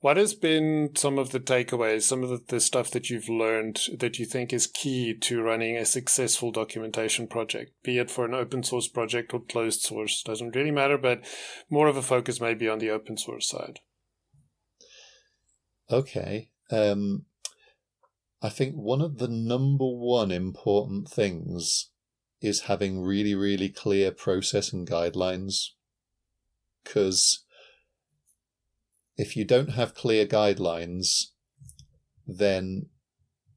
What 0.00 0.16
has 0.16 0.34
been 0.34 0.90
some 0.96 1.18
of 1.18 1.30
the 1.30 1.40
takeaways, 1.40 2.02
some 2.02 2.22
of 2.22 2.28
the, 2.28 2.40
the, 2.48 2.60
stuff 2.60 2.90
that 2.90 3.08
you've 3.08 3.28
learned 3.28 3.80
that 3.98 4.18
you 4.18 4.26
think 4.26 4.52
is 4.52 4.66
key 4.66 5.16
to 5.20 5.42
running 5.42 5.76
a 5.76 5.86
successful 5.86 6.50
documentation 6.50 7.26
project, 7.28 7.72
be 7.82 7.98
it 7.98 8.10
for 8.10 8.24
an 8.24 8.34
open 8.34 8.62
source 8.62 8.88
project 8.88 9.32
or 9.32 9.40
closed 9.40 9.80
source? 9.80 10.22
Doesn't 10.22 10.54
really 10.54 10.70
matter, 10.70 10.98
but 10.98 11.24
more 11.70 11.86
of 11.86 11.96
a 11.96 12.02
focus 12.02 12.40
maybe 12.40 12.68
on 12.68 12.78
the 12.78 12.90
open 12.90 13.16
source 13.16 13.48
side. 13.48 13.80
Okay. 15.90 16.50
Um, 16.70 17.26
I 18.42 18.48
think 18.48 18.74
one 18.74 19.00
of 19.00 19.18
the 19.18 19.28
number 19.28 19.86
one 19.86 20.30
important 20.30 21.08
things 21.08 21.90
is 22.40 22.62
having 22.62 23.00
really, 23.00 23.34
really 23.34 23.68
clear 23.68 24.10
process 24.10 24.72
and 24.72 24.86
guidelines. 24.88 25.70
Because 26.84 27.44
if 29.16 29.36
you 29.36 29.44
don't 29.44 29.70
have 29.70 29.94
clear 29.94 30.26
guidelines, 30.26 31.30
then 32.26 32.86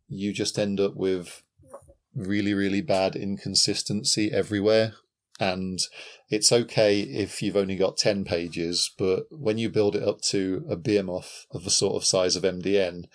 you 0.08 0.34
just 0.34 0.58
end 0.58 0.80
up 0.80 0.96
with 0.96 1.44
really, 2.16 2.54
really 2.54 2.82
bad 2.82 3.16
inconsistency 3.16 4.32
everywhere. 4.32 4.94
And 5.40 5.80
it's 6.30 6.52
okay 6.52 7.00
if 7.00 7.42
you've 7.42 7.56
only 7.56 7.78
got 7.78 7.98
10 7.98 8.26
pages, 8.26 8.92
but 8.98 9.24
when 9.32 9.58
you 9.58 9.70
build 9.70 9.96
it 9.96 10.04
up 10.04 10.22
to 10.24 10.66
a 10.70 10.76
behemoth 10.76 11.46
of 11.52 11.64
the 11.64 11.70
sort 11.70 11.96
of 11.96 12.06
size 12.06 12.36
of 12.36 12.44
MDN, 12.44 13.06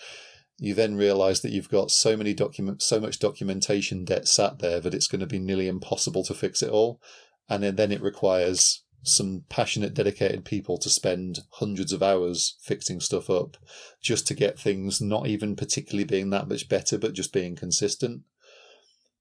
you 0.59 0.72
then 0.72 0.97
realize 0.97 1.43
that 1.43 1.51
you've 1.51 1.68
got 1.68 1.91
so 1.91 2.16
many 2.16 2.33
document, 2.33 2.81
so 2.81 2.99
much 2.99 3.18
documentation 3.18 4.05
debt 4.05 4.27
sat 4.27 4.61
there 4.61 4.81
that 4.81 4.95
it's 4.95 5.09
going 5.09 5.20
to 5.20 5.27
be 5.27 5.39
nearly 5.39 5.68
impossible 5.68 6.25
to 6.25 6.35
fix 6.35 6.62
it 6.62 6.70
all. 6.70 7.01
And 7.49 7.62
then 7.62 7.93
it 7.93 8.01
requires 8.01 8.85
some 9.03 9.45
passionate, 9.51 9.93
dedicated 9.93 10.47
people 10.47 10.79
to 10.79 10.89
spend 10.89 11.41
hundreds 11.51 11.93
of 11.93 12.03
hours 12.03 12.57
fixing 12.62 13.01
stuff 13.01 13.29
up 13.29 13.59
just 14.01 14.27
to 14.27 14.35
get 14.35 14.59
things 14.59 15.01
not 15.01 15.27
even 15.27 15.55
particularly 15.55 16.05
being 16.05 16.31
that 16.31 16.49
much 16.49 16.68
better, 16.70 16.97
but 16.97 17.12
just 17.12 17.33
being 17.33 17.55
consistent. 17.55 18.22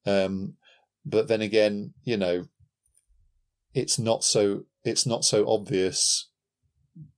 Um, 0.06 0.56
but 1.06 1.28
then 1.28 1.42
again, 1.42 1.94
you 2.06 2.16
know, 2.16 2.46
it's 3.74 3.98
not 3.98 4.24
so 4.24 4.66
it's 4.84 5.06
not 5.06 5.26
so 5.26 5.48
obvious 5.48 6.30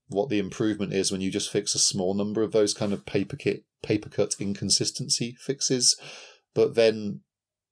what 0.07 0.29
the 0.29 0.39
improvement 0.39 0.93
is 0.93 1.11
when 1.11 1.21
you 1.21 1.31
just 1.31 1.51
fix 1.51 1.73
a 1.73 1.79
small 1.79 2.13
number 2.13 2.43
of 2.43 2.51
those 2.51 2.73
kind 2.73 2.93
of 2.93 3.05
paper 3.05 3.35
kit 3.35 3.63
paper 3.81 4.09
cut 4.09 4.35
inconsistency 4.39 5.35
fixes. 5.39 5.99
But 6.53 6.75
then 6.75 7.21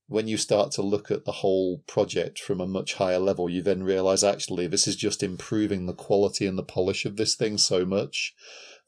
when 0.07 0.27
you 0.27 0.37
start 0.37 0.71
to 0.71 0.81
look 0.81 1.09
at 1.09 1.25
the 1.25 1.31
whole 1.31 1.83
project 1.87 2.39
from 2.39 2.59
a 2.59 2.67
much 2.67 2.95
higher 2.95 3.19
level, 3.19 3.49
you 3.49 3.61
then 3.61 3.83
realize 3.83 4.23
actually 4.23 4.67
this 4.67 4.87
is 4.87 4.95
just 4.95 5.23
improving 5.23 5.85
the 5.85 5.93
quality 5.93 6.45
and 6.45 6.57
the 6.57 6.63
polish 6.63 7.05
of 7.05 7.15
this 7.15 7.35
thing 7.35 7.57
so 7.57 7.85
much 7.85 8.33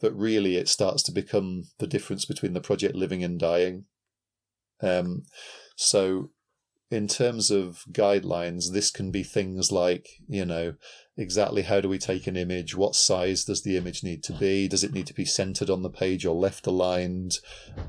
that 0.01 0.13
really 0.13 0.57
it 0.57 0.67
starts 0.67 1.01
to 1.03 1.11
become 1.11 1.63
the 1.79 1.87
difference 1.87 2.25
between 2.25 2.53
the 2.53 2.61
project 2.61 2.95
living 2.95 3.23
and 3.23 3.39
dying. 3.39 3.85
Um, 4.81 5.23
so 5.75 6.31
in 6.95 7.07
terms 7.07 7.51
of 7.51 7.83
guidelines, 7.91 8.71
this 8.71 8.89
can 8.89 9.11
be 9.11 9.21
things 9.21 9.71
like, 9.71 10.07
you 10.27 10.45
know, 10.45 10.75
exactly 11.17 11.63
how 11.63 11.81
do 11.81 11.89
we 11.89 11.97
take 11.97 12.25
an 12.25 12.37
image? 12.37 12.75
What 12.75 12.95
size 12.95 13.43
does 13.43 13.63
the 13.63 13.75
image 13.75 14.01
need 14.01 14.23
to 14.23 14.33
be? 14.33 14.69
Does 14.69 14.83
it 14.83 14.93
need 14.93 15.07
to 15.07 15.13
be 15.13 15.25
centered 15.25 15.69
on 15.69 15.83
the 15.83 15.89
page 15.89 16.25
or 16.25 16.33
left 16.33 16.65
aligned? 16.65 17.39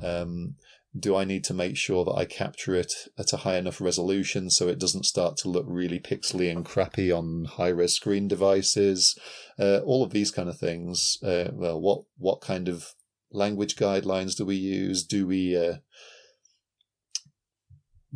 Um, 0.03 0.57
do 0.99 1.15
I 1.15 1.25
need 1.25 1.45
to 1.45 1.55
make 1.55 1.77
sure 1.77 2.05
that 2.05 2.15
I 2.17 2.25
capture 2.25 2.75
it 2.75 2.93
at 3.17 3.33
a 3.33 3.39
high 3.39 3.59
enough 3.59 3.81
resolution 3.81 4.51
so 4.51 4.67
it 4.67 4.81
doesn't 4.81 5.07
start 5.07 5.37
to 5.39 5.49
look 5.49 5.67
really 5.69 6.01
pixely 6.01 6.51
and 6.51 6.65
crappy 6.65 7.13
on 7.13 7.45
high 7.45 7.69
res 7.69 7.93
screen 7.93 8.27
devices? 8.27 9.17
Uh, 9.59 9.79
all 9.85 10.03
of 10.03 10.11
these 10.11 10.33
kind 10.33 10.49
of 10.49 10.59
things. 10.59 11.19
Uh, 11.23 11.51
well, 11.53 11.81
what 11.81 12.01
what 12.19 12.41
kind 12.41 12.69
of 12.69 12.95
language 13.31 13.77
guidelines 13.77 14.37
do 14.37 14.45
we 14.45 14.57
use? 14.57 15.05
Do 15.05 15.27
we 15.27 15.57
uh, 15.57 15.77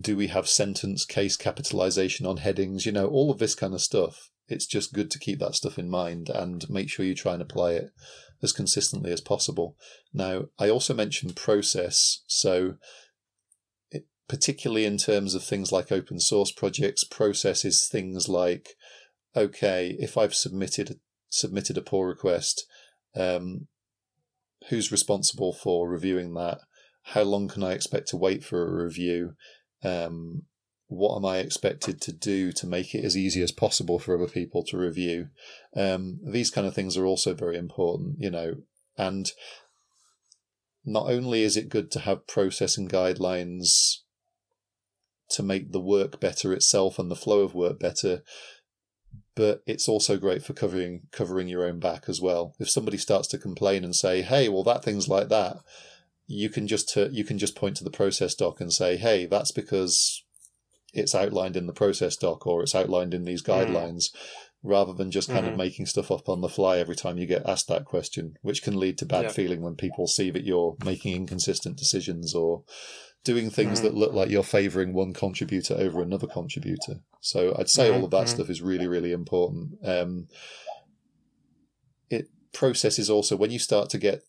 do 0.00 0.16
we 0.16 0.28
have 0.28 0.48
sentence 0.48 1.04
case 1.04 1.36
capitalization 1.36 2.26
on 2.26 2.38
headings? 2.38 2.86
You 2.86 2.92
know, 2.92 3.06
all 3.06 3.30
of 3.30 3.38
this 3.38 3.54
kind 3.54 3.74
of 3.74 3.80
stuff. 3.80 4.30
It's 4.48 4.66
just 4.66 4.92
good 4.92 5.10
to 5.12 5.18
keep 5.18 5.38
that 5.38 5.54
stuff 5.54 5.78
in 5.78 5.88
mind 5.88 6.28
and 6.28 6.68
make 6.68 6.90
sure 6.90 7.06
you 7.06 7.14
try 7.14 7.34
and 7.34 7.42
apply 7.42 7.72
it 7.72 7.90
as 8.42 8.52
consistently 8.52 9.12
as 9.12 9.20
possible. 9.20 9.76
Now, 10.12 10.46
I 10.58 10.68
also 10.70 10.92
mentioned 10.94 11.36
process. 11.36 12.22
So, 12.26 12.74
it, 13.90 14.06
particularly 14.28 14.86
in 14.86 14.98
terms 14.98 15.34
of 15.34 15.44
things 15.44 15.70
like 15.70 15.92
open 15.92 16.18
source 16.18 16.50
projects, 16.50 17.04
process 17.04 17.64
is 17.64 17.86
things 17.86 18.28
like, 18.28 18.70
okay, 19.36 19.96
if 19.98 20.18
I've 20.18 20.34
submitted 20.34 20.98
submitted 21.28 21.78
a 21.78 21.82
pull 21.82 22.04
request, 22.04 22.66
um, 23.14 23.68
who's 24.68 24.90
responsible 24.90 25.52
for 25.52 25.88
reviewing 25.88 26.34
that? 26.34 26.58
How 27.02 27.22
long 27.22 27.48
can 27.48 27.62
I 27.62 27.72
expect 27.72 28.08
to 28.08 28.16
wait 28.16 28.44
for 28.44 28.62
a 28.62 28.84
review? 28.84 29.34
Um, 29.82 30.42
what 30.88 31.16
am 31.16 31.24
I 31.24 31.38
expected 31.38 32.00
to 32.02 32.12
do 32.12 32.50
to 32.52 32.66
make 32.66 32.94
it 32.94 33.04
as 33.04 33.16
easy 33.16 33.42
as 33.42 33.52
possible 33.52 33.98
for 34.00 34.14
other 34.14 34.26
people 34.26 34.64
to 34.64 34.76
review? 34.76 35.28
Um, 35.76 36.18
these 36.24 36.50
kind 36.50 36.66
of 36.66 36.74
things 36.74 36.96
are 36.96 37.06
also 37.06 37.32
very 37.32 37.56
important, 37.56 38.16
you 38.18 38.30
know, 38.30 38.54
and 38.98 39.30
not 40.84 41.06
only 41.06 41.42
is 41.42 41.56
it 41.56 41.68
good 41.68 41.90
to 41.92 42.00
have 42.00 42.26
process 42.26 42.76
and 42.76 42.90
guidelines 42.90 43.98
to 45.30 45.42
make 45.42 45.70
the 45.70 45.80
work 45.80 46.18
better 46.18 46.52
itself 46.52 46.98
and 46.98 47.10
the 47.10 47.16
flow 47.16 47.40
of 47.40 47.54
work 47.54 47.78
better, 47.78 48.22
but 49.36 49.62
it's 49.66 49.88
also 49.88 50.16
great 50.16 50.42
for 50.42 50.54
covering 50.54 51.02
covering 51.12 51.48
your 51.48 51.64
own 51.64 51.78
back 51.78 52.08
as 52.08 52.20
well. 52.20 52.54
If 52.58 52.68
somebody 52.68 52.98
starts 52.98 53.28
to 53.28 53.38
complain 53.38 53.84
and 53.84 53.94
say, 53.94 54.22
"Hey, 54.22 54.48
well 54.48 54.64
that 54.64 54.82
thing's 54.82 55.08
like 55.08 55.28
that," 55.28 55.58
you 56.30 56.48
can 56.48 56.68
just 56.68 56.94
you 56.96 57.24
can 57.24 57.38
just 57.38 57.56
point 57.56 57.76
to 57.76 57.84
the 57.84 57.90
process 57.90 58.34
doc 58.34 58.60
and 58.60 58.72
say, 58.72 58.96
"Hey, 58.96 59.26
that's 59.26 59.50
because 59.50 60.22
it's 60.94 61.14
outlined 61.14 61.56
in 61.56 61.66
the 61.66 61.72
process 61.72 62.16
doc 62.16 62.46
or 62.46 62.62
it's 62.62 62.74
outlined 62.74 63.12
in 63.12 63.24
these 63.24 63.44
hmm. 63.44 63.50
guidelines." 63.50 64.10
Mm. 64.10 64.16
Rather 64.62 64.92
than 64.92 65.10
just 65.10 65.30
kind 65.30 65.44
mm-hmm. 65.44 65.52
of 65.52 65.56
making 65.56 65.86
stuff 65.86 66.10
up 66.10 66.28
on 66.28 66.42
the 66.42 66.48
fly 66.48 66.76
every 66.76 66.94
time 66.94 67.16
you 67.16 67.24
get 67.24 67.46
asked 67.46 67.66
that 67.68 67.86
question, 67.86 68.34
which 68.42 68.62
can 68.62 68.78
lead 68.78 68.98
to 68.98 69.06
bad 69.06 69.22
yeah. 69.22 69.30
feeling 69.30 69.62
when 69.62 69.74
people 69.74 70.06
see 70.06 70.30
that 70.30 70.44
you're 70.44 70.76
making 70.84 71.16
inconsistent 71.16 71.78
decisions 71.78 72.34
or 72.34 72.62
doing 73.24 73.48
things 73.48 73.78
mm-hmm. 73.78 73.86
that 73.86 73.94
look 73.94 74.12
like 74.12 74.28
you're 74.28 74.42
favouring 74.42 74.92
one 74.92 75.14
contributor 75.14 75.72
over 75.78 76.02
another 76.02 76.26
contributor. 76.26 76.96
So 77.22 77.56
I'd 77.58 77.70
say 77.70 77.88
mm-hmm. 77.88 78.00
all 78.00 78.04
of 78.04 78.10
that 78.10 78.26
mm-hmm. 78.26 78.34
stuff 78.36 78.50
is 78.50 78.60
really, 78.60 78.86
really 78.86 79.12
important. 79.12 79.78
Um, 79.82 80.28
it 82.10 82.28
process 82.52 82.98
is 82.98 83.08
also 83.08 83.36
when 83.36 83.50
you 83.50 83.58
start 83.58 83.88
to 83.88 83.98
get 83.98 84.24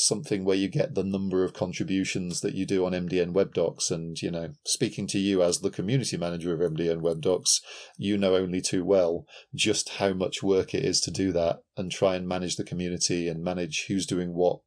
something 0.00 0.44
where 0.44 0.56
you 0.56 0.68
get 0.68 0.94
the 0.94 1.04
number 1.04 1.44
of 1.44 1.52
contributions 1.52 2.40
that 2.40 2.54
you 2.54 2.66
do 2.66 2.84
on 2.84 2.92
MDN 2.92 3.32
Web 3.32 3.54
Docs. 3.54 3.90
And, 3.90 4.20
you 4.20 4.30
know, 4.30 4.50
speaking 4.64 5.06
to 5.08 5.18
you 5.18 5.42
as 5.42 5.60
the 5.60 5.70
community 5.70 6.16
manager 6.16 6.52
of 6.52 6.72
MDN 6.72 7.00
Web 7.00 7.20
Docs, 7.20 7.60
you 7.96 8.16
know 8.16 8.34
only 8.34 8.60
too 8.60 8.84
well 8.84 9.26
just 9.54 9.90
how 9.90 10.12
much 10.12 10.42
work 10.42 10.74
it 10.74 10.84
is 10.84 11.00
to 11.02 11.10
do 11.10 11.32
that 11.32 11.60
and 11.76 11.90
try 11.90 12.16
and 12.16 12.26
manage 12.26 12.56
the 12.56 12.64
community 12.64 13.28
and 13.28 13.42
manage 13.42 13.86
who's 13.88 14.06
doing 14.06 14.34
what 14.34 14.60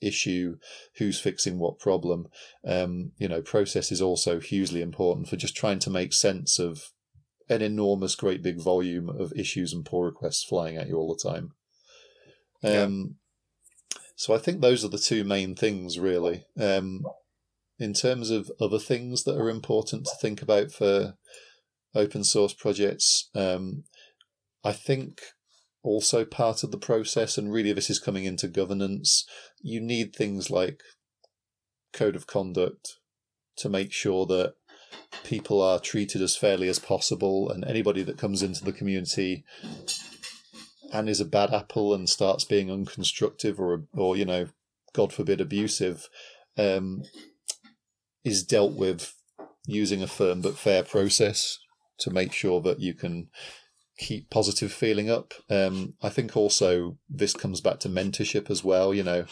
issue, 0.00 0.56
who's 0.96 1.20
fixing 1.20 1.58
what 1.58 1.78
problem. 1.78 2.26
Um, 2.66 3.12
you 3.18 3.28
know, 3.28 3.42
process 3.42 3.92
is 3.92 4.00
also 4.00 4.40
hugely 4.40 4.82
important 4.82 5.28
for 5.28 5.36
just 5.36 5.56
trying 5.56 5.78
to 5.80 5.90
make 5.90 6.12
sense 6.12 6.58
of 6.58 6.80
an 7.48 7.62
enormous, 7.62 8.14
great 8.14 8.42
big 8.42 8.60
volume 8.60 9.08
of 9.08 9.32
issues 9.36 9.72
and 9.72 9.84
pull 9.84 10.04
requests 10.04 10.44
flying 10.44 10.76
at 10.76 10.88
you 10.88 10.96
all 10.96 11.14
the 11.14 11.30
time. 11.30 11.52
Um, 12.62 13.16
so 14.20 14.34
I 14.34 14.38
think 14.38 14.60
those 14.60 14.84
are 14.84 14.88
the 14.88 14.98
two 14.98 15.24
main 15.24 15.54
things, 15.54 15.98
really. 15.98 16.44
Um, 16.60 17.06
in 17.78 17.94
terms 17.94 18.28
of 18.28 18.52
other 18.60 18.78
things 18.78 19.24
that 19.24 19.40
are 19.40 19.48
important 19.48 20.04
to 20.04 20.16
think 20.20 20.42
about 20.42 20.72
for 20.72 21.14
open 21.94 22.24
source 22.24 22.52
projects, 22.52 23.30
um, 23.34 23.84
I 24.62 24.72
think 24.72 25.22
also 25.82 26.26
part 26.26 26.62
of 26.62 26.70
the 26.70 26.76
process, 26.76 27.38
and 27.38 27.50
really 27.50 27.72
this 27.72 27.88
is 27.88 27.98
coming 27.98 28.24
into 28.24 28.46
governance, 28.46 29.24
you 29.62 29.80
need 29.80 30.14
things 30.14 30.50
like 30.50 30.82
code 31.94 32.14
of 32.14 32.26
conduct 32.26 32.98
to 33.56 33.70
make 33.70 33.90
sure 33.90 34.26
that 34.26 34.52
people 35.24 35.62
are 35.62 35.80
treated 35.80 36.20
as 36.20 36.36
fairly 36.36 36.68
as 36.68 36.78
possible 36.78 37.48
and 37.48 37.64
anybody 37.64 38.02
that 38.02 38.18
comes 38.18 38.42
into 38.42 38.62
the 38.64 38.72
community 38.72 39.44
and 40.92 41.08
is 41.08 41.20
a 41.20 41.24
bad 41.24 41.52
apple 41.52 41.94
and 41.94 42.08
starts 42.08 42.44
being 42.44 42.68
unconstructive 42.68 43.58
or 43.58 43.84
or 43.94 44.16
you 44.16 44.24
know, 44.24 44.48
God 44.92 45.12
forbid, 45.12 45.40
abusive, 45.40 46.08
um, 46.56 47.02
is 48.24 48.42
dealt 48.42 48.74
with 48.74 49.14
using 49.66 50.02
a 50.02 50.06
firm 50.06 50.40
but 50.40 50.56
fair 50.56 50.82
process 50.82 51.58
to 51.98 52.10
make 52.10 52.32
sure 52.32 52.60
that 52.62 52.80
you 52.80 52.94
can 52.94 53.28
keep 53.98 54.30
positive 54.30 54.72
feeling 54.72 55.10
up. 55.10 55.34
Um, 55.50 55.94
I 56.02 56.08
think 56.08 56.36
also 56.36 56.96
this 57.08 57.34
comes 57.34 57.60
back 57.60 57.80
to 57.80 57.88
mentorship 57.88 58.50
as 58.50 58.64
well. 58.64 58.94
You 58.94 59.02
know, 59.02 59.24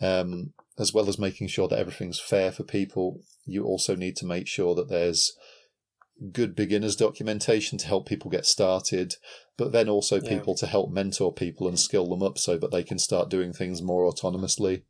um, 0.00 0.52
as 0.78 0.92
well 0.92 1.08
as 1.08 1.18
making 1.18 1.48
sure 1.48 1.68
that 1.68 1.78
everything's 1.78 2.20
fair 2.20 2.52
for 2.52 2.64
people, 2.64 3.20
you 3.44 3.64
also 3.64 3.96
need 3.96 4.16
to 4.16 4.26
make 4.26 4.46
sure 4.46 4.74
that 4.74 4.88
there's 4.88 5.32
good 6.30 6.54
beginners 6.54 6.94
documentation 6.94 7.78
to 7.78 7.86
help 7.86 8.06
people 8.06 8.30
get 8.30 8.46
started, 8.46 9.14
but 9.56 9.72
then 9.72 9.88
also 9.88 10.20
yeah. 10.20 10.28
people 10.28 10.54
to 10.56 10.66
help 10.66 10.90
mentor 10.90 11.32
people 11.32 11.68
and 11.68 11.78
skill 11.78 12.08
them 12.08 12.22
up 12.22 12.38
so 12.38 12.56
that 12.56 12.70
they 12.70 12.82
can 12.82 12.98
start 12.98 13.28
doing 13.28 13.52
things 13.52 13.82
more 13.82 14.10
autonomously. 14.10 14.82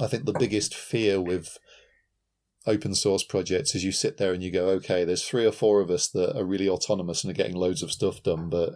I 0.00 0.06
think 0.06 0.24
the 0.24 0.32
biggest 0.38 0.74
fear 0.74 1.20
with 1.20 1.58
open 2.66 2.94
source 2.94 3.24
projects 3.24 3.74
is 3.74 3.84
you 3.84 3.92
sit 3.92 4.18
there 4.18 4.32
and 4.32 4.42
you 4.42 4.50
go, 4.50 4.68
okay, 4.68 5.04
there's 5.04 5.26
three 5.26 5.46
or 5.46 5.52
four 5.52 5.80
of 5.80 5.90
us 5.90 6.08
that 6.08 6.36
are 6.36 6.44
really 6.44 6.68
autonomous 6.68 7.24
and 7.24 7.30
are 7.30 7.36
getting 7.36 7.56
loads 7.56 7.82
of 7.82 7.92
stuff 7.92 8.22
done, 8.22 8.48
but 8.48 8.74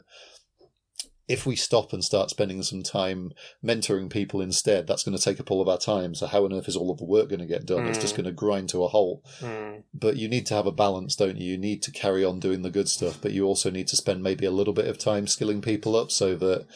if 1.29 1.45
we 1.45 1.57
stop 1.57 1.93
and 1.93 2.05
start 2.05 2.31
spending 2.31 2.63
some 2.63 2.83
time 2.83 3.33
mentoring 3.65 4.09
people 4.09 4.41
instead, 4.41 4.87
that's 4.87 5.03
going 5.03 5.17
to 5.17 5.23
take 5.23 5.41
up 5.41 5.51
all 5.51 5.61
of 5.61 5.69
our 5.69 5.79
time. 5.79 6.15
So 6.15 6.27
how 6.27 6.45
on 6.45 6.53
earth 6.53 6.69
is 6.69 6.77
all 6.77 6.91
of 6.91 6.99
the 6.99 7.05
work 7.05 7.29
going 7.29 7.41
to 7.41 7.47
get 7.47 7.67
done? 7.67 7.85
Mm. 7.85 7.89
It's 7.89 7.99
just 7.99 8.15
mm. 8.15 8.19
going 8.19 8.27
to 8.27 8.33
grind 8.33 8.69
to 8.71 8.85
a 8.85 8.89
halt. 8.89 9.25
Mm. 9.41 9.83
But 9.93 10.17
you 10.17 10.29
need 10.29 10.47
to 10.47 10.55
have 10.55 10.67
a 10.67 10.73
balance, 10.73 11.17
don't 11.17 11.37
you? 11.37 11.53
You 11.53 11.59
need 11.59 11.83
to 11.83 11.91
carry 11.91 12.25
on 12.25 12.39
doing 12.39 12.63
the 12.63 12.71
good 12.71 12.89
stuff, 12.89 13.19
but 13.21 13.33
you 13.33 13.45
also 13.45 13.71
need 13.71 13.89
to 13.89 13.97
spend 13.97 14.23
maybe 14.23 14.47
a 14.47 14.53
little 14.53 14.75
bit 14.75 14.87
of 14.87 14.99
time 14.99 15.27
skilling 15.27 15.61
people 15.61 15.97
up 15.97 16.13
so 16.13 16.37
that 16.37 16.67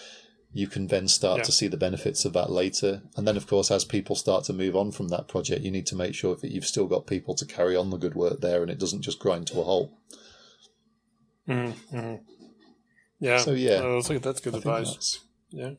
you 0.52 0.66
can 0.66 0.88
then 0.88 1.06
start 1.06 1.38
yeah. 1.38 1.44
to 1.44 1.52
see 1.52 1.68
the 1.68 1.76
benefits 1.76 2.24
of 2.24 2.32
that 2.32 2.50
later. 2.50 3.02
And 3.16 3.28
then, 3.28 3.36
of 3.36 3.46
course, 3.46 3.70
as 3.70 3.84
people 3.84 4.16
start 4.16 4.42
to 4.44 4.52
move 4.52 4.74
on 4.74 4.90
from 4.90 5.08
that 5.08 5.28
project, 5.28 5.62
you 5.62 5.70
need 5.70 5.86
to 5.86 5.96
make 5.96 6.14
sure 6.14 6.34
that 6.34 6.50
you've 6.50 6.66
still 6.66 6.88
got 6.88 7.06
people 7.06 7.36
to 7.36 7.46
carry 7.46 7.76
on 7.76 7.90
the 7.90 7.98
good 7.98 8.16
work 8.16 8.40
there 8.40 8.62
and 8.62 8.70
it 8.70 8.80
doesn't 8.80 9.02
just 9.02 9.20
grind 9.20 9.46
to 9.48 9.60
a 9.60 9.62
halt. 9.62 9.92
Mm-hmm. 11.48 12.16
Yeah. 13.20 13.38
So 13.38 13.52
yeah, 13.52 13.96
I 13.98 14.00
think 14.02 14.22
that's 14.22 14.40
good 14.40 14.54
I 14.54 14.58
advice. 14.58 14.92
that's, 14.92 15.20
Yeah. 15.50 15.72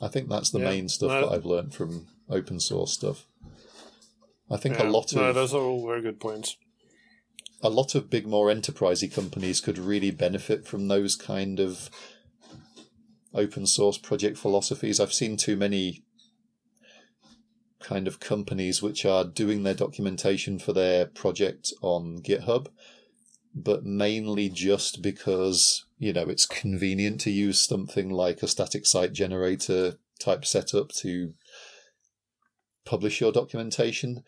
I 0.00 0.08
think 0.08 0.28
that's 0.28 0.50
the 0.50 0.60
Yeah. 0.60 0.70
main 0.70 0.88
stuff 0.88 1.10
No. 1.10 1.28
that 1.28 1.34
I've 1.34 1.44
learned 1.44 1.74
from 1.74 2.06
open 2.28 2.60
source 2.60 2.92
stuff. 2.92 3.26
I 4.50 4.56
think 4.56 4.78
yeah. 4.78 4.88
a 4.88 4.90
lot 4.90 5.12
No, 5.14 5.24
of 5.24 5.34
those 5.34 5.52
are 5.52 5.60
all 5.60 5.86
very 5.86 6.02
good 6.02 6.18
points. 6.20 6.56
a 7.62 7.68
lot 7.68 7.94
of 7.94 8.08
big, 8.08 8.26
more 8.26 8.46
enterprisey 8.46 9.12
companies 9.12 9.60
could 9.60 9.76
really 9.78 10.10
benefit 10.10 10.66
from 10.66 10.88
those 10.88 11.14
kind 11.14 11.60
of 11.60 11.90
open 13.34 13.66
source 13.66 13.98
project 13.98 14.38
philosophies. 14.38 14.98
I've 14.98 15.12
seen 15.12 15.36
too 15.36 15.56
many 15.56 16.02
kind 17.80 18.08
of 18.08 18.18
companies 18.20 18.82
which 18.82 19.04
are 19.04 19.24
doing 19.24 19.62
their 19.62 19.74
documentation 19.74 20.58
for 20.58 20.72
their 20.72 21.04
project 21.06 21.72
on 21.82 22.20
GitHub, 22.22 22.68
but 23.54 23.84
mainly 23.84 24.48
just 24.48 25.02
because, 25.02 25.84
you 25.98 26.12
know, 26.12 26.28
it's 26.28 26.46
convenient 26.46 27.20
to 27.22 27.30
use 27.30 27.60
something 27.60 28.10
like 28.10 28.42
a 28.42 28.48
static 28.48 28.86
site 28.86 29.12
generator 29.12 29.94
type 30.18 30.44
setup 30.44 30.90
to 30.90 31.34
publish 32.84 33.20
your 33.20 33.32
documentation 33.32 34.22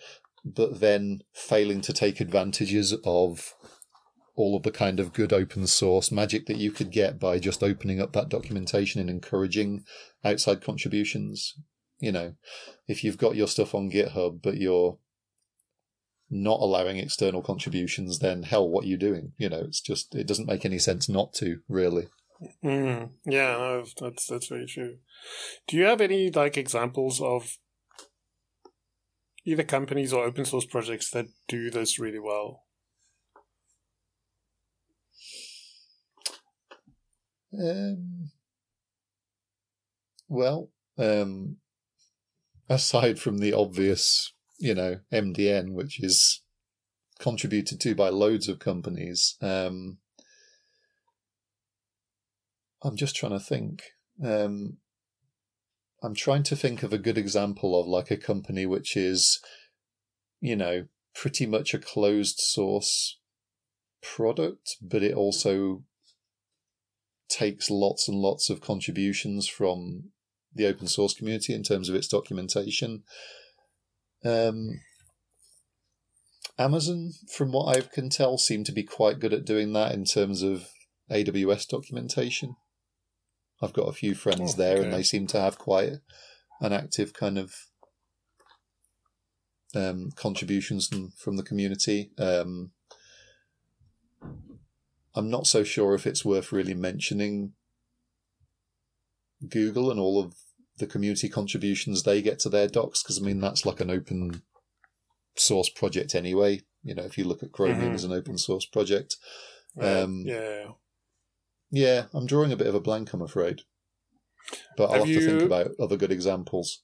but 0.45 0.81
then 0.81 1.23
failing 1.33 1.81
to 1.83 1.93
take 1.93 2.21
advantages 2.21 2.95
of 3.05 3.55
all 4.35 4.57
of 4.57 4.63
the 4.63 4.71
kind 4.71 4.99
of 4.99 5.13
good 5.13 5.33
open 5.33 5.67
source 5.67 6.11
magic 6.11 6.47
that 6.47 6.57
you 6.57 6.71
could 6.71 6.91
get 6.91 7.21
by 7.21 7.39
just 7.39 7.63
opening 7.63 8.01
up 8.01 8.13
that 8.13 8.29
documentation 8.29 9.01
and 9.01 9.11
encouraging 9.11 9.85
outside 10.25 10.63
contributions. 10.63 11.55
You 12.01 12.13
know, 12.13 12.35
if 12.89 13.05
you've 13.05 13.19
got 13.19 13.37
your 13.37 13.47
stuff 13.47 13.75
on 13.75 13.91
GitHub, 13.91 14.41
but 14.43 14.57
you're 14.57 14.99
not 16.33 16.61
allowing 16.61 16.97
external 16.97 17.43
contributions, 17.43 18.19
then 18.19 18.43
hell, 18.43 18.69
what 18.69 18.85
are 18.85 18.89
you 18.89 18.97
doing? 18.97 19.33
You 19.37 19.51
know, 19.51 19.61
it's 19.61 19.81
just, 19.81 20.15
it 20.15 20.27
doesn't 20.27 20.49
make 20.49 20.65
any 20.65 20.79
sense 20.79 21.09
not 21.09 21.35
to, 21.35 21.61
really. 21.69 22.09
Mm, 22.65 23.11
yeah, 23.25 23.53
no, 23.53 23.85
that's 24.01 24.27
that's 24.27 24.49
very 24.49 24.67
true. 24.67 24.97
Do 25.69 25.77
you 25.77 25.85
have 25.85 26.01
any 26.01 26.31
like 26.31 26.57
examples 26.57 27.21
of 27.21 27.59
either 29.45 29.63
companies 29.63 30.13
or 30.13 30.25
open 30.25 30.45
source 30.45 30.65
projects 30.65 31.11
that 31.11 31.27
do 31.47 31.71
this 31.71 32.01
really 32.01 32.19
well? 32.19 32.65
Um, 37.57 38.31
well, 40.29 40.71
um, 40.99 41.59
aside 42.69 43.19
from 43.19 43.39
the 43.39 43.53
obvious, 43.53 44.33
you 44.63 44.77
know, 44.77 45.01
MDN, 45.13 45.73
which 45.73 46.01
is 46.01 46.41
contributed 47.19 47.81
to 47.81 47.97
by 47.97 48.11
loads 48.11 48.49
of 48.49 48.61
companies, 48.61 49.37
um, 49.43 49.99
I'm 52.81 52.97
just 52.97 53.17
trying 53.17 53.33
to 53.33 53.41
think. 53.41 53.83
Um, 54.25 54.79
I'm 56.01 56.15
trying 56.15 56.45
to 56.45 56.55
think 56.55 56.85
of 56.85 56.93
a 56.93 56.99
good 56.99 57.19
example 57.19 57.79
of 57.79 57.89
like 57.89 58.13
a 58.13 58.17
company 58.17 58.65
which 58.65 58.97
is, 58.97 59.41
you 60.41 60.55
know, 60.55 60.87
pretty 61.13 61.45
much 61.45 61.75
a 61.75 61.81
closed 61.81 62.39
source 62.39 63.19
product, 64.01 64.77
but 64.81 65.03
it 65.03 65.15
also 65.15 65.83
takes 67.29 67.69
lots 67.69 68.07
and 68.07 68.17
lots 68.17 68.49
of 68.49 68.61
contributions 68.61 69.49
from 69.49 70.11
the 70.55 70.67
open 70.67 70.87
source 70.87 71.15
community 71.15 71.53
in 71.53 71.65
terms 71.65 71.89
of 71.89 71.97
its 71.97 72.07
documentation. 72.07 73.03
Um, 74.25 74.81
Amazon, 76.59 77.13
from 77.35 77.53
what 77.53 77.77
I 77.77 77.81
can 77.81 78.09
tell, 78.09 78.39
seem 78.39 78.65
to 78.65 78.73
be 78.73 78.83
quite 78.83 79.19
good 79.21 79.33
at 79.33 79.45
doing 79.45 79.73
that 79.73 79.93
in 79.93 80.05
terms 80.05 80.43
of 80.43 80.69
AWS 81.11 81.69
documentation. 81.69 82.57
I've 83.61 83.73
got 83.73 83.89
a 83.89 83.93
few 83.93 84.15
friends 84.15 84.55
Oh, 84.55 84.57
there, 84.59 84.77
okay. 84.77 84.85
and 84.85 84.93
they 84.93 85.03
seem 85.03 85.27
to 85.29 85.41
have 85.41 85.59
quite 85.59 85.93
an 86.61 86.73
active 86.73 87.13
kind 87.13 87.39
of 87.39 87.55
um, 89.75 90.11
contributions 90.17 90.89
from, 90.89 91.13
from 91.17 91.37
the 91.37 91.43
community. 91.43 92.11
Um, 92.19 92.73
I'm 95.15 95.31
not 95.31 95.47
so 95.47 95.65
sure 95.65 95.95
if 95.95 96.07
it's 96.07 96.25
worth 96.25 96.53
really 96.53 96.75
mentioning 96.75 97.53
Google 99.49 99.91
and 99.91 100.01
all 100.01 100.19
of 100.19 100.35
the 100.83 100.87
community 100.93 101.29
contributions 101.29 102.03
they 102.03 102.21
get 102.21 102.39
to 102.41 102.49
their 102.51 102.69
docs, 102.69 103.03
because 103.03 103.19
I 103.19 103.23
mean 103.25 103.41
that's 103.41 103.65
like 103.65 103.81
an 103.81 103.91
open 103.91 104.43
source 105.37 105.71
project 105.71 106.15
anyway. 106.15 106.61
You 106.83 106.95
know, 106.97 107.05
if 107.05 107.17
you 107.17 107.25
look 107.25 107.43
at 107.43 107.53
Chromium 107.53 107.93
Mhm. 107.93 107.95
as 107.95 108.05
an 108.05 108.13
open 108.13 108.37
source 108.37 108.67
project, 108.67 109.17
Uh, 109.81 110.03
Um, 110.05 110.23
yeah. 110.27 110.73
yeah, 111.71 112.07
I'm 112.13 112.27
drawing 112.27 112.53
a 112.53 112.57
bit 112.57 112.67
of 112.67 112.75
a 112.75 112.81
blank, 112.81 113.15
I'm 113.15 113.23
afraid. 113.23 113.63
But 114.77 114.91
I'll 114.91 114.99
Have 114.99 115.07
have, 115.07 115.15
to 115.15 115.27
think 115.27 115.43
about 115.45 115.71
other 115.81 115.97
good 115.97 116.13
examples. 116.13 116.83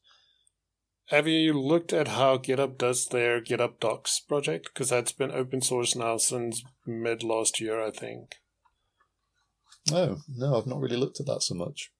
Have 1.09 1.29
you 1.29 1.53
looked 1.53 1.93
at 1.93 2.09
how 2.09 2.39
GitHub 2.39 2.79
does 2.79 3.09
their 3.09 3.43
GitHub 3.43 3.79
Docs 3.79 4.21
project? 4.21 4.71
Because 4.73 4.89
that's 4.89 5.13
been 5.13 5.31
open 5.31 5.61
source 5.61 5.95
now 5.95 6.17
since 6.17 6.63
mid 6.87 7.23
last 7.23 7.61
year, 7.61 7.79
I 7.83 7.91
think. 7.91 8.37
No, 9.91 10.19
no, 10.29 10.57
I've 10.57 10.67
not 10.67 10.81
really 10.81 10.97
looked 10.97 11.21
at 11.21 11.27
that 11.27 11.43
so 11.43 11.55
much. 11.55 11.93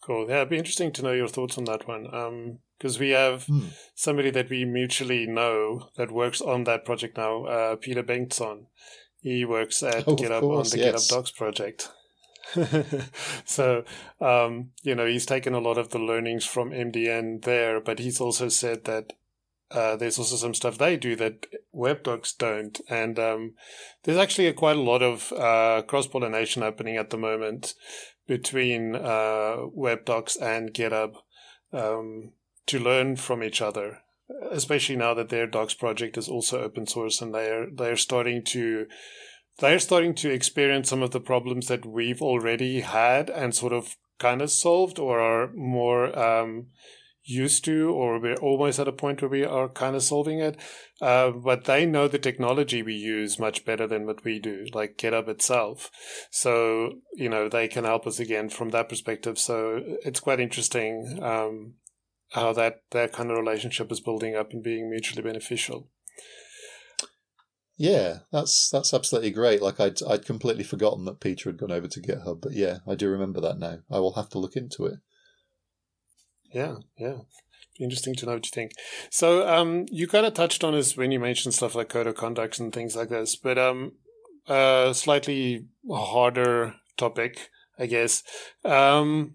Cool. 0.00 0.28
Yeah, 0.28 0.36
it'd 0.36 0.48
be 0.50 0.58
interesting 0.58 0.92
to 0.92 1.02
know 1.02 1.12
your 1.12 1.28
thoughts 1.28 1.58
on 1.58 1.64
that 1.64 1.86
one. 1.86 2.12
Um, 2.14 2.58
because 2.78 2.98
we 3.00 3.10
have 3.10 3.44
Hmm. 3.46 3.66
somebody 3.96 4.30
that 4.30 4.48
we 4.48 4.64
mutually 4.64 5.26
know 5.26 5.88
that 5.96 6.12
works 6.12 6.40
on 6.40 6.62
that 6.64 6.84
project 6.84 7.16
now, 7.16 7.44
uh, 7.44 7.76
Peter 7.76 8.04
Bengtsson. 8.04 8.66
He 9.20 9.44
works 9.44 9.82
at 9.82 10.06
Oh, 10.06 10.14
GitHub 10.14 10.40
course, 10.40 10.72
on 10.72 10.78
the 10.78 10.84
yes. 10.86 10.94
GitHub 10.94 11.16
Docs 11.16 11.30
project. 11.32 11.88
so, 13.44 13.84
um, 14.20 14.70
you 14.82 14.94
know, 14.94 15.06
he's 15.06 15.26
taken 15.26 15.54
a 15.54 15.60
lot 15.60 15.76
of 15.76 15.90
the 15.90 15.98
learnings 15.98 16.46
from 16.46 16.70
MDN 16.70 17.42
there, 17.42 17.80
but 17.80 17.98
he's 17.98 18.20
also 18.20 18.48
said 18.48 18.84
that 18.84 19.12
uh, 19.70 19.96
there's 19.96 20.18
also 20.18 20.36
some 20.36 20.54
stuff 20.54 20.78
they 20.78 20.96
do 20.96 21.14
that 21.16 21.46
WebDocs 21.74 22.36
don't. 22.38 22.80
And 22.88 23.18
um, 23.18 23.54
there's 24.04 24.16
actually 24.18 24.46
a, 24.46 24.54
quite 24.54 24.76
a 24.76 24.80
lot 24.82 25.02
of 25.02 25.32
uh, 25.32 25.82
cross 25.82 26.06
pollination 26.06 26.62
happening 26.62 26.96
at 26.96 27.10
the 27.10 27.18
moment 27.18 27.74
between 28.28 28.94
uh, 28.94 29.56
WebDocs 29.76 30.40
and 30.40 30.72
GitHub 30.72 31.14
um, 31.72 32.32
to 32.66 32.78
learn 32.78 33.16
from 33.16 33.42
each 33.42 33.60
other. 33.60 34.02
Especially 34.50 34.94
now 34.94 35.14
that 35.14 35.30
their 35.30 35.46
Docs 35.46 35.74
project 35.74 36.18
is 36.18 36.28
also 36.28 36.62
open 36.62 36.86
source, 36.86 37.22
and 37.22 37.34
they're 37.34 37.66
they're 37.74 37.96
starting 37.96 38.44
to 38.44 38.86
they're 39.58 39.78
starting 39.78 40.14
to 40.16 40.30
experience 40.30 40.90
some 40.90 41.02
of 41.02 41.10
the 41.10 41.20
problems 41.20 41.66
that 41.68 41.86
we've 41.86 42.20
already 42.20 42.80
had 42.80 43.30
and 43.30 43.54
sort 43.54 43.72
of 43.72 43.96
kind 44.18 44.42
of 44.42 44.50
solved 44.50 44.98
or 44.98 45.18
are 45.18 45.50
more 45.54 46.16
um, 46.16 46.66
used 47.28 47.64
to, 47.66 47.90
or 47.90 48.18
we're 48.18 48.36
almost 48.36 48.78
at 48.78 48.88
a 48.88 48.92
point 48.92 49.20
where 49.20 49.28
we 49.28 49.44
are 49.44 49.68
kind 49.68 49.94
of 49.94 50.02
solving 50.02 50.40
it. 50.40 50.56
Uh, 51.00 51.30
but 51.30 51.64
they 51.64 51.84
know 51.84 52.08
the 52.08 52.18
technology 52.18 52.82
we 52.82 52.94
use 52.94 53.38
much 53.38 53.64
better 53.64 53.86
than 53.86 54.06
what 54.06 54.24
we 54.24 54.38
do, 54.38 54.66
like 54.72 54.96
GitHub 54.96 55.28
itself. 55.28 55.90
So, 56.30 56.94
you 57.14 57.28
know, 57.28 57.48
they 57.48 57.68
can 57.68 57.84
help 57.84 58.06
us 58.06 58.18
again 58.18 58.48
from 58.48 58.70
that 58.70 58.88
perspective. 58.88 59.38
So 59.38 59.80
it's 60.04 60.20
quite 60.20 60.40
interesting 60.40 61.20
um, 61.22 61.74
how 62.30 62.52
that, 62.54 62.82
that 62.90 63.12
kind 63.12 63.30
of 63.30 63.36
relationship 63.38 63.92
is 63.92 64.00
building 64.00 64.34
up 64.34 64.52
and 64.52 64.62
being 64.62 64.90
mutually 64.90 65.22
beneficial. 65.22 65.88
Yeah, 67.80 68.18
that's 68.32 68.68
that's 68.70 68.92
absolutely 68.92 69.30
great. 69.30 69.62
Like 69.62 69.78
I'd 69.78 70.02
I'd 70.02 70.26
completely 70.26 70.64
forgotten 70.64 71.04
that 71.04 71.20
Peter 71.20 71.48
had 71.48 71.58
gone 71.58 71.70
over 71.70 71.86
to 71.86 72.00
GitHub, 72.00 72.40
but 72.40 72.52
yeah, 72.52 72.78
I 72.88 72.96
do 72.96 73.08
remember 73.08 73.40
that 73.40 73.60
now. 73.60 73.78
I 73.88 74.00
will 74.00 74.14
have 74.14 74.28
to 74.30 74.40
look 74.40 74.56
into 74.56 74.84
it. 74.86 74.98
Yeah, 76.52 76.76
yeah. 76.96 77.18
Interesting 77.78 78.14
to 78.16 78.26
know 78.26 78.34
what 78.34 78.46
you 78.46 78.50
think. 78.52 78.72
So, 79.10 79.48
um, 79.48 79.86
you 79.90 80.08
kind 80.08 80.26
of 80.26 80.34
touched 80.34 80.64
on 80.64 80.74
this 80.74 80.96
when 80.96 81.12
you 81.12 81.20
mentioned 81.20 81.54
stuff 81.54 81.74
like 81.74 81.88
code 81.88 82.06
of 82.08 82.16
conduct 82.16 82.58
and 82.58 82.72
things 82.72 82.96
like 82.96 83.08
this, 83.08 83.36
but 83.36 83.56
um, 83.56 83.92
a 84.48 84.92
slightly 84.94 85.66
harder 85.88 86.74
topic, 86.96 87.50
I 87.78 87.86
guess. 87.86 88.24
Um, 88.64 89.34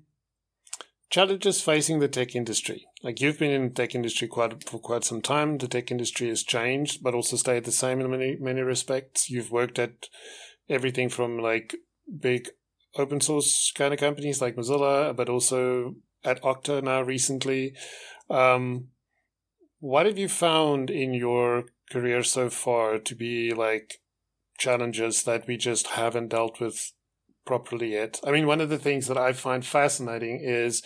challenges 1.10 1.62
facing 1.62 2.00
the 2.00 2.08
tech 2.08 2.36
industry. 2.36 2.86
Like 3.04 3.22
you've 3.22 3.38
been 3.38 3.52
in 3.52 3.64
the 3.66 3.74
tech 3.74 3.94
industry 3.94 4.28
quite 4.28 4.68
for 4.68 4.80
quite 4.80 5.04
some 5.04 5.22
time. 5.22 5.60
The 5.60 5.68
tech 5.68 5.92
industry 5.92 6.30
has 6.30 6.42
changed, 6.42 7.04
but 7.04 7.14
also 7.14 7.38
stayed 7.38 7.66
the 7.66 7.72
same 7.72 8.02
in 8.02 8.10
many 8.10 8.36
many 8.40 8.62
respects. 8.62 9.30
You've 9.30 9.52
worked 9.52 9.78
at 9.78 10.10
everything 10.68 11.10
from 11.10 11.38
like 11.38 11.76
big 12.20 12.50
open 12.96 13.22
source 13.22 13.72
kind 13.76 13.94
of 13.94 14.00
companies 14.00 14.42
like 14.42 14.56
Mozilla, 14.56 15.16
but 15.16 15.30
also 15.30 15.96
at 16.24 16.42
Okta 16.42 16.84
now 16.84 17.02
recently. 17.02 17.76
Um, 18.30 18.90
what 19.80 20.06
have 20.06 20.18
you 20.18 20.30
found 20.30 20.90
in 20.90 21.14
your 21.14 21.66
career 21.92 22.24
so 22.24 22.50
far 22.50 23.00
to 23.00 23.16
be 23.16 23.54
like 23.54 24.00
challenges 24.58 25.24
that 25.24 25.46
we 25.48 25.58
just 25.58 25.88
haven't 25.88 26.30
dealt 26.30 26.60
with 26.60 26.94
properly 27.46 27.94
yet? 27.94 28.20
I 28.26 28.32
mean, 28.32 28.48
one 28.48 28.62
of 28.62 28.70
the 28.70 28.80
things 28.80 29.08
that 29.08 29.18
I 29.18 29.34
find 29.34 29.66
fascinating 29.66 30.40
is 30.42 30.82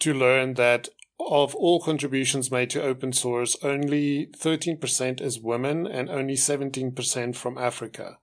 to 0.00 0.14
learn 0.14 0.54
that 0.54 0.88
of 1.20 1.54
all 1.56 1.80
contributions 1.80 2.50
made 2.50 2.70
to 2.70 2.82
open 2.82 3.12
source, 3.12 3.56
only 3.62 4.28
13% 4.38 5.20
is 5.20 5.40
women 5.40 5.86
and 5.86 6.08
only 6.08 6.34
17% 6.34 7.36
from 7.36 7.58
Africa. 7.58 8.18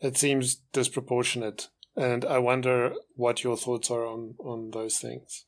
It 0.00 0.16
seems 0.16 0.56
disproportionate. 0.72 1.68
And 1.94 2.24
I 2.24 2.38
wonder 2.38 2.92
what 3.14 3.42
your 3.42 3.56
thoughts 3.56 3.90
are 3.90 4.06
on, 4.06 4.34
on 4.38 4.70
those 4.70 4.98
things. 4.98 5.46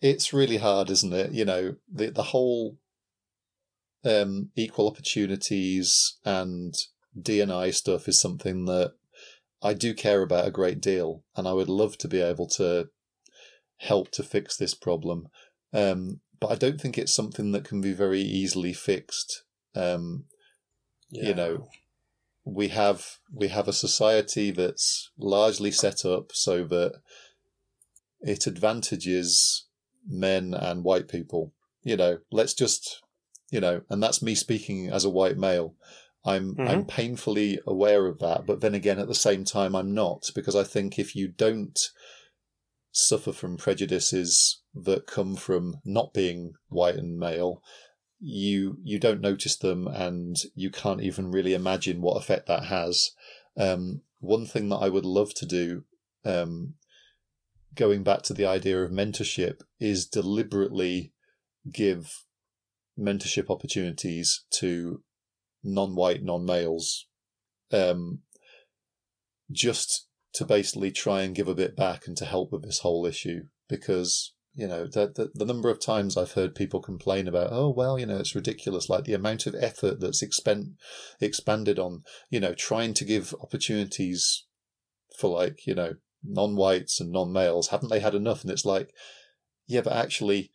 It's 0.00 0.32
really 0.32 0.58
hard, 0.58 0.90
isn't 0.90 1.12
it? 1.12 1.32
You 1.32 1.44
know, 1.44 1.76
the, 1.92 2.10
the 2.10 2.24
whole 2.24 2.78
um, 4.04 4.50
equal 4.56 4.88
opportunities 4.88 6.18
and 6.24 6.74
DNI 7.18 7.74
stuff 7.74 8.08
is 8.08 8.20
something 8.20 8.66
that 8.66 8.92
I 9.62 9.74
do 9.74 9.94
care 9.94 10.22
about 10.22 10.46
a 10.46 10.52
great 10.52 10.80
deal, 10.80 11.24
and 11.36 11.48
I 11.48 11.52
would 11.52 11.68
love 11.68 11.98
to 11.98 12.08
be 12.08 12.20
able 12.20 12.46
to 12.50 12.88
help 13.78 14.10
to 14.12 14.22
fix 14.22 14.56
this 14.56 14.74
problem. 14.74 15.28
Um, 15.72 16.20
but 16.40 16.52
I 16.52 16.54
don't 16.54 16.80
think 16.80 16.96
it's 16.96 17.14
something 17.14 17.52
that 17.52 17.64
can 17.64 17.80
be 17.80 17.92
very 17.92 18.20
easily 18.20 18.72
fixed. 18.72 19.42
Um, 19.74 20.24
yeah. 21.10 21.28
You 21.28 21.34
know, 21.34 21.68
we 22.44 22.68
have 22.68 23.18
we 23.32 23.48
have 23.48 23.68
a 23.68 23.72
society 23.72 24.50
that's 24.50 25.10
largely 25.18 25.70
set 25.70 26.04
up 26.04 26.30
so 26.32 26.64
that 26.64 27.00
it 28.20 28.46
advantages 28.46 29.66
men 30.06 30.54
and 30.54 30.84
white 30.84 31.08
people. 31.08 31.52
You 31.82 31.96
know, 31.96 32.18
let's 32.30 32.54
just 32.54 33.02
you 33.50 33.60
know, 33.60 33.82
and 33.88 34.02
that's 34.02 34.22
me 34.22 34.34
speaking 34.34 34.90
as 34.90 35.04
a 35.04 35.10
white 35.10 35.38
male. 35.38 35.74
I'm 36.24 36.54
mm-hmm. 36.54 36.68
I'm 36.68 36.84
painfully 36.84 37.60
aware 37.66 38.06
of 38.06 38.18
that, 38.18 38.46
but 38.46 38.60
then 38.60 38.74
again, 38.74 38.98
at 38.98 39.08
the 39.08 39.14
same 39.14 39.44
time, 39.44 39.74
I'm 39.74 39.94
not 39.94 40.24
because 40.34 40.56
I 40.56 40.64
think 40.64 40.98
if 40.98 41.14
you 41.16 41.28
don't 41.28 41.78
suffer 42.90 43.32
from 43.32 43.56
prejudices 43.56 44.60
that 44.74 45.06
come 45.06 45.36
from 45.36 45.76
not 45.84 46.12
being 46.12 46.54
white 46.68 46.96
and 46.96 47.18
male, 47.18 47.62
you 48.20 48.78
you 48.82 48.98
don't 48.98 49.20
notice 49.20 49.56
them, 49.56 49.86
and 49.86 50.36
you 50.54 50.70
can't 50.70 51.00
even 51.00 51.30
really 51.30 51.54
imagine 51.54 52.02
what 52.02 52.18
effect 52.18 52.46
that 52.48 52.64
has. 52.64 53.12
Um, 53.56 54.02
one 54.20 54.46
thing 54.46 54.68
that 54.68 54.76
I 54.76 54.88
would 54.88 55.06
love 55.06 55.32
to 55.34 55.46
do, 55.46 55.84
um, 56.24 56.74
going 57.78 58.02
back 58.02 58.22
to 58.22 58.34
the 58.34 58.44
idea 58.44 58.82
of 58.82 58.90
mentorship, 58.90 59.60
is 59.80 60.06
deliberately 60.06 61.12
give 61.72 62.24
mentorship 62.98 63.48
opportunities 63.48 64.44
to 64.50 65.02
non-white, 65.62 66.22
non-males, 66.22 67.06
um, 67.72 68.20
just 69.50 70.08
to 70.34 70.44
basically 70.44 70.90
try 70.90 71.22
and 71.22 71.34
give 71.34 71.48
a 71.48 71.54
bit 71.54 71.76
back 71.76 72.06
and 72.06 72.16
to 72.16 72.24
help 72.24 72.52
with 72.52 72.62
this 72.62 72.80
whole 72.80 73.06
issue. 73.06 73.44
Because 73.68 74.34
you 74.54 74.66
know 74.66 74.86
the, 74.86 75.12
the, 75.14 75.30
the 75.34 75.44
number 75.44 75.70
of 75.70 75.80
times 75.80 76.16
I've 76.16 76.32
heard 76.32 76.54
people 76.54 76.80
complain 76.80 77.28
about 77.28 77.50
oh 77.52 77.70
well 77.70 77.98
you 77.98 78.06
know 78.06 78.16
it's 78.16 78.34
ridiculous 78.34 78.88
like 78.88 79.04
the 79.04 79.14
amount 79.14 79.46
of 79.46 79.54
effort 79.54 80.00
that's 80.00 80.22
expend 80.22 80.78
expanded 81.20 81.78
on 81.78 82.02
you 82.28 82.40
know 82.40 82.54
trying 82.54 82.92
to 82.94 83.04
give 83.04 83.34
opportunities 83.40 84.46
for 85.18 85.30
like 85.30 85.66
you 85.66 85.74
know 85.74 85.94
non-whites 86.24 87.00
and 87.00 87.12
non-males 87.12 87.68
haven't 87.68 87.88
they 87.88 88.00
had 88.00 88.14
enough 88.14 88.42
and 88.42 88.50
it's 88.50 88.64
like 88.64 88.92
yeah 89.66 89.80
but 89.80 89.92
actually 89.92 90.50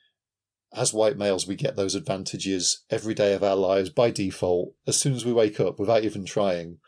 as 0.76 0.93
white 0.93 1.18
males, 1.18 1.47
we 1.47 1.55
get 1.55 1.76
those 1.76 1.95
advantages 1.95 2.84
every 2.89 3.14
day 3.14 3.34
of 3.34 3.43
our 3.43 3.55
lives 3.55 3.89
by 3.89 4.09
default, 4.09 4.74
as 4.88 4.99
soon 4.99 5.14
as 5.14 5.26
we 5.26 5.32
wake 5.32 5.59
up 5.59 5.80
without 5.80 6.03
even 6.03 6.26
trying. 6.26 6.80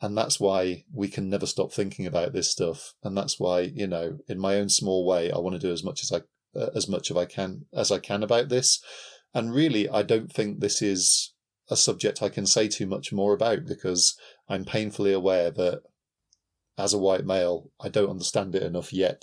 And 0.00 0.16
that's 0.16 0.40
why 0.40 0.84
we 0.92 1.08
can 1.08 1.28
never 1.28 1.46
stop 1.46 1.72
thinking 1.72 2.06
about 2.06 2.32
this 2.32 2.50
stuff. 2.50 2.94
And 3.02 3.16
that's 3.16 3.38
why, 3.38 3.60
you 3.60 3.86
know, 3.86 4.18
in 4.28 4.38
my 4.38 4.56
own 4.56 4.68
small 4.68 5.06
way, 5.06 5.30
I 5.30 5.38
want 5.38 5.54
to 5.54 5.66
do 5.66 5.72
as 5.72 5.84
much 5.84 6.02
as 6.02 6.12
I, 6.12 6.58
uh, 6.58 6.70
as 6.74 6.88
much 6.88 7.10
of 7.10 7.16
I 7.16 7.24
can, 7.26 7.66
as 7.74 7.90
I 7.90 7.98
can 7.98 8.22
about 8.22 8.48
this. 8.48 8.82
And 9.34 9.54
really, 9.54 9.88
I 9.88 10.02
don't 10.02 10.32
think 10.32 10.60
this 10.60 10.80
is 10.80 11.34
a 11.70 11.76
subject 11.76 12.22
I 12.22 12.28
can 12.28 12.46
say 12.46 12.68
too 12.68 12.86
much 12.86 13.12
more 13.12 13.34
about 13.34 13.66
because 13.66 14.16
I'm 14.48 14.64
painfully 14.64 15.12
aware 15.12 15.50
that 15.50 15.82
as 16.78 16.92
a 16.92 16.98
white 16.98 17.24
male, 17.24 17.70
I 17.80 17.88
don't 17.88 18.10
understand 18.10 18.54
it 18.54 18.62
enough 18.62 18.92
yet. 18.92 19.22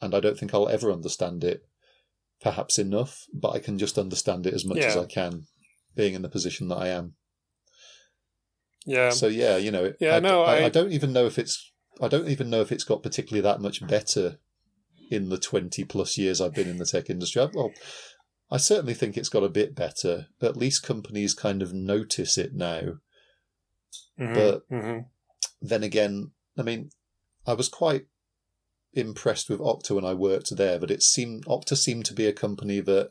And 0.00 0.14
I 0.14 0.20
don't 0.20 0.38
think 0.38 0.54
I'll 0.54 0.68
ever 0.68 0.90
understand 0.90 1.44
it 1.44 1.66
perhaps 2.42 2.78
enough, 2.78 3.26
but 3.32 3.50
I 3.50 3.58
can 3.58 3.78
just 3.78 3.98
understand 3.98 4.46
it 4.46 4.54
as 4.54 4.64
much 4.64 4.78
yeah. 4.78 4.86
as 4.86 4.96
I 4.96 5.04
can, 5.04 5.46
being 5.94 6.14
in 6.14 6.22
the 6.22 6.28
position 6.28 6.68
that 6.68 6.78
I 6.78 6.88
am. 6.88 7.14
Yeah. 8.86 9.10
So 9.10 9.28
yeah, 9.28 9.56
you 9.56 9.70
know, 9.70 9.92
yeah, 10.00 10.16
I, 10.16 10.20
no, 10.20 10.42
I, 10.42 10.60
I, 10.60 10.64
I 10.64 10.68
don't 10.70 10.92
even 10.92 11.12
know 11.12 11.26
if 11.26 11.38
it's 11.38 11.70
I 12.00 12.08
don't 12.08 12.28
even 12.28 12.48
know 12.48 12.62
if 12.62 12.72
it's 12.72 12.84
got 12.84 13.02
particularly 13.02 13.42
that 13.42 13.60
much 13.60 13.86
better 13.86 14.38
in 15.10 15.28
the 15.28 15.38
twenty 15.38 15.84
plus 15.84 16.16
years 16.16 16.40
I've 16.40 16.54
been 16.54 16.68
in 16.68 16.78
the 16.78 16.86
tech 16.86 17.10
industry. 17.10 17.46
Well, 17.52 17.72
I 18.50 18.56
certainly 18.56 18.94
think 18.94 19.16
it's 19.16 19.28
got 19.28 19.44
a 19.44 19.50
bit 19.50 19.74
better. 19.74 20.28
At 20.40 20.56
least 20.56 20.82
companies 20.82 21.34
kind 21.34 21.62
of 21.62 21.74
notice 21.74 22.38
it 22.38 22.54
now. 22.54 22.80
Mm-hmm, 24.18 24.34
but 24.34 24.68
mm-hmm. 24.70 25.00
then 25.60 25.82
again, 25.82 26.30
I 26.60 26.62
mean, 26.62 26.90
I 27.46 27.54
was 27.54 27.68
quite 27.68 28.06
impressed 28.92 29.48
with 29.48 29.60
Okta 29.60 29.94
when 29.94 30.04
I 30.04 30.14
worked 30.14 30.54
there, 30.56 30.78
but 30.78 30.90
it 30.90 31.02
seemed 31.02 31.46
Okta 31.46 31.76
seemed 31.76 32.04
to 32.06 32.14
be 32.14 32.26
a 32.26 32.32
company 32.32 32.80
that 32.80 33.10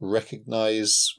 recognize 0.00 1.14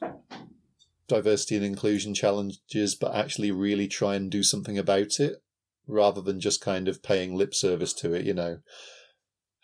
diversity 1.06 1.56
and 1.56 1.64
inclusion 1.64 2.14
challenges, 2.14 2.94
but 2.94 3.14
actually 3.14 3.52
really 3.52 3.86
try 3.86 4.16
and 4.16 4.30
do 4.30 4.42
something 4.42 4.76
about 4.76 5.20
it, 5.20 5.42
rather 5.86 6.20
than 6.20 6.40
just 6.40 6.60
kind 6.60 6.88
of 6.88 7.02
paying 7.02 7.36
lip 7.36 7.54
service 7.54 7.92
to 7.92 8.12
it. 8.12 8.24
You 8.26 8.34
know, 8.34 8.58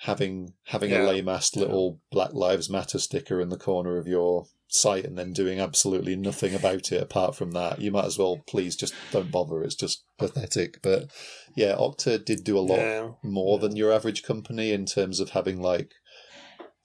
having 0.03 0.55
having 0.67 0.91
yeah. 0.91 1.03
a 1.03 1.07
lame-ass 1.07 1.57
little 1.57 2.01
Black 2.11 2.33
Lives 2.33 2.71
Matter 2.71 2.99
sticker 2.99 3.41
in 3.41 3.49
the 3.49 3.57
corner 3.57 3.99
of 3.99 4.07
your 4.07 4.47
site 4.69 5.05
and 5.05 5.19
then 5.19 5.33
doing 5.33 5.59
absolutely 5.59 6.15
nothing 6.15 6.55
about 6.55 6.93
it 6.93 7.03
apart 7.03 7.35
from 7.35 7.53
that. 7.53 7.81
You 7.81 7.91
might 7.91 8.05
as 8.05 8.19
well 8.19 8.43
please 8.47 8.77
just 8.77 8.95
don't 9.11 9.31
bother. 9.31 9.63
It's 9.63 9.75
just 9.75 10.05
pathetic. 10.19 10.81
But 10.83 11.11
yeah, 11.57 11.75
Okta 11.75 12.25
did 12.25 12.45
do 12.45 12.59
a 12.59 12.61
lot 12.61 12.79
yeah. 12.79 13.09
more 13.23 13.59
than 13.59 13.77
your 13.77 13.93
average 13.93 14.23
company 14.23 14.73
in 14.73 14.87
terms 14.87 15.21
of 15.21 15.31
having 15.31 15.61
like 15.61 15.93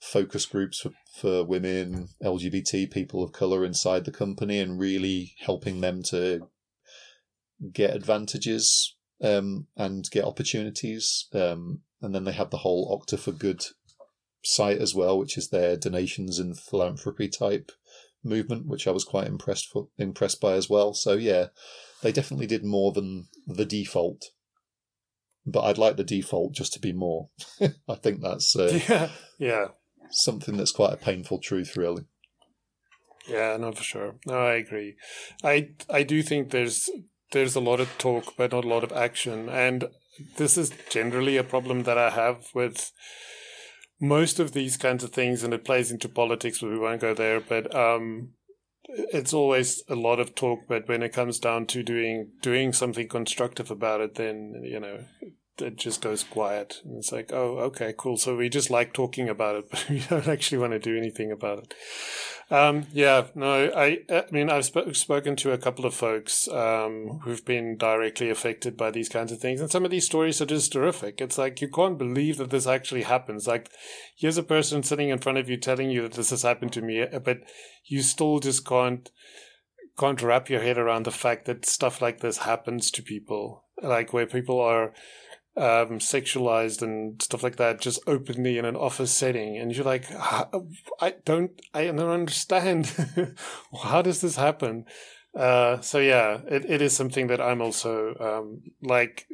focus 0.00 0.46
groups 0.46 0.80
for, 0.80 0.90
for 1.14 1.44
women, 1.44 2.08
LGBT 2.22 2.90
people 2.90 3.22
of 3.22 3.32
color 3.32 3.64
inside 3.64 4.04
the 4.04 4.12
company 4.12 4.58
and 4.58 4.80
really 4.80 5.34
helping 5.40 5.80
them 5.80 6.02
to 6.04 6.48
get 7.72 7.94
advantages 7.94 8.96
um, 9.22 9.66
and 9.76 10.10
get 10.10 10.24
opportunities. 10.24 11.26
Um, 11.32 11.80
and 12.04 12.14
then 12.14 12.24
they 12.24 12.32
have 12.32 12.50
the 12.50 12.58
whole 12.58 12.88
Okta 12.96 13.18
for 13.18 13.32
Good 13.32 13.64
site 14.44 14.78
as 14.78 14.94
well, 14.94 15.18
which 15.18 15.36
is 15.38 15.48
their 15.48 15.76
donations 15.76 16.38
and 16.38 16.58
philanthropy 16.58 17.28
type 17.28 17.72
movement, 18.22 18.66
which 18.66 18.86
I 18.86 18.90
was 18.90 19.04
quite 19.04 19.26
impressed 19.26 19.68
for, 19.68 19.88
impressed 19.98 20.40
by 20.40 20.52
as 20.52 20.68
well. 20.68 20.94
So 20.94 21.14
yeah, 21.14 21.46
they 22.02 22.12
definitely 22.12 22.46
did 22.46 22.64
more 22.64 22.92
than 22.92 23.28
the 23.46 23.64
default. 23.64 24.26
But 25.46 25.64
I'd 25.64 25.78
like 25.78 25.96
the 25.96 26.04
default 26.04 26.54
just 26.54 26.72
to 26.74 26.80
be 26.80 26.92
more. 26.92 27.28
I 27.88 27.94
think 27.96 28.20
that's 28.20 28.56
uh, 28.56 28.80
yeah, 28.88 29.08
yeah, 29.38 29.66
something 30.10 30.56
that's 30.56 30.72
quite 30.72 30.94
a 30.94 30.98
painful 30.98 31.38
truth, 31.38 31.76
really. 31.76 32.04
Yeah, 33.28 33.56
no, 33.58 33.72
for 33.72 33.82
sure. 33.82 34.14
No, 34.26 34.38
I 34.38 34.54
agree. 34.54 34.96
I 35.42 35.70
I 35.90 36.02
do 36.02 36.22
think 36.22 36.50
there's 36.50 36.88
there's 37.32 37.56
a 37.56 37.60
lot 37.60 37.80
of 37.80 37.96
talk, 37.98 38.34
but 38.36 38.52
not 38.52 38.64
a 38.64 38.68
lot 38.68 38.84
of 38.84 38.92
action, 38.92 39.50
and 39.50 39.84
this 40.36 40.56
is 40.56 40.72
generally 40.90 41.36
a 41.36 41.44
problem 41.44 41.82
that 41.84 41.98
I 41.98 42.10
have 42.10 42.46
with 42.54 42.92
most 44.00 44.38
of 44.38 44.52
these 44.52 44.76
kinds 44.76 45.04
of 45.04 45.10
things, 45.10 45.42
and 45.42 45.54
it 45.54 45.64
plays 45.64 45.90
into 45.90 46.08
politics, 46.08 46.60
but 46.60 46.70
we 46.70 46.78
won't 46.78 47.00
go 47.00 47.14
there. 47.14 47.40
But 47.40 47.74
um, 47.74 48.30
it's 48.88 49.32
always 49.32 49.82
a 49.88 49.94
lot 49.94 50.20
of 50.20 50.34
talk, 50.34 50.60
but 50.68 50.88
when 50.88 51.02
it 51.02 51.12
comes 51.12 51.38
down 51.38 51.66
to 51.66 51.82
doing 51.82 52.30
doing 52.42 52.72
something 52.72 53.08
constructive 53.08 53.70
about 53.70 54.00
it, 54.00 54.14
then 54.16 54.62
you 54.64 54.80
know 54.80 55.04
it 55.58 55.76
just 55.76 56.00
goes 56.00 56.24
quiet. 56.24 56.80
And 56.84 56.98
it's 56.98 57.12
like, 57.12 57.32
oh, 57.32 57.58
okay, 57.58 57.94
cool. 57.96 58.16
So 58.16 58.36
we 58.36 58.48
just 58.48 58.70
like 58.70 58.92
talking 58.92 59.28
about 59.28 59.56
it, 59.56 59.64
but 59.70 59.86
we 59.88 60.00
don't 60.00 60.28
actually 60.28 60.58
want 60.58 60.72
to 60.72 60.78
do 60.78 60.96
anything 60.96 61.30
about 61.30 61.58
it. 61.58 61.74
Um, 62.50 62.86
yeah, 62.92 63.28
no, 63.34 63.70
I, 63.74 64.00
I 64.10 64.24
mean, 64.30 64.50
I've 64.50 64.66
sp- 64.68 64.92
spoken 64.92 65.34
to 65.36 65.52
a 65.52 65.58
couple 65.58 65.86
of 65.86 65.94
folks 65.94 66.46
um, 66.48 67.20
who've 67.22 67.44
been 67.44 67.76
directly 67.78 68.28
affected 68.28 68.76
by 68.76 68.90
these 68.90 69.08
kinds 69.08 69.32
of 69.32 69.40
things, 69.40 69.60
and 69.60 69.70
some 69.70 69.84
of 69.84 69.90
these 69.90 70.04
stories 70.04 70.42
are 70.42 70.46
just 70.46 70.72
terrific. 70.72 71.20
It's 71.20 71.38
like 71.38 71.62
you 71.62 71.68
can't 71.68 71.98
believe 71.98 72.36
that 72.36 72.50
this 72.50 72.66
actually 72.66 73.02
happens. 73.02 73.46
Like, 73.46 73.70
here's 74.14 74.36
a 74.36 74.42
person 74.42 74.82
sitting 74.82 75.08
in 75.08 75.18
front 75.18 75.38
of 75.38 75.48
you 75.48 75.56
telling 75.56 75.90
you 75.90 76.02
that 76.02 76.12
this 76.12 76.30
has 76.30 76.42
happened 76.42 76.72
to 76.74 76.82
me, 76.82 77.06
but 77.24 77.38
you 77.86 78.02
still 78.02 78.40
just 78.40 78.66
can't 78.66 79.10
can't 79.98 80.22
wrap 80.22 80.50
your 80.50 80.60
head 80.60 80.76
around 80.76 81.04
the 81.04 81.12
fact 81.12 81.44
that 81.46 81.64
stuff 81.64 82.02
like 82.02 82.20
this 82.20 82.38
happens 82.38 82.90
to 82.90 83.02
people, 83.02 83.64
like 83.80 84.12
where 84.12 84.26
people 84.26 84.60
are 84.60 84.92
um, 85.56 86.00
sexualized 86.00 86.82
and 86.82 87.22
stuff 87.22 87.42
like 87.42 87.56
that 87.56 87.80
just 87.80 88.00
openly 88.06 88.58
in 88.58 88.64
an 88.64 88.76
office 88.76 89.12
setting. 89.12 89.56
And 89.56 89.74
you're 89.74 89.84
like 89.84 90.06
i 91.00 91.14
don't 91.24 91.52
i 91.72 91.84
don't 91.84 91.98
understand. 92.00 92.92
How 93.82 94.02
does 94.02 94.20
this 94.20 94.36
happen? 94.36 94.86
Uh, 95.34 95.80
so 95.80 95.98
yeah 95.98 96.40
it, 96.48 96.64
it 96.68 96.80
is 96.80 96.94
something 96.94 97.26
that 97.26 97.40
i'm 97.40 97.60
also 97.60 98.14
um, 98.20 98.62
like 98.80 99.26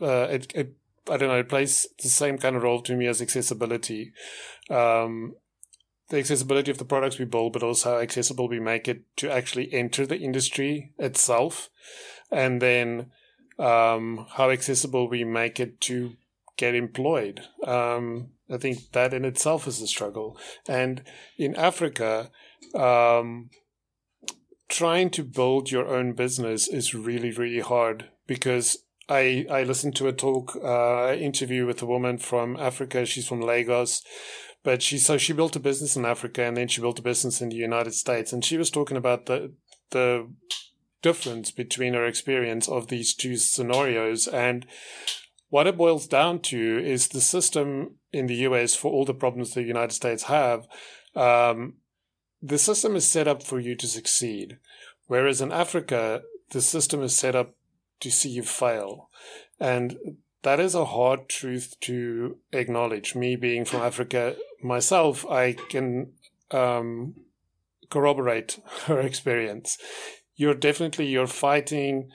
uh, 0.00 0.28
it, 0.30 0.52
it, 0.54 0.74
i 1.10 1.16
don't 1.16 1.28
know 1.28 1.38
it 1.38 1.48
plays 1.48 1.88
the 2.00 2.08
same 2.08 2.38
kind 2.38 2.54
of 2.54 2.62
role 2.62 2.80
to 2.82 2.96
me 2.96 3.06
as 3.06 3.20
accessibility. 3.20 4.12
Um, 4.70 5.34
the 6.08 6.18
accessibility 6.18 6.70
of 6.70 6.78
the 6.78 6.84
products 6.84 7.18
we 7.18 7.24
build, 7.24 7.54
but 7.54 7.62
also 7.62 7.94
how 7.94 8.00
accessible 8.00 8.48
we 8.48 8.60
make 8.60 8.88
it 8.88 9.02
to 9.16 9.30
actually 9.30 9.72
enter 9.72 10.06
the 10.06 10.18
industry 10.18 10.92
itself, 10.98 11.70
and 12.30 12.60
then 12.60 13.10
um, 13.58 14.26
how 14.30 14.50
accessible 14.50 15.08
we 15.08 15.24
make 15.24 15.60
it 15.60 15.80
to 15.82 16.14
get 16.56 16.74
employed. 16.74 17.40
Um, 17.66 18.30
I 18.50 18.58
think 18.58 18.92
that 18.92 19.14
in 19.14 19.24
itself 19.24 19.66
is 19.66 19.80
a 19.80 19.86
struggle. 19.86 20.38
And 20.68 21.02
in 21.38 21.54
Africa, 21.56 22.30
um, 22.74 23.50
trying 24.68 25.10
to 25.10 25.22
build 25.22 25.70
your 25.70 25.86
own 25.86 26.12
business 26.12 26.68
is 26.68 26.94
really, 26.94 27.30
really 27.30 27.60
hard 27.60 28.10
because 28.26 28.78
I, 29.08 29.46
I 29.50 29.62
listened 29.62 29.96
to 29.96 30.08
a 30.08 30.12
talk, 30.12 30.56
uh, 30.62 31.14
interview 31.14 31.66
with 31.66 31.82
a 31.82 31.86
woman 31.86 32.18
from 32.18 32.56
Africa. 32.56 33.04
She's 33.04 33.28
from 33.28 33.40
Lagos, 33.40 34.02
but 34.62 34.82
she, 34.82 34.98
so 34.98 35.18
she 35.18 35.32
built 35.32 35.56
a 35.56 35.60
business 35.60 35.96
in 35.96 36.04
Africa 36.04 36.42
and 36.42 36.56
then 36.56 36.68
she 36.68 36.80
built 36.80 36.98
a 36.98 37.02
business 37.02 37.40
in 37.40 37.50
the 37.50 37.56
United 37.56 37.94
States. 37.94 38.32
And 38.32 38.44
she 38.44 38.56
was 38.56 38.70
talking 38.70 38.96
about 38.96 39.26
the, 39.26 39.52
the 39.90 40.28
difference 41.04 41.50
between 41.50 41.92
her 41.92 42.06
experience 42.06 42.66
of 42.66 42.88
these 42.88 43.12
two 43.14 43.36
scenarios. 43.36 44.26
And 44.26 44.64
what 45.50 45.66
it 45.66 45.76
boils 45.76 46.06
down 46.06 46.40
to 46.50 46.82
is 46.82 47.08
the 47.08 47.20
system 47.20 47.96
in 48.10 48.26
the 48.26 48.40
US 48.48 48.74
for 48.74 48.90
all 48.90 49.04
the 49.04 49.12
problems 49.12 49.52
the 49.52 49.62
United 49.62 49.92
States 49.92 50.24
have. 50.24 50.66
Um, 51.14 51.74
the 52.40 52.56
system 52.56 52.96
is 52.96 53.06
set 53.06 53.28
up 53.28 53.42
for 53.42 53.60
you 53.60 53.76
to 53.76 53.86
succeed. 53.86 54.56
Whereas 55.06 55.42
in 55.42 55.52
Africa, 55.52 56.22
the 56.50 56.62
system 56.62 57.02
is 57.02 57.14
set 57.14 57.36
up 57.36 57.54
to 58.00 58.10
see 58.10 58.30
you 58.30 58.42
fail. 58.42 59.10
And 59.60 60.16
that 60.42 60.58
is 60.58 60.74
a 60.74 60.86
hard 60.86 61.28
truth 61.28 61.74
to 61.80 62.38
acknowledge. 62.52 63.14
Me 63.14 63.36
being 63.36 63.66
from 63.66 63.82
Africa 63.82 64.36
myself, 64.62 65.26
I 65.26 65.52
can 65.52 66.12
um, 66.50 67.14
corroborate 67.90 68.58
her 68.86 69.00
experience. 69.10 69.76
You're 70.36 70.54
definitely 70.54 71.06
you're 71.06 71.26
fighting 71.26 72.10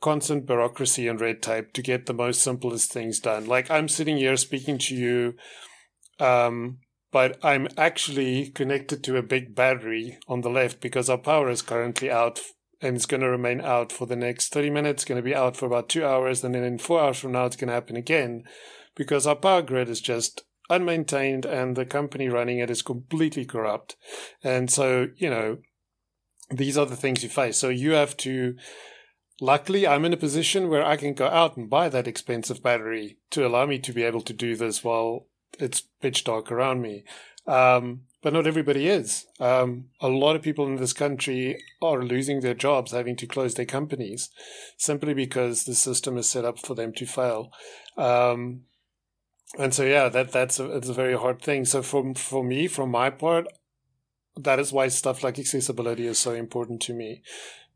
constant 0.00 0.46
bureaucracy 0.46 1.08
and 1.08 1.20
red 1.20 1.42
tape 1.42 1.72
to 1.72 1.82
get 1.82 2.06
the 2.06 2.14
most 2.14 2.42
simplest 2.42 2.92
things 2.92 3.18
done. 3.18 3.46
Like 3.46 3.70
I'm 3.70 3.88
sitting 3.88 4.18
here 4.18 4.36
speaking 4.36 4.78
to 4.78 4.94
you, 4.94 5.34
um, 6.20 6.78
but 7.10 7.38
I'm 7.42 7.68
actually 7.76 8.50
connected 8.50 9.02
to 9.04 9.16
a 9.16 9.22
big 9.22 9.54
battery 9.54 10.18
on 10.28 10.42
the 10.42 10.50
left 10.50 10.80
because 10.80 11.08
our 11.08 11.18
power 11.18 11.48
is 11.48 11.62
currently 11.62 12.10
out 12.10 12.40
and 12.80 12.96
it's 12.96 13.06
going 13.06 13.22
to 13.22 13.28
remain 13.30 13.60
out 13.60 13.90
for 13.90 14.06
the 14.06 14.16
next 14.16 14.52
30 14.52 14.70
minutes, 14.70 15.04
going 15.04 15.16
to 15.16 15.22
be 15.22 15.34
out 15.34 15.56
for 15.56 15.66
about 15.66 15.88
two 15.88 16.04
hours, 16.04 16.44
and 16.44 16.54
then 16.54 16.62
in 16.62 16.78
four 16.78 17.00
hours 17.00 17.18
from 17.18 17.32
now, 17.32 17.46
it's 17.46 17.56
going 17.56 17.68
to 17.68 17.74
happen 17.74 17.96
again 17.96 18.44
because 18.94 19.26
our 19.26 19.36
power 19.36 19.62
grid 19.62 19.88
is 19.88 20.00
just 20.00 20.44
unmaintained 20.70 21.44
and 21.44 21.76
the 21.76 21.86
company 21.86 22.28
running 22.28 22.58
it 22.58 22.70
is 22.70 22.82
completely 22.82 23.44
corrupt. 23.44 23.96
And 24.42 24.70
so, 24.70 25.08
you 25.16 25.30
know, 25.30 25.58
these 26.50 26.78
are 26.78 26.86
the 26.86 26.96
things 26.96 27.22
you 27.22 27.28
face. 27.28 27.56
So 27.56 27.68
you 27.68 27.92
have 27.92 28.16
to, 28.18 28.56
luckily, 29.40 29.86
I'm 29.86 30.04
in 30.04 30.12
a 30.12 30.18
position 30.18 30.68
where 30.68 30.84
I 30.84 30.96
can 30.96 31.14
go 31.14 31.26
out 31.26 31.56
and 31.56 31.68
buy 31.68 31.88
that 31.88 32.08
expensive 32.08 32.62
battery 32.62 33.18
to 33.30 33.46
allow 33.46 33.66
me 33.66 33.78
to 33.80 33.92
be 33.92 34.02
able 34.02 34.22
to 34.22 34.32
do 34.32 34.56
this 34.56 34.84
while 34.84 35.26
it's 35.58 35.82
pitch 36.00 36.24
dark 36.24 36.50
around 36.52 36.82
me. 36.82 37.04
Um, 37.46 38.02
but 38.22 38.32
not 38.32 38.46
everybody 38.46 38.88
is. 38.88 39.26
Um, 39.38 39.86
a 40.00 40.08
lot 40.08 40.34
of 40.34 40.42
people 40.42 40.66
in 40.66 40.76
this 40.76 40.92
country 40.92 41.62
are 41.80 42.02
losing 42.02 42.40
their 42.40 42.54
jobs, 42.54 42.90
having 42.90 43.14
to 43.16 43.26
close 43.26 43.54
their 43.54 43.66
companies, 43.66 44.30
simply 44.76 45.14
because 45.14 45.64
the 45.64 45.76
system 45.76 46.18
is 46.18 46.28
set 46.28 46.44
up 46.44 46.58
for 46.58 46.74
them 46.74 46.92
to 46.94 47.06
fail. 47.06 47.52
Um, 47.96 48.62
and 49.58 49.72
so, 49.72 49.84
yeah, 49.84 50.08
that 50.08 50.32
that's 50.32 50.58
a, 50.58 50.76
it's 50.76 50.88
a 50.88 50.92
very 50.92 51.16
hard 51.16 51.40
thing. 51.40 51.64
So, 51.64 51.82
for 51.82 52.14
for 52.14 52.42
me, 52.42 52.66
from 52.66 52.90
my 52.90 53.10
part, 53.10 53.46
that 54.36 54.58
is 54.58 54.72
why 54.72 54.88
stuff 54.88 55.22
like 55.22 55.38
accessibility 55.38 56.06
is 56.06 56.18
so 56.18 56.32
important 56.32 56.82
to 56.82 56.94
me, 56.94 57.22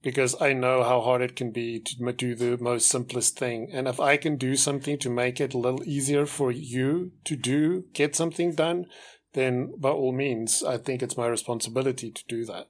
because 0.03 0.41
I 0.41 0.53
know 0.53 0.83
how 0.83 1.01
hard 1.01 1.23
it 1.23 1.37
can 1.37 1.51
be 1.51 1.81
to 1.81 2.13
do 2.13 2.35
the 2.35 2.57
most 2.59 2.89
simplest 2.89 3.39
thing. 3.39 3.71
And 3.73 3.89
if 3.89 4.01
I 4.01 4.17
can 4.17 4.37
do 4.37 4.57
something 4.57 4.99
to 4.99 5.11
make 5.11 5.41
it 5.41 5.55
a 5.55 5.59
little 5.59 5.85
easier 5.85 6.27
for 6.27 6.51
you 6.51 7.13
to 7.25 7.37
do, 7.37 7.85
get 7.93 8.17
something 8.17 8.55
done, 8.55 8.87
then 9.33 9.75
by 9.79 9.91
all 9.91 10.13
means, 10.13 10.63
I 10.63 10.77
think 10.77 11.03
it's 11.03 11.17
my 11.17 11.27
responsibility 11.27 12.11
to 12.11 12.25
do 12.29 12.45
that. 12.47 12.69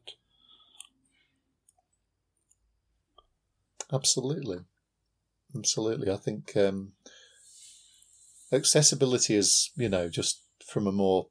Absolutely. 3.92 4.58
Absolutely. 5.56 6.10
I 6.10 6.16
think 6.16 6.56
um, 6.56 6.92
accessibility 8.52 9.34
is, 9.34 9.70
you 9.76 9.88
know, 9.88 10.08
just 10.08 10.42
from 10.64 10.86
a 10.86 10.92
more 10.92 11.26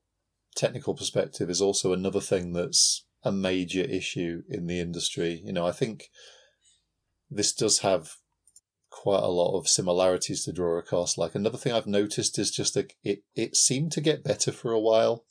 technical 0.56 0.94
perspective, 0.94 1.50
is 1.50 1.62
also 1.62 1.94
another 1.94 2.22
thing 2.22 2.54
that's 2.54 3.06
a 3.24 3.32
major 3.32 3.82
issue 3.82 4.44
in 4.50 4.68
the 4.68 4.80
industry. 4.80 5.42
You 5.44 5.54
know, 5.54 5.68
I 5.68 5.72
think 5.72 6.10
this 7.30 7.54
does 7.54 7.80
have 7.80 8.16
quite 8.90 9.24
a 9.24 9.28
lot 9.28 9.58
of 9.58 9.68
similarities 9.68 10.46
to 10.46 10.54
draw 10.54 10.78
across. 10.78 11.18
Like 11.18 11.36
another 11.36 11.58
thing 11.58 11.74
I've 11.74 11.88
noticed 11.88 12.40
is 12.40 12.52
just 12.52 12.74
that 12.74 12.94
it 13.04 13.24
it 13.36 13.56
seemed 13.56 13.92
to 13.94 14.02
get 14.02 14.24
better 14.24 14.52
for 14.52 14.72
a 14.72 14.80
while. 14.80 15.26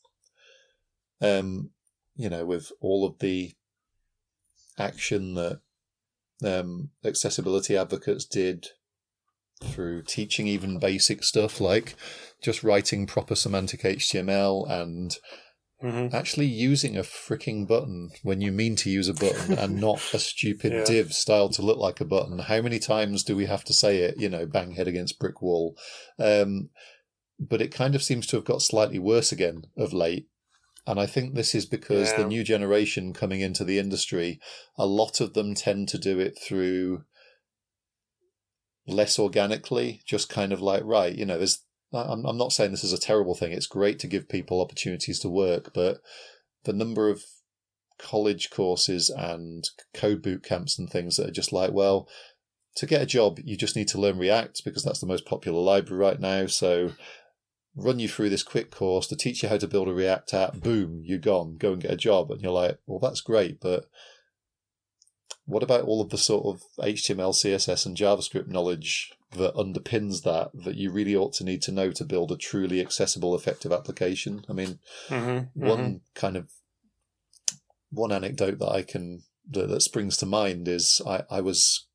Um, 1.21 1.71
you 2.17 2.29
know, 2.29 2.45
with 2.45 2.71
all 2.81 3.07
of 3.07 3.19
the 3.19 3.55
action 4.79 5.35
that 5.35 5.61
um, 6.45 6.91
accessibility 7.05 7.77
advocates 7.77 8.25
did 8.25 8.69
through 9.65 10.03
teaching 10.03 10.47
even 10.47 10.79
basic 10.79 11.25
stuff 11.25 11.61
like 11.61 11.97
just 12.43 12.63
writing 12.63 13.07
proper 13.07 13.35
semantic 13.35 13.83
HTML 13.83 14.71
and 14.71 15.17
Mm-hmm. 15.83 16.15
Actually, 16.15 16.47
using 16.47 16.97
a 16.97 17.03
freaking 17.03 17.67
button 17.67 18.11
when 18.25 18.41
you 18.41 18.51
mean 18.51 18.75
to 18.77 18.91
use 18.91 19.09
a 19.09 19.15
button 19.15 19.57
and 19.57 19.77
not 19.81 20.03
a 20.13 20.19
stupid 20.19 20.73
yeah. 20.73 20.85
div 20.85 21.13
styled 21.13 21.53
to 21.53 21.63
look 21.63 21.79
like 21.79 22.01
a 22.01 22.05
button. 22.05 22.41
How 22.41 22.61
many 22.61 22.81
times 22.81 23.23
do 23.23 23.37
we 23.37 23.47
have 23.47 23.63
to 23.65 23.73
say 23.73 23.99
it? 23.99 24.17
You 24.19 24.29
know, 24.29 24.45
bang 24.45 24.73
head 24.73 24.89
against 24.89 25.21
brick 25.21 25.41
wall. 25.41 25.77
Um, 26.19 26.71
but 27.39 27.63
it 27.63 27.73
kind 27.73 27.95
of 27.95 28.03
seems 28.03 28.27
to 28.27 28.37
have 28.37 28.45
got 28.45 28.61
slightly 28.61 28.99
worse 28.99 29.31
again 29.31 29.63
of 29.77 29.93
late. 29.93 30.27
And 30.85 30.99
I 30.99 31.07
think 31.07 31.35
this 31.35 31.55
is 31.55 31.67
because 31.67 32.11
yeah. 32.11 32.19
the 32.19 32.25
new 32.27 32.43
generation 32.43 33.13
coming 33.13 33.41
into 33.41 33.63
the 33.63 33.79
industry, 33.79 34.41
a 34.77 34.87
lot 34.87 35.21
of 35.21 35.35
them 35.35 35.55
tend 35.55 35.89
to 35.91 35.99
do 35.99 36.19
it 36.19 36.39
through 36.43 37.05
less 38.89 39.19
organically, 39.19 40.03
just 40.07 40.29
kind 40.29 40.53
of 40.53 40.61
like, 40.61 40.83
right, 40.85 41.15
you 41.15 41.25
know, 41.25 41.39
there's 41.39 41.63
I'm, 41.93 42.27
I'm 42.27 42.37
not 42.37 42.53
saying 42.53 42.71
this 42.71 42.85
is 42.85 42.93
a 42.93 42.99
terrible 42.99 43.35
thing. 43.35 43.53
It's 43.53 43.67
great 43.67 43.99
to 44.01 44.07
give 44.07 44.29
people 44.29 44.61
opportunities 44.61 45.21
to 45.21 45.29
work, 45.29 45.73
but 45.73 46.01
the 46.65 46.73
number 46.73 47.09
of 47.09 47.23
college 47.99 48.51
courses 48.51 49.11
and 49.11 49.69
code 49.95 50.23
boot 50.23 50.43
camps 50.43 50.79
and 50.79 50.89
things 50.89 51.17
that 51.17 51.29
are 51.29 51.33
just 51.33 51.53
like, 51.53 51.73
well, 51.73 52.09
to 52.77 52.87
get 52.87 53.03
a 53.03 53.07
job, 53.07 53.39
you 53.43 53.57
just 53.57 53.75
need 53.75 53.89
to 53.89 54.01
learn 54.01 54.19
React 54.19 54.65
because 54.65 54.85
that's 54.85 55.01
the 55.01 55.07
most 55.07 55.27
popular 55.27 55.61
library 55.61 56.01
right 56.01 56.21
now. 56.21 56.47
So 56.47 56.93
run 57.75 57.99
you 57.99 58.09
through 58.09 58.29
this 58.29 58.43
quick 58.43 58.71
course 58.71 59.07
to 59.09 59.17
teach 59.17 59.43
you 59.43 59.49
how 59.49 59.57
to 59.57 59.67
build 59.67 59.89
a 59.89 59.93
React 59.93 60.35
app. 60.35 60.61
Boom, 60.61 61.03
you're 61.05 61.19
gone. 61.19 61.57
Go 61.57 61.73
and 61.73 61.83
get 61.83 61.91
a 61.91 61.97
job. 61.97 62.31
And 62.31 62.41
you're 62.41 62.53
like, 62.53 62.79
well, 62.87 63.01
that's 63.01 63.21
great, 63.21 63.61
but 63.61 63.87
what 65.49 65.63
about 65.63 65.85
all 65.85 66.03
of 66.03 66.11
the 66.11 66.19
sort 66.19 66.45
of 66.45 66.63
HTML, 66.79 67.33
CSS, 67.33 67.87
and 67.87 67.97
JavaScript 67.97 68.49
knowledge 68.49 69.15
that 69.33 69.55
underpins 69.55 70.23
that 70.23 70.51
that 70.53 70.77
you 70.77 70.91
really 70.91 71.17
ought 71.17 71.33
to 71.35 71.45
need 71.45 71.63
to 71.63 71.73
know 71.73 71.91
to 71.91 72.05
build 72.05 72.31
a 72.31 72.37
truly 72.37 72.83
accessible, 72.83 73.35
effective 73.35 73.73
application? 73.73 74.45
I 74.47 74.53
mean, 74.53 74.79
mm-hmm, 75.09 75.67
one 75.67 75.79
mm-hmm. 75.79 75.97
kind 76.15 76.37
of 76.37 76.51
one 77.91 78.13
anecdote 78.13 78.59
that 78.59 78.69
I 78.69 78.83
can 78.83 79.23
that, 79.51 79.71
that 79.71 79.81
springs 79.81 80.19
to 80.19 80.27
mind 80.27 80.69
is 80.69 81.01
I, 81.07 81.23
I 81.31 81.41
was 81.41 81.87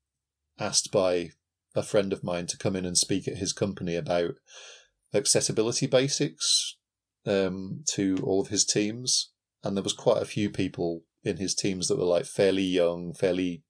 asked 0.58 0.90
by 0.90 1.30
a 1.76 1.84
friend 1.84 2.12
of 2.12 2.24
mine 2.24 2.46
to 2.46 2.58
come 2.58 2.74
in 2.74 2.84
and 2.84 2.98
speak 2.98 3.28
at 3.28 3.36
his 3.36 3.52
company 3.52 3.94
about 3.94 4.34
accessibility 5.14 5.86
basics 5.86 6.76
um, 7.24 7.84
to 7.90 8.18
all 8.24 8.40
of 8.40 8.48
his 8.48 8.64
teams, 8.64 9.30
and 9.62 9.76
there 9.76 9.84
was 9.84 9.92
quite 9.92 10.20
a 10.20 10.26
few 10.26 10.50
people 10.50 11.04
in 11.24 11.38
his 11.38 11.54
teams 11.54 11.88
that 11.88 11.98
were 11.98 12.04
like 12.04 12.26
fairly 12.26 12.62
young, 12.62 13.14
fairly 13.14 13.62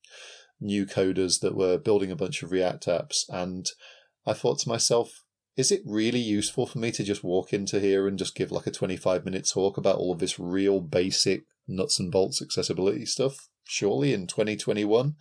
new 0.61 0.87
coders 0.87 1.41
that 1.41 1.55
were 1.55 1.79
building 1.79 2.11
a 2.11 2.17
bunch 2.17 2.43
of 2.43 2.51
React 2.51 2.87
apps. 2.87 3.25
And 3.29 3.67
I 4.27 4.33
thought 4.33 4.59
to 4.61 4.69
myself, 4.69 5.23
is 5.57 5.71
it 5.71 5.83
really 5.85 6.21
useful 6.21 6.67
for 6.67 6.79
me 6.79 6.91
to 6.93 7.05
just 7.05 7.23
walk 7.23 7.53
into 7.53 7.79
here 7.79 8.09
and 8.09 8.19
just 8.19 8.35
give 8.35 8.51
like 8.51 8.67
a 8.67 8.73
25 8.73 9.25
minute 9.25 9.49
talk 9.49 9.77
about 9.77 9.99
all 9.99 10.13
of 10.13 10.19
this 10.19 10.39
real 10.39 10.81
basic 10.81 11.45
nuts 11.69 12.01
and 12.01 12.11
bolts 12.11 12.43
accessibility 12.43 13.07
stuff? 13.07 13.49
Surely 13.63 14.13
in 14.13 14.27
2021. 14.27 15.15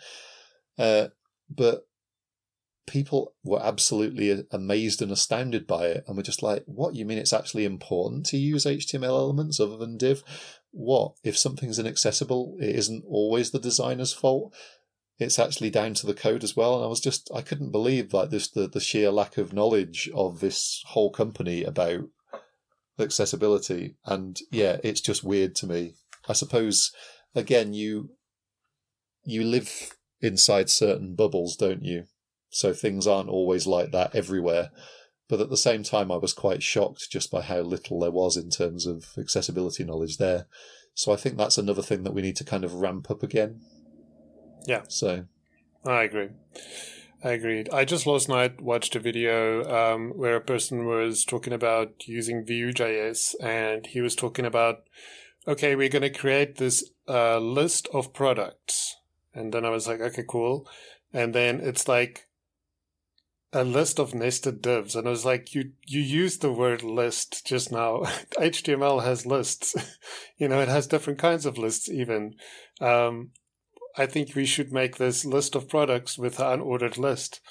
Uh, 0.78 1.08
but 1.50 1.84
people 2.88 3.34
were 3.44 3.64
absolutely 3.64 4.46
amazed 4.52 5.02
and 5.02 5.12
astounded 5.12 5.68
by 5.68 5.88
it 5.88 6.04
and 6.08 6.18
were 6.18 6.24
just 6.24 6.44
like, 6.44 6.64
what? 6.66 6.96
You 6.96 7.06
mean 7.06 7.18
it's 7.18 7.34
actually 7.34 7.66
important 7.66 8.26
to 8.28 8.38
use 8.38 8.66
HTML 8.66 9.04
elements 9.04 9.60
other 9.60 9.78
than 9.78 9.98
div? 9.98 10.24
What? 10.74 11.14
If 11.24 11.38
something's 11.38 11.80
inaccessible, 11.80 12.58
it 12.60 12.76
isn't 12.76 13.06
always 13.08 13.52
the 13.52 13.60
designer's 13.60 14.12
fault. 14.12 14.54
It's 15.20 15.40
actually 15.40 15.70
down 15.70 15.94
to 15.96 16.08
the 16.08 16.16
code 16.16 16.44
as 16.44 16.58
well. 16.58 16.76
And 16.76 16.84
I 16.84 16.88
was 16.88 17.00
just, 17.00 17.30
I 17.34 17.42
couldn't 17.42 17.72
believe 17.72 18.14
like 18.14 18.32
this, 18.32 18.50
the, 18.50 18.68
the 18.68 18.80
sheer 18.80 19.12
lack 19.12 19.38
of 19.38 19.54
knowledge 19.54 20.10
of 20.14 20.40
this 20.40 20.84
whole 20.88 21.12
company 21.12 21.64
about 21.64 22.10
accessibility. 23.00 23.96
And 24.06 24.40
yeah, 24.52 24.78
it's 24.84 25.02
just 25.02 25.24
weird 25.24 25.56
to 25.56 25.68
me. 25.68 25.94
I 26.28 26.34
suppose 26.34 26.92
again 27.36 27.74
you 27.74 28.12
you 29.26 29.44
live 29.44 29.96
inside 30.22 30.70
certain 30.70 31.16
bubbles, 31.16 31.56
don't 31.56 31.84
you? 31.84 32.06
So 32.50 32.74
things 32.74 33.08
aren't 33.08 33.30
always 33.30 33.66
like 33.66 33.92
that 33.92 34.16
everywhere. 34.16 34.70
But 35.30 35.40
at 35.40 35.50
the 35.50 35.58
same 35.58 35.84
time, 35.84 36.12
I 36.12 36.18
was 36.18 36.34
quite 36.34 36.62
shocked 36.62 37.10
just 37.10 37.32
by 37.32 37.42
how 37.42 37.60
little 37.60 38.00
there 38.00 38.12
was 38.12 38.38
in 38.38 38.50
terms 38.50 38.86
of 38.86 39.06
accessibility 39.18 39.84
knowledge 39.84 40.18
there. 40.18 40.48
So 40.94 41.12
I 41.12 41.16
think 41.16 41.38
that's 41.38 41.58
another 41.58 41.82
thing 41.82 42.04
that 42.04 42.14
we 42.14 42.22
need 42.22 42.36
to 42.38 42.44
kind 42.44 42.64
of 42.64 42.76
ramp 42.76 43.10
up 43.10 43.24
again. 43.24 43.62
Yeah. 44.68 44.84
So 44.88 45.26
I 45.86 46.04
agree. 46.04 46.30
I 47.24 47.32
agreed. 47.32 47.70
I 47.72 47.86
just 47.86 48.06
last 48.06 48.28
night 48.28 48.62
watched 48.62 48.96
a 48.96 49.00
video 49.00 49.64
um, 49.74 50.12
where 50.12 50.36
a 50.36 50.42
person 50.42 50.86
was 50.86 51.24
talking 51.24 51.54
about 51.54 52.06
using 52.06 52.46
Vue.js, 52.46 53.36
and 53.42 53.88
he 53.88 54.02
was 54.02 54.14
talking 54.14 54.46
about, 54.46 54.84
okay, 55.48 55.76
we're 55.76 55.90
going 55.90 56.02
to 56.02 56.10
create 56.10 56.58
this 56.58 56.84
uh, 57.08 57.38
list 57.40 57.88
of 57.94 58.14
products, 58.14 58.98
and 59.34 59.54
then 59.54 59.64
I 59.64 59.70
was 59.70 59.88
like, 59.88 60.02
okay, 60.02 60.26
cool, 60.28 60.68
and 61.14 61.34
then 61.34 61.62
it's 61.62 61.88
like 61.88 62.28
a 63.54 63.64
list 63.64 64.00
of 64.00 64.16
nested 64.16 64.62
divs, 64.62 64.96
and 64.96 65.08
I 65.08 65.12
was 65.12 65.26
like, 65.26 65.54
you 65.54 65.72
you 65.86 66.02
used 66.02 66.42
the 66.42 66.52
word 66.52 66.84
list 66.84 67.46
just 67.46 67.72
now. 67.72 68.00
HTML 68.40 69.04
has 69.04 69.26
lists, 69.26 69.76
you 70.38 70.48
know, 70.48 70.60
it 70.60 70.68
has 70.68 70.88
different 70.88 71.20
kinds 71.20 71.46
of 71.46 71.58
lists 71.58 71.90
even. 71.90 72.36
Um, 72.82 73.32
I 73.96 74.08
think 74.08 74.36
we 74.36 74.46
should 74.46 74.72
make 74.72 74.98
this 74.98 75.24
list 75.24 75.56
of 75.56 75.70
products 75.70 76.18
with 76.18 76.40
an 76.40 76.62
unordered 76.62 76.98
list. 76.98 77.42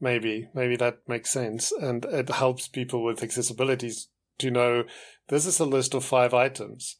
Maybe, 0.00 0.48
maybe 0.52 0.74
that 0.76 0.98
makes 1.06 1.30
sense. 1.30 1.70
And 1.70 2.04
it 2.06 2.28
helps 2.28 2.66
people 2.66 3.04
with 3.04 3.20
accessibilities 3.20 4.06
to 4.38 4.50
know 4.50 4.84
this 5.28 5.46
is 5.46 5.60
a 5.60 5.64
list 5.64 5.94
of 5.94 6.04
five 6.04 6.34
items. 6.34 6.96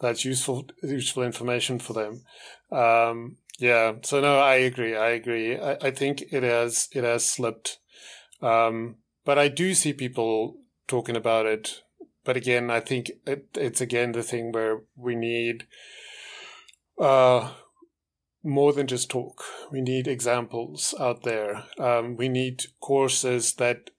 That's 0.00 0.24
useful, 0.24 0.68
useful 0.82 1.24
information 1.24 1.80
for 1.80 1.94
them. 1.94 2.22
Um, 2.70 3.38
yeah. 3.58 3.94
So 4.02 4.20
no, 4.20 4.38
I 4.38 4.56
agree. 4.56 4.96
I 4.96 5.10
agree. 5.10 5.58
I, 5.58 5.76
I 5.82 5.90
think 5.90 6.22
it 6.30 6.44
has, 6.44 6.88
it 6.92 7.02
has 7.02 7.28
slipped. 7.28 7.78
Um, 8.44 8.96
but 9.24 9.38
I 9.38 9.48
do 9.48 9.74
see 9.74 9.92
people 9.92 10.58
talking 10.86 11.16
about 11.16 11.46
it. 11.46 11.82
But 12.24 12.36
again, 12.36 12.70
I 12.70 12.80
think 12.80 13.10
it, 13.26 13.48
it's 13.54 13.80
again 13.80 14.12
the 14.12 14.22
thing 14.22 14.52
where 14.52 14.82
we 14.96 15.14
need, 15.14 15.66
uh, 16.98 17.52
more 18.42 18.72
than 18.72 18.86
just 18.86 19.10
talk. 19.10 19.42
We 19.70 19.80
need 19.80 20.06
examples 20.06 20.94
out 21.00 21.22
there. 21.22 21.64
Um, 21.78 22.16
we 22.16 22.28
need 22.28 22.64
courses 22.80 23.54
that 23.54 23.90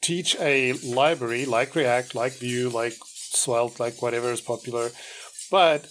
teach 0.00 0.36
a 0.40 0.72
library 0.72 1.44
like 1.44 1.74
React, 1.74 2.14
like 2.14 2.32
Vue, 2.34 2.70
like 2.70 2.94
Svelte, 3.04 3.78
like 3.78 4.00
whatever 4.00 4.30
is 4.30 4.40
popular, 4.40 4.90
but 5.50 5.86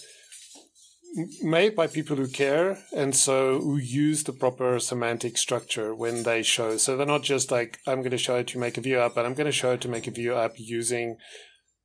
made 1.42 1.74
by 1.74 1.86
people 1.86 2.16
who 2.16 2.28
care 2.28 2.78
and 2.94 3.14
so 3.14 3.60
who 3.60 3.76
use 3.76 4.24
the 4.24 4.32
proper 4.32 4.78
semantic 4.78 5.38
structure 5.38 5.94
when 5.94 6.22
they 6.22 6.42
show. 6.42 6.76
So 6.76 6.96
they're 6.96 7.06
not 7.06 7.22
just 7.22 7.50
like, 7.50 7.78
I'm 7.86 8.00
going 8.00 8.10
to 8.10 8.18
show 8.18 8.36
it 8.36 8.48
to 8.48 8.58
make 8.58 8.76
a 8.76 8.80
Vue 8.80 8.98
app, 8.98 9.14
but 9.14 9.24
I'm 9.24 9.34
going 9.34 9.46
to 9.46 9.52
show 9.52 9.72
it 9.72 9.80
to 9.82 9.88
make 9.88 10.06
a 10.06 10.10
Vue 10.10 10.34
app 10.34 10.52
using 10.56 11.16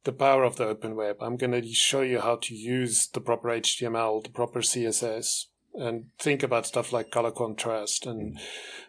the 0.03 0.11
power 0.11 0.43
of 0.43 0.55
the 0.55 0.65
open 0.65 0.95
web. 0.95 1.17
I'm 1.21 1.37
going 1.37 1.51
to 1.51 1.67
show 1.73 2.01
you 2.01 2.19
how 2.19 2.37
to 2.41 2.55
use 2.55 3.07
the 3.07 3.21
proper 3.21 3.49
HTML, 3.49 4.23
the 4.23 4.29
proper 4.29 4.61
CSS, 4.61 5.45
and 5.73 6.05
think 6.19 6.43
about 6.43 6.65
stuff 6.65 6.91
like 6.91 7.11
color 7.11 7.31
contrast 7.31 8.05
and 8.05 8.37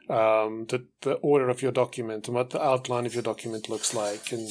um, 0.08 0.66
the, 0.68 0.86
the 1.02 1.14
order 1.14 1.48
of 1.48 1.62
your 1.62 1.70
document 1.70 2.26
and 2.26 2.34
what 2.34 2.50
the 2.50 2.62
outline 2.62 3.06
of 3.06 3.14
your 3.14 3.22
document 3.22 3.68
looks 3.68 3.94
like 3.94 4.32
and 4.32 4.48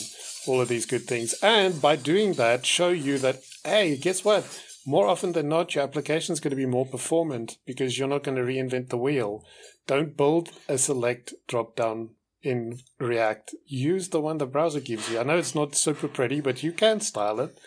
all 0.47 0.61
of 0.61 0.69
these 0.69 0.85
good 0.85 1.03
things. 1.03 1.35
And 1.43 1.81
by 1.81 1.97
doing 1.97 2.33
that, 2.33 2.65
show 2.65 2.89
you 2.89 3.17
that, 3.19 3.41
hey, 3.65 3.97
guess 3.97 4.23
what? 4.23 4.45
More 4.85 5.07
often 5.07 5.33
than 5.33 5.47
not, 5.47 5.75
your 5.75 5.83
application 5.83 6.33
is 6.33 6.39
going 6.39 6.51
to 6.51 6.55
be 6.55 6.65
more 6.65 6.85
performant 6.85 7.57
because 7.65 7.97
you're 7.97 8.07
not 8.07 8.23
going 8.23 8.37
to 8.37 8.43
reinvent 8.43 8.89
the 8.89 8.97
wheel. 8.97 9.45
Don't 9.85 10.17
build 10.17 10.49
a 10.67 10.77
select 10.77 11.33
drop 11.47 11.75
down 11.75 12.11
in 12.41 12.79
React. 12.99 13.53
Use 13.65 14.09
the 14.09 14.21
one 14.21 14.39
the 14.39 14.47
browser 14.47 14.79
gives 14.79 15.09
you. 15.09 15.19
I 15.19 15.23
know 15.23 15.37
it's 15.37 15.53
not 15.53 15.75
super 15.75 16.07
pretty, 16.07 16.41
but 16.41 16.63
you 16.63 16.71
can 16.71 16.99
style 16.99 17.39
it 17.39 17.59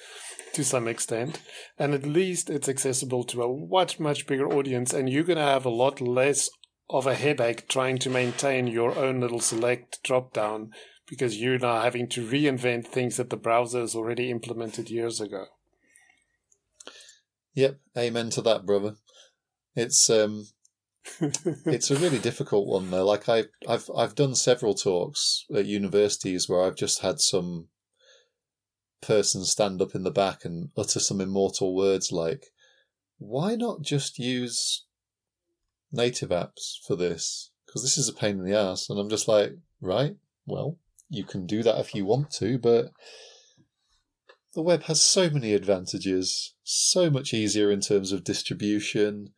to 0.55 0.65
some 0.65 0.87
extent, 0.87 1.41
and 1.79 1.95
at 1.95 2.07
least 2.07 2.49
it's 2.49 2.69
accessible 2.69 3.25
to 3.25 3.43
a 3.43 3.67
much, 3.69 3.99
much 3.99 4.27
bigger 4.27 4.47
audience, 4.47 4.93
and 4.93 5.11
you're 5.11 5.25
going 5.25 5.39
to 5.39 5.43
have 5.43 5.65
a 5.65 5.71
lot 5.71 6.01
less 6.01 6.49
of 6.89 7.07
a 7.07 7.15
headache 7.15 7.69
trying 7.69 7.99
to 7.99 8.11
maintain 8.11 8.67
your 8.67 8.97
own 8.97 9.21
little 9.21 9.41
select 9.41 10.01
drop 10.05 10.33
down 10.33 10.71
because 11.09 11.41
you're 11.41 11.59
now 11.59 11.81
having 11.81 12.09
to 12.09 12.27
reinvent 12.27 12.87
things 12.87 13.17
that 13.17 13.31
the 13.31 13.37
browser 13.37 13.81
has 13.81 13.95
already 13.95 14.31
implemented 14.31 14.91
years 14.91 15.21
ago. 15.21 15.47
Yep, 17.55 17.79
amen 17.97 18.31
to 18.31 18.43
that, 18.43 18.67
brother. 18.67 18.97
It's 19.77 20.09
um 20.11 20.47
it's 21.21 21.91
a 21.91 21.97
really 21.97 22.19
difficult 22.19 22.67
one 22.67 22.91
though. 22.91 23.05
Like 23.05 23.29
I 23.29 23.45
I've 23.69 23.91
I've 23.97 24.15
done 24.15 24.35
several 24.35 24.75
talks 24.75 25.45
at 25.55 25.67
universities 25.67 26.49
where 26.49 26.63
I've 26.63 26.77
just 26.77 27.01
had 27.01 27.21
some 27.21 27.69
person 29.01 29.45
stand 29.45 29.83
up 29.83 29.95
in 29.95 30.03
the 30.03 30.11
back 30.11 30.45
and 30.45 30.71
utter 30.77 30.99
some 30.99 31.21
immortal 31.21 31.75
words 31.75 32.11
like, 32.11 32.47
why 33.19 33.55
not 33.55 33.83
just 33.83 34.19
use 34.19 34.87
native 35.93 36.31
apps 36.31 36.77
for 36.87 36.97
this? 36.97 37.51
Because 37.67 37.83
this 37.83 37.99
is 37.99 38.09
a 38.09 38.15
pain 38.15 38.39
in 38.39 38.45
the 38.45 38.57
ass. 38.57 38.89
And 38.89 38.99
I'm 38.99 39.11
just 39.11 39.29
like, 39.29 39.53
right, 39.81 40.17
well, 40.47 40.79
you 41.11 41.25
can 41.25 41.47
do 41.47 41.63
that 41.63 41.79
if 41.79 41.95
you 41.95 42.07
want 42.07 42.31
to, 42.33 42.59
but 42.59 42.93
the 44.55 44.63
web 44.63 44.85
has 44.85 45.03
so 45.03 45.29
many 45.29 45.53
advantages, 45.53 46.55
so 46.63 47.11
much 47.11 47.35
easier 47.35 47.71
in 47.71 47.81
terms 47.81 48.13
of 48.13 48.25
distribution, 48.25 49.31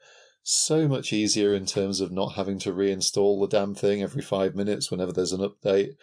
so 0.43 0.87
much 0.87 1.12
easier 1.12 1.55
in 1.55 1.67
terms 1.67 2.01
of 2.01 2.12
not 2.12 2.35
having 2.35 2.59
to 2.61 2.73
reinstall 2.73 3.41
the 3.41 3.49
damn 3.49 3.75
thing 3.75 4.03
every 4.03 4.23
five 4.23 4.55
minutes 4.55 4.91
whenever 4.91 5.12
there's 5.12 5.33
an 5.33 5.41
update, 5.41 5.95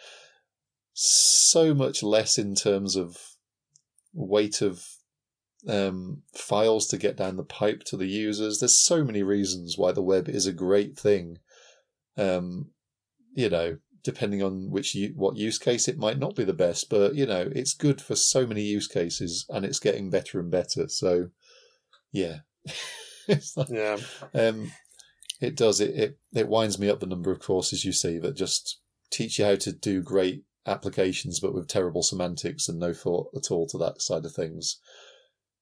so 0.92 1.74
much 1.74 2.02
less 2.02 2.38
in 2.38 2.54
terms 2.54 2.96
of 2.96 3.16
weight 4.12 4.60
of 4.60 4.84
um, 5.66 6.22
files 6.34 6.86
to 6.88 6.98
get 6.98 7.16
down 7.16 7.36
the 7.36 7.42
pipe 7.42 7.84
to 7.84 7.96
the 7.96 8.06
users. 8.06 8.58
There's 8.60 8.76
so 8.76 9.02
many 9.02 9.22
reasons 9.22 9.78
why 9.78 9.92
the 9.92 10.02
web 10.02 10.28
is 10.28 10.46
a 10.46 10.52
great 10.52 10.98
thing. 10.98 11.38
Um, 12.16 12.70
you 13.32 13.48
know, 13.48 13.78
depending 14.04 14.42
on 14.42 14.70
which 14.70 14.96
what 15.16 15.36
use 15.36 15.58
case, 15.58 15.88
it 15.88 15.98
might 15.98 16.18
not 16.18 16.36
be 16.36 16.44
the 16.44 16.52
best, 16.52 16.90
but 16.90 17.14
you 17.14 17.26
know, 17.26 17.50
it's 17.54 17.72
good 17.72 18.00
for 18.00 18.14
so 18.14 18.46
many 18.46 18.62
use 18.62 18.86
cases, 18.86 19.46
and 19.48 19.64
it's 19.64 19.80
getting 19.80 20.10
better 20.10 20.38
and 20.38 20.50
better. 20.50 20.88
So, 20.88 21.30
yeah, 22.12 22.40
like, 23.56 23.68
yeah. 23.70 23.96
Um, 24.34 24.72
it 25.40 25.56
does. 25.56 25.80
It, 25.80 25.94
it 25.96 26.18
it 26.34 26.48
winds 26.48 26.78
me 26.78 26.88
up 26.88 27.00
the 27.00 27.06
number 27.06 27.32
of 27.32 27.40
courses 27.40 27.84
you 27.84 27.92
see 27.92 28.18
that 28.18 28.36
just 28.36 28.80
teach 29.10 29.38
you 29.38 29.46
how 29.46 29.56
to 29.56 29.72
do 29.72 30.02
great 30.02 30.44
applications, 30.66 31.40
but 31.40 31.54
with 31.54 31.66
terrible 31.66 32.02
semantics 32.02 32.68
and 32.68 32.78
no 32.78 32.92
thought 32.92 33.30
at 33.34 33.50
all 33.50 33.66
to 33.68 33.78
that 33.78 34.00
side 34.02 34.24
of 34.26 34.32
things. 34.32 34.78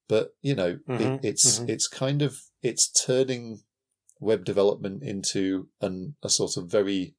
But 0.09 0.35
you 0.43 0.57
know, 0.57 0.79
mm-hmm, 0.89 1.03
it, 1.03 1.21
it's 1.23 1.61
mm-hmm. 1.61 1.71
it's 1.71 1.87
kind 1.87 2.23
of 2.23 2.41
it's 2.61 2.91
turning 2.91 3.61
web 4.21 4.45
development 4.45 5.03
into 5.05 5.69
an 5.81 6.17
a 6.23 6.29
sort 6.29 6.57
of 6.57 6.71
very 6.71 7.15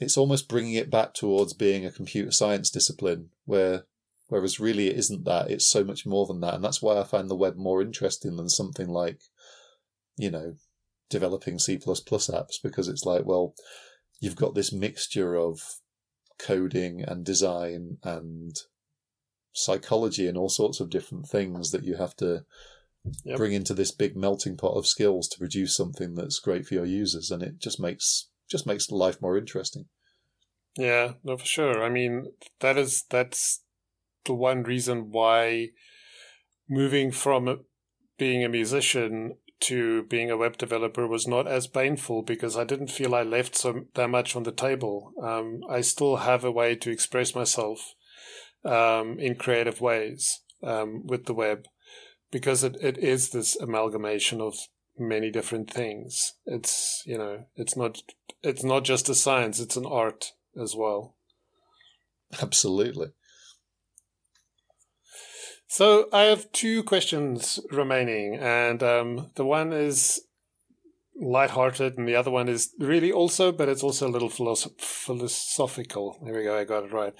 it's 0.00 0.16
almost 0.16 0.48
bringing 0.48 0.74
it 0.74 0.90
back 0.90 1.14
towards 1.14 1.54
being 1.54 1.84
a 1.86 1.90
computer 1.90 2.30
science 2.30 2.70
discipline 2.70 3.30
where 3.44 3.84
whereas 4.28 4.60
really 4.60 4.88
it 4.88 4.96
isn't 4.96 5.24
that 5.24 5.50
it's 5.50 5.66
so 5.66 5.84
much 5.84 6.04
more 6.04 6.26
than 6.26 6.40
that 6.40 6.54
and 6.54 6.64
that's 6.64 6.82
why 6.82 6.98
i 6.98 7.04
find 7.04 7.30
the 7.30 7.36
web 7.36 7.56
more 7.56 7.80
interesting 7.80 8.36
than 8.36 8.48
something 8.48 8.88
like 8.88 9.20
you 10.16 10.30
know 10.30 10.54
developing 11.08 11.58
c++ 11.58 11.76
apps 11.78 12.56
because 12.62 12.88
it's 12.88 13.04
like 13.04 13.24
well 13.24 13.54
you've 14.20 14.36
got 14.36 14.54
this 14.54 14.72
mixture 14.72 15.36
of 15.36 15.60
coding 16.38 17.02
and 17.02 17.24
design 17.24 17.98
and 18.02 18.56
psychology 19.52 20.26
and 20.26 20.36
all 20.36 20.48
sorts 20.48 20.80
of 20.80 20.90
different 20.90 21.26
things 21.26 21.70
that 21.70 21.84
you 21.84 21.96
have 21.96 22.14
to 22.16 22.44
yep. 23.24 23.36
bring 23.36 23.52
into 23.52 23.72
this 23.72 23.90
big 23.90 24.16
melting 24.16 24.56
pot 24.56 24.76
of 24.76 24.86
skills 24.86 25.28
to 25.28 25.38
produce 25.38 25.76
something 25.76 26.14
that's 26.14 26.40
great 26.40 26.66
for 26.66 26.74
your 26.74 26.84
users 26.84 27.30
and 27.30 27.42
it 27.42 27.58
just 27.58 27.80
makes 27.80 28.28
just 28.48 28.66
makes 28.66 28.90
life 28.90 29.20
more 29.20 29.36
interesting 29.36 29.86
yeah 30.76 31.12
no 31.24 31.36
for 31.36 31.46
sure 31.46 31.82
i 31.82 31.88
mean 31.88 32.32
that 32.60 32.76
is 32.76 33.04
that's 33.10 33.62
the 34.24 34.34
one 34.34 34.62
reason 34.62 35.10
why 35.10 35.68
moving 36.68 37.10
from 37.10 37.64
being 38.18 38.44
a 38.44 38.48
musician 38.48 39.36
to 39.60 40.02
being 40.04 40.30
a 40.30 40.36
web 40.36 40.58
developer 40.58 41.06
was 41.06 41.26
not 41.26 41.46
as 41.46 41.66
painful 41.66 42.22
because 42.22 42.56
I 42.56 42.64
didn't 42.64 42.90
feel 42.90 43.14
I 43.14 43.22
left 43.22 43.56
so 43.56 43.86
that 43.94 44.10
much 44.10 44.36
on 44.36 44.42
the 44.42 44.52
table. 44.52 45.12
Um, 45.22 45.60
I 45.68 45.80
still 45.80 46.16
have 46.16 46.44
a 46.44 46.50
way 46.50 46.74
to 46.76 46.90
express 46.90 47.34
myself 47.34 47.94
um, 48.64 49.18
in 49.18 49.36
creative 49.36 49.80
ways 49.80 50.42
um, 50.62 51.06
with 51.06 51.24
the 51.24 51.34
web 51.34 51.64
because 52.30 52.64
it, 52.64 52.76
it 52.82 52.98
is 52.98 53.30
this 53.30 53.56
amalgamation 53.56 54.40
of 54.40 54.56
many 54.98 55.30
different 55.30 55.70
things. 55.70 56.34
It's 56.46 57.02
you 57.06 57.18
know 57.18 57.46
it's 57.56 57.76
not 57.76 58.02
it's 58.42 58.64
not 58.64 58.84
just 58.84 59.08
a 59.08 59.14
science; 59.14 59.60
it's 59.60 59.76
an 59.76 59.86
art 59.86 60.32
as 60.60 60.74
well. 60.74 61.14
Absolutely. 62.40 63.08
So 65.68 66.08
I 66.12 66.22
have 66.22 66.50
two 66.52 66.82
questions 66.84 67.60
remaining, 67.70 68.36
and 68.36 68.82
um, 68.82 69.30
the 69.34 69.44
one 69.44 69.72
is 69.72 70.22
light-hearted, 71.20 71.98
and 71.98 72.06
the 72.06 72.14
other 72.14 72.30
one 72.30 72.48
is 72.48 72.72
really 72.78 73.10
also, 73.10 73.50
but 73.50 73.68
it's 73.68 73.82
also 73.82 74.06
a 74.06 74.10
little 74.10 74.28
philosoph- 74.28 74.80
philosophical. 74.80 76.18
There 76.24 76.34
we 76.34 76.44
go, 76.44 76.56
I 76.56 76.64
got 76.64 76.84
it 76.84 76.92
right. 76.92 77.14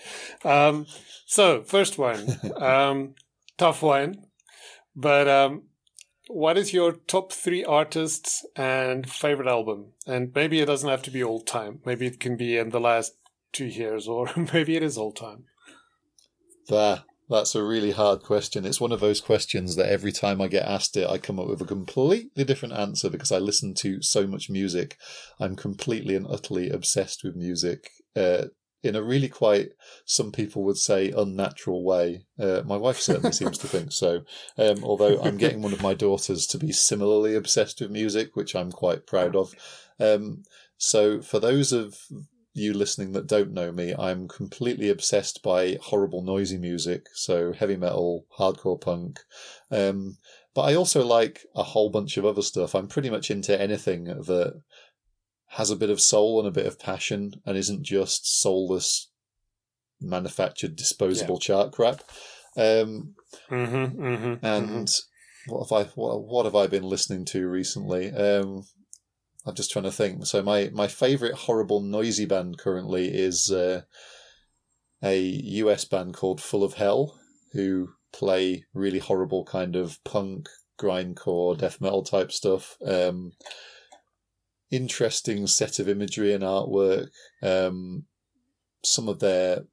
Um, 0.44 0.86
so 1.26 1.62
first 1.62 1.98
one, 1.98 2.38
um, 2.56 3.14
tough 3.58 3.82
one, 3.82 4.26
but 4.94 5.28
um, 5.28 5.64
what 6.28 6.58
is 6.58 6.72
your 6.72 6.92
top 6.92 7.32
three 7.32 7.64
artists 7.64 8.44
and 8.56 9.08
favorite 9.10 9.48
album? 9.48 9.92
And 10.06 10.32
maybe 10.34 10.60
it 10.60 10.66
doesn't 10.66 10.88
have 10.88 11.02
to 11.02 11.10
be 11.10 11.22
all 11.22 11.40
time. 11.40 11.80
Maybe 11.84 12.06
it 12.06 12.20
can 12.20 12.36
be 12.36 12.56
in 12.56 12.70
the 12.70 12.80
last 12.80 13.12
two 13.52 13.66
years, 13.66 14.08
or 14.08 14.30
maybe 14.52 14.76
it 14.76 14.82
is 14.82 14.98
all 14.98 15.12
time. 15.12 15.44
There. 16.68 17.04
That's 17.28 17.56
a 17.56 17.64
really 17.64 17.90
hard 17.90 18.22
question. 18.22 18.64
It's 18.64 18.80
one 18.80 18.92
of 18.92 19.00
those 19.00 19.20
questions 19.20 19.74
that 19.74 19.90
every 19.90 20.12
time 20.12 20.40
I 20.40 20.46
get 20.46 20.64
asked 20.64 20.96
it, 20.96 21.08
I 21.10 21.18
come 21.18 21.40
up 21.40 21.48
with 21.48 21.60
a 21.60 21.64
completely 21.64 22.44
different 22.44 22.74
answer 22.74 23.10
because 23.10 23.32
I 23.32 23.38
listen 23.38 23.74
to 23.78 24.00
so 24.00 24.28
much 24.28 24.48
music. 24.48 24.96
I'm 25.40 25.56
completely 25.56 26.14
and 26.14 26.24
utterly 26.28 26.70
obsessed 26.70 27.24
with 27.24 27.34
music 27.34 27.90
uh, 28.14 28.44
in 28.86 28.96
a 28.96 29.02
really 29.02 29.28
quite, 29.28 29.70
some 30.04 30.32
people 30.32 30.64
would 30.64 30.78
say, 30.78 31.10
unnatural 31.10 31.84
way. 31.84 32.26
Uh, 32.38 32.62
my 32.64 32.76
wife 32.76 32.98
certainly 32.98 33.32
seems 33.32 33.58
to 33.58 33.68
think 33.68 33.92
so. 33.92 34.22
Um, 34.56 34.82
although 34.82 35.20
I'm 35.20 35.36
getting 35.36 35.62
one 35.62 35.72
of 35.72 35.82
my 35.82 35.94
daughters 35.94 36.46
to 36.48 36.58
be 36.58 36.72
similarly 36.72 37.34
obsessed 37.34 37.80
with 37.80 37.90
music, 37.90 38.36
which 38.36 38.54
I'm 38.54 38.72
quite 38.72 39.06
proud 39.06 39.36
of. 39.36 39.54
Um, 40.00 40.44
so 40.78 41.20
for 41.20 41.40
those 41.40 41.72
of 41.72 41.98
you 42.54 42.72
listening 42.72 43.12
that 43.12 43.26
don't 43.26 43.52
know 43.52 43.70
me, 43.70 43.94
I'm 43.98 44.28
completely 44.28 44.88
obsessed 44.88 45.42
by 45.42 45.78
horrible 45.82 46.22
noisy 46.22 46.58
music, 46.58 47.06
so 47.12 47.52
heavy 47.52 47.76
metal, 47.76 48.24
hardcore 48.38 48.80
punk. 48.80 49.20
Um, 49.70 50.16
but 50.54 50.62
I 50.62 50.74
also 50.74 51.04
like 51.04 51.44
a 51.54 51.62
whole 51.62 51.90
bunch 51.90 52.16
of 52.16 52.24
other 52.24 52.40
stuff. 52.40 52.74
I'm 52.74 52.88
pretty 52.88 53.10
much 53.10 53.30
into 53.30 53.60
anything 53.60 54.04
that 54.04 54.62
has 55.50 55.70
a 55.70 55.76
bit 55.76 55.90
of 55.90 56.00
soul 56.00 56.38
and 56.38 56.48
a 56.48 56.52
bit 56.52 56.66
of 56.66 56.78
passion 56.78 57.32
and 57.44 57.56
isn't 57.56 57.82
just 57.82 58.40
soulless 58.40 59.10
manufactured 60.00 60.76
disposable 60.76 61.36
yeah. 61.36 61.46
chart 61.46 61.72
crap. 61.72 62.02
Um, 62.56 63.14
mm-hmm, 63.50 64.00
mm-hmm, 64.02 64.46
and 64.46 64.88
mm-hmm. 64.88 65.52
what 65.52 65.68
have 65.68 65.72
I 65.72 65.90
what, 65.94 66.22
what 66.24 66.44
have 66.44 66.54
I 66.54 66.66
been 66.66 66.82
listening 66.82 67.24
to 67.26 67.48
recently? 67.48 68.10
Um, 68.12 68.64
I'm 69.46 69.54
just 69.54 69.70
trying 69.70 69.84
to 69.84 69.92
think. 69.92 70.26
So 70.26 70.42
my 70.42 70.70
my 70.72 70.88
favorite 70.88 71.34
horrible 71.34 71.80
noisy 71.80 72.26
band 72.26 72.58
currently 72.58 73.08
is 73.08 73.50
uh, 73.50 73.82
a 75.02 75.18
US 75.20 75.84
band 75.84 76.14
called 76.14 76.40
Full 76.40 76.64
of 76.64 76.74
Hell, 76.74 77.18
who 77.52 77.90
play 78.12 78.64
really 78.74 78.98
horrible 78.98 79.44
kind 79.44 79.76
of 79.76 80.02
punk, 80.04 80.48
grindcore, 80.80 81.56
death 81.56 81.80
metal 81.80 82.02
type 82.02 82.32
stuff. 82.32 82.76
Um, 82.84 83.32
interesting 84.70 85.46
set 85.46 85.78
of 85.78 85.88
imagery 85.88 86.32
and 86.32 86.42
artwork. 86.42 87.08
Um, 87.42 88.04
some 88.84 89.08
of 89.08 89.20
their 89.20 89.64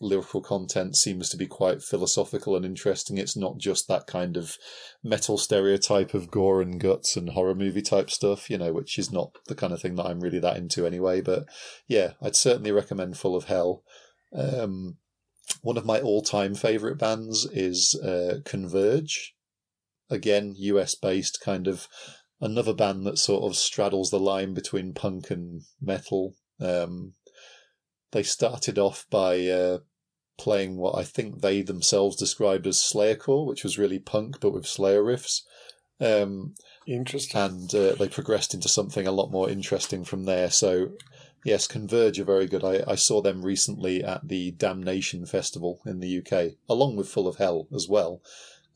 lyrical 0.00 0.40
content 0.40 0.96
seems 0.96 1.28
to 1.28 1.36
be 1.36 1.46
quite 1.46 1.82
philosophical 1.82 2.56
and 2.56 2.64
interesting. 2.64 3.18
It's 3.18 3.36
not 3.36 3.58
just 3.58 3.86
that 3.88 4.06
kind 4.06 4.36
of 4.36 4.56
metal 5.04 5.36
stereotype 5.36 6.14
of 6.14 6.30
gore 6.30 6.62
and 6.62 6.80
guts 6.80 7.16
and 7.16 7.30
horror 7.30 7.54
movie 7.54 7.82
type 7.82 8.10
stuff, 8.10 8.48
you 8.48 8.56
know, 8.56 8.72
which 8.72 8.98
is 8.98 9.12
not 9.12 9.36
the 9.46 9.54
kind 9.54 9.72
of 9.72 9.80
thing 9.80 9.96
that 9.96 10.06
I'm 10.06 10.20
really 10.20 10.38
that 10.38 10.56
into 10.56 10.86
anyway. 10.86 11.20
But 11.20 11.44
yeah, 11.86 12.12
I'd 12.22 12.36
certainly 12.36 12.72
recommend 12.72 13.18
Full 13.18 13.36
of 13.36 13.44
Hell. 13.44 13.82
Um, 14.34 14.96
one 15.62 15.76
of 15.76 15.84
my 15.84 16.00
all 16.00 16.22
time 16.22 16.54
favourite 16.54 16.98
bands 16.98 17.46
is 17.52 17.94
uh, 17.94 18.40
Converge. 18.44 19.34
Again, 20.08 20.54
US 20.56 20.94
based, 20.94 21.40
kind 21.40 21.68
of 21.68 21.86
another 22.40 22.72
band 22.72 23.06
that 23.06 23.18
sort 23.18 23.44
of 23.44 23.56
straddles 23.56 24.10
the 24.10 24.20
line 24.20 24.54
between 24.54 24.94
punk 24.94 25.30
and 25.30 25.62
metal. 25.80 26.34
Um, 26.60 27.14
they 28.12 28.22
started 28.22 28.78
off 28.78 29.06
by 29.10 29.46
uh, 29.46 29.78
playing 30.38 30.76
what 30.76 30.96
I 30.96 31.04
think 31.04 31.40
they 31.40 31.62
themselves 31.62 32.16
described 32.16 32.66
as 32.66 32.78
Slayercore, 32.78 33.46
which 33.46 33.62
was 33.62 33.78
really 33.78 33.98
punk 33.98 34.40
but 34.40 34.52
with 34.52 34.66
Slayer 34.66 35.02
riffs. 35.02 35.42
Um, 36.00 36.54
Interesting. 36.86 37.40
And 37.40 37.74
uh, 37.74 37.94
they 37.94 38.08
progressed 38.08 38.54
into 38.54 38.68
something 38.68 39.06
a 39.06 39.12
lot 39.12 39.30
more 39.30 39.48
interesting 39.48 40.04
from 40.04 40.24
there. 40.24 40.50
So, 40.50 40.92
yes, 41.44 41.66
Converge 41.66 42.18
are 42.18 42.24
very 42.24 42.46
good. 42.46 42.64
I, 42.64 42.82
I 42.86 42.94
saw 42.96 43.20
them 43.20 43.42
recently 43.42 44.02
at 44.02 44.26
the 44.26 44.52
Damnation 44.52 45.26
Festival 45.26 45.80
in 45.86 46.00
the 46.00 46.18
UK, 46.18 46.54
along 46.68 46.96
with 46.96 47.08
Full 47.08 47.28
of 47.28 47.36
Hell 47.36 47.68
as 47.72 47.86
well. 47.88 48.22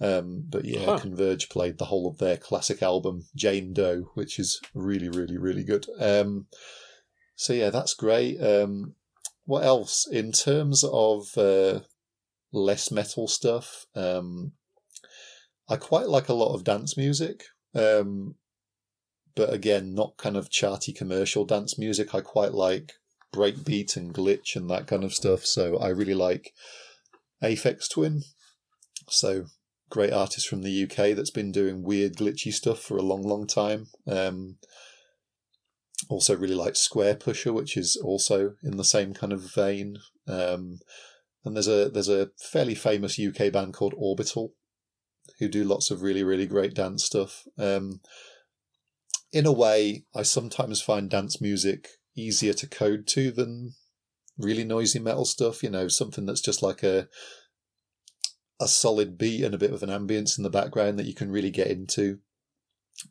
Um, 0.00 0.44
but 0.48 0.64
yeah, 0.64 0.84
huh. 0.84 0.98
Converge 0.98 1.48
played 1.48 1.78
the 1.78 1.86
whole 1.86 2.08
of 2.08 2.18
their 2.18 2.36
classic 2.36 2.82
album, 2.82 3.26
Jane 3.34 3.72
Doe, 3.72 4.10
which 4.14 4.38
is 4.38 4.60
really, 4.74 5.08
really, 5.08 5.38
really 5.38 5.64
good. 5.64 5.86
Um, 5.98 6.46
so 7.36 7.52
yeah, 7.52 7.70
that's 7.70 7.94
great. 7.94 8.40
Um, 8.40 8.94
what 9.44 9.64
else 9.64 10.06
in 10.06 10.32
terms 10.32 10.84
of 10.84 11.36
uh, 11.36 11.80
less 12.52 12.90
metal 12.90 13.28
stuff? 13.28 13.86
Um, 13.94 14.52
I 15.68 15.76
quite 15.76 16.08
like 16.08 16.28
a 16.28 16.34
lot 16.34 16.54
of 16.54 16.64
dance 16.64 16.96
music, 16.96 17.44
um, 17.74 18.34
but 19.34 19.52
again, 19.52 19.94
not 19.94 20.16
kind 20.16 20.36
of 20.36 20.50
charty 20.50 20.94
commercial 20.94 21.44
dance 21.44 21.78
music. 21.78 22.14
I 22.14 22.20
quite 22.20 22.52
like 22.52 22.92
breakbeat 23.34 23.96
and 23.96 24.14
glitch 24.14 24.54
and 24.54 24.70
that 24.70 24.86
kind 24.86 25.04
of 25.04 25.14
stuff. 25.14 25.44
So 25.44 25.76
I 25.78 25.88
really 25.88 26.14
like 26.14 26.52
Aphex 27.42 27.90
Twin. 27.90 28.22
So 29.08 29.46
great 29.94 30.12
artist 30.12 30.48
from 30.48 30.62
the 30.62 30.82
UK 30.82 31.14
that's 31.14 31.30
been 31.30 31.52
doing 31.52 31.84
weird 31.84 32.16
glitchy 32.16 32.52
stuff 32.52 32.80
for 32.80 32.96
a 32.96 33.02
long, 33.02 33.22
long 33.22 33.46
time. 33.46 33.86
Um, 34.08 34.56
also 36.08 36.36
really 36.36 36.56
like 36.56 36.74
Squarepusher, 36.74 37.54
which 37.54 37.76
is 37.76 37.96
also 37.96 38.54
in 38.64 38.76
the 38.76 38.82
same 38.82 39.14
kind 39.14 39.32
of 39.32 39.54
vein. 39.54 39.98
Um, 40.26 40.80
and 41.44 41.54
there's 41.54 41.68
a 41.68 41.90
there's 41.90 42.08
a 42.08 42.30
fairly 42.40 42.74
famous 42.74 43.20
UK 43.20 43.52
band 43.52 43.74
called 43.74 43.94
Orbital, 43.96 44.54
who 45.38 45.48
do 45.48 45.62
lots 45.62 45.92
of 45.92 46.02
really 46.02 46.24
really 46.24 46.46
great 46.46 46.74
dance 46.74 47.04
stuff. 47.04 47.44
Um, 47.56 48.00
in 49.32 49.46
a 49.46 49.52
way, 49.52 50.06
I 50.12 50.22
sometimes 50.22 50.82
find 50.82 51.08
dance 51.08 51.40
music 51.40 51.86
easier 52.16 52.54
to 52.54 52.66
code 52.66 53.06
to 53.08 53.30
than 53.30 53.74
really 54.36 54.64
noisy 54.64 54.98
metal 54.98 55.24
stuff. 55.24 55.62
You 55.62 55.70
know, 55.70 55.86
something 55.86 56.26
that's 56.26 56.40
just 56.40 56.64
like 56.64 56.82
a 56.82 57.06
a 58.64 58.68
solid 58.68 59.16
beat 59.16 59.44
and 59.44 59.54
a 59.54 59.58
bit 59.58 59.72
of 59.72 59.82
an 59.82 59.90
ambience 59.90 60.36
in 60.38 60.42
the 60.42 60.50
background 60.50 60.98
that 60.98 61.06
you 61.06 61.14
can 61.14 61.30
really 61.30 61.50
get 61.50 61.68
into. 61.68 62.18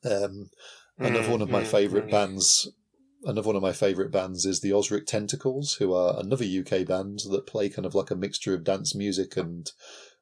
Um, 0.04 0.49
another 0.97 1.28
mm, 1.28 1.32
one 1.32 1.41
of 1.41 1.49
my 1.49 1.62
mm, 1.62 1.68
favourite 1.68 2.08
mm. 2.08 2.12
bands 2.12 2.68
another 3.26 3.47
one 3.47 3.56
of 3.56 3.62
my 3.62 3.72
favourite 3.72 4.12
bands 4.12 4.45
is 4.45 4.62
the 4.62 4.72
Ozric 4.72 5.06
Tentacles, 5.06 5.76
who 5.76 5.93
are 5.93 6.20
another 6.20 6.45
UK 6.45 6.86
band 6.86 7.22
that 7.32 7.47
play 7.47 7.70
kind 7.70 7.86
of 7.86 7.95
like 7.95 8.12
a 8.12 8.16
mixture 8.16 8.54
of 8.54 8.64
dance 8.64 8.93
music 8.93 9.38
and 9.38 9.72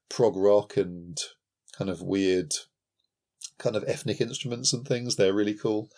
prog 0.10 0.36
rock 0.36 0.78
and 0.78 1.18
kind 1.78 1.90
of 1.90 2.02
weird, 2.02 2.54
kind 3.58 3.76
of 3.76 3.84
ethnic 3.88 4.22
instruments 4.22 4.74
and 4.74 4.88
things. 4.88 5.16
They're 5.16 5.34
really 5.34 5.56
cool. 5.56 5.90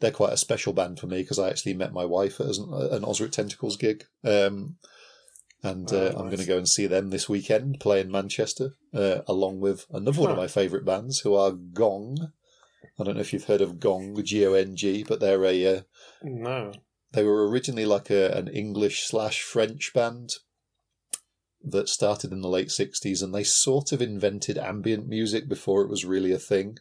They're 0.00 0.10
quite 0.10 0.32
a 0.32 0.38
special 0.38 0.72
band 0.72 0.98
for 0.98 1.06
me 1.06 1.22
because 1.22 1.38
I 1.38 1.48
actually 1.48 1.74
met 1.74 1.92
my 1.92 2.04
wife 2.04 2.40
at 2.40 2.46
an 2.46 3.02
Ozric 3.02 3.32
Tentacles 3.32 3.76
gig. 3.76 4.04
Um, 4.24 4.76
and 5.62 5.92
uh, 5.92 5.96
oh, 5.96 6.04
nice. 6.04 6.14
I'm 6.14 6.26
going 6.26 6.38
to 6.38 6.46
go 6.46 6.58
and 6.58 6.68
see 6.68 6.86
them 6.86 7.10
this 7.10 7.28
weekend 7.28 7.80
play 7.80 8.00
in 8.00 8.10
Manchester, 8.10 8.74
uh, 8.94 9.20
along 9.26 9.60
with 9.60 9.86
another 9.90 10.20
one 10.20 10.30
of 10.30 10.36
my 10.36 10.46
favourite 10.46 10.84
bands 10.84 11.20
who 11.20 11.34
are 11.34 11.52
Gong. 11.52 12.32
I 12.98 13.04
don't 13.04 13.14
know 13.14 13.20
if 13.20 13.32
you've 13.32 13.44
heard 13.44 13.60
of 13.60 13.80
Gong, 13.80 14.20
G 14.22 14.46
O 14.46 14.52
N 14.54 14.76
G, 14.76 15.04
but 15.06 15.20
they're 15.20 15.44
a 15.44 15.66
uh, 15.66 15.80
no. 16.22 16.72
They 17.12 17.24
were 17.24 17.48
originally 17.48 17.86
like 17.86 18.10
a, 18.10 18.30
an 18.32 18.48
English 18.48 19.06
slash 19.06 19.40
French 19.40 19.92
band 19.94 20.34
that 21.64 21.88
started 21.88 22.32
in 22.32 22.40
the 22.40 22.48
late 22.48 22.68
60s 22.68 23.22
and 23.22 23.34
they 23.34 23.44
sort 23.44 23.92
of 23.92 24.00
invented 24.00 24.58
ambient 24.58 25.08
music 25.08 25.48
before 25.48 25.82
it 25.82 25.88
was 25.88 26.04
really 26.04 26.32
a 26.32 26.38
thing. 26.38 26.78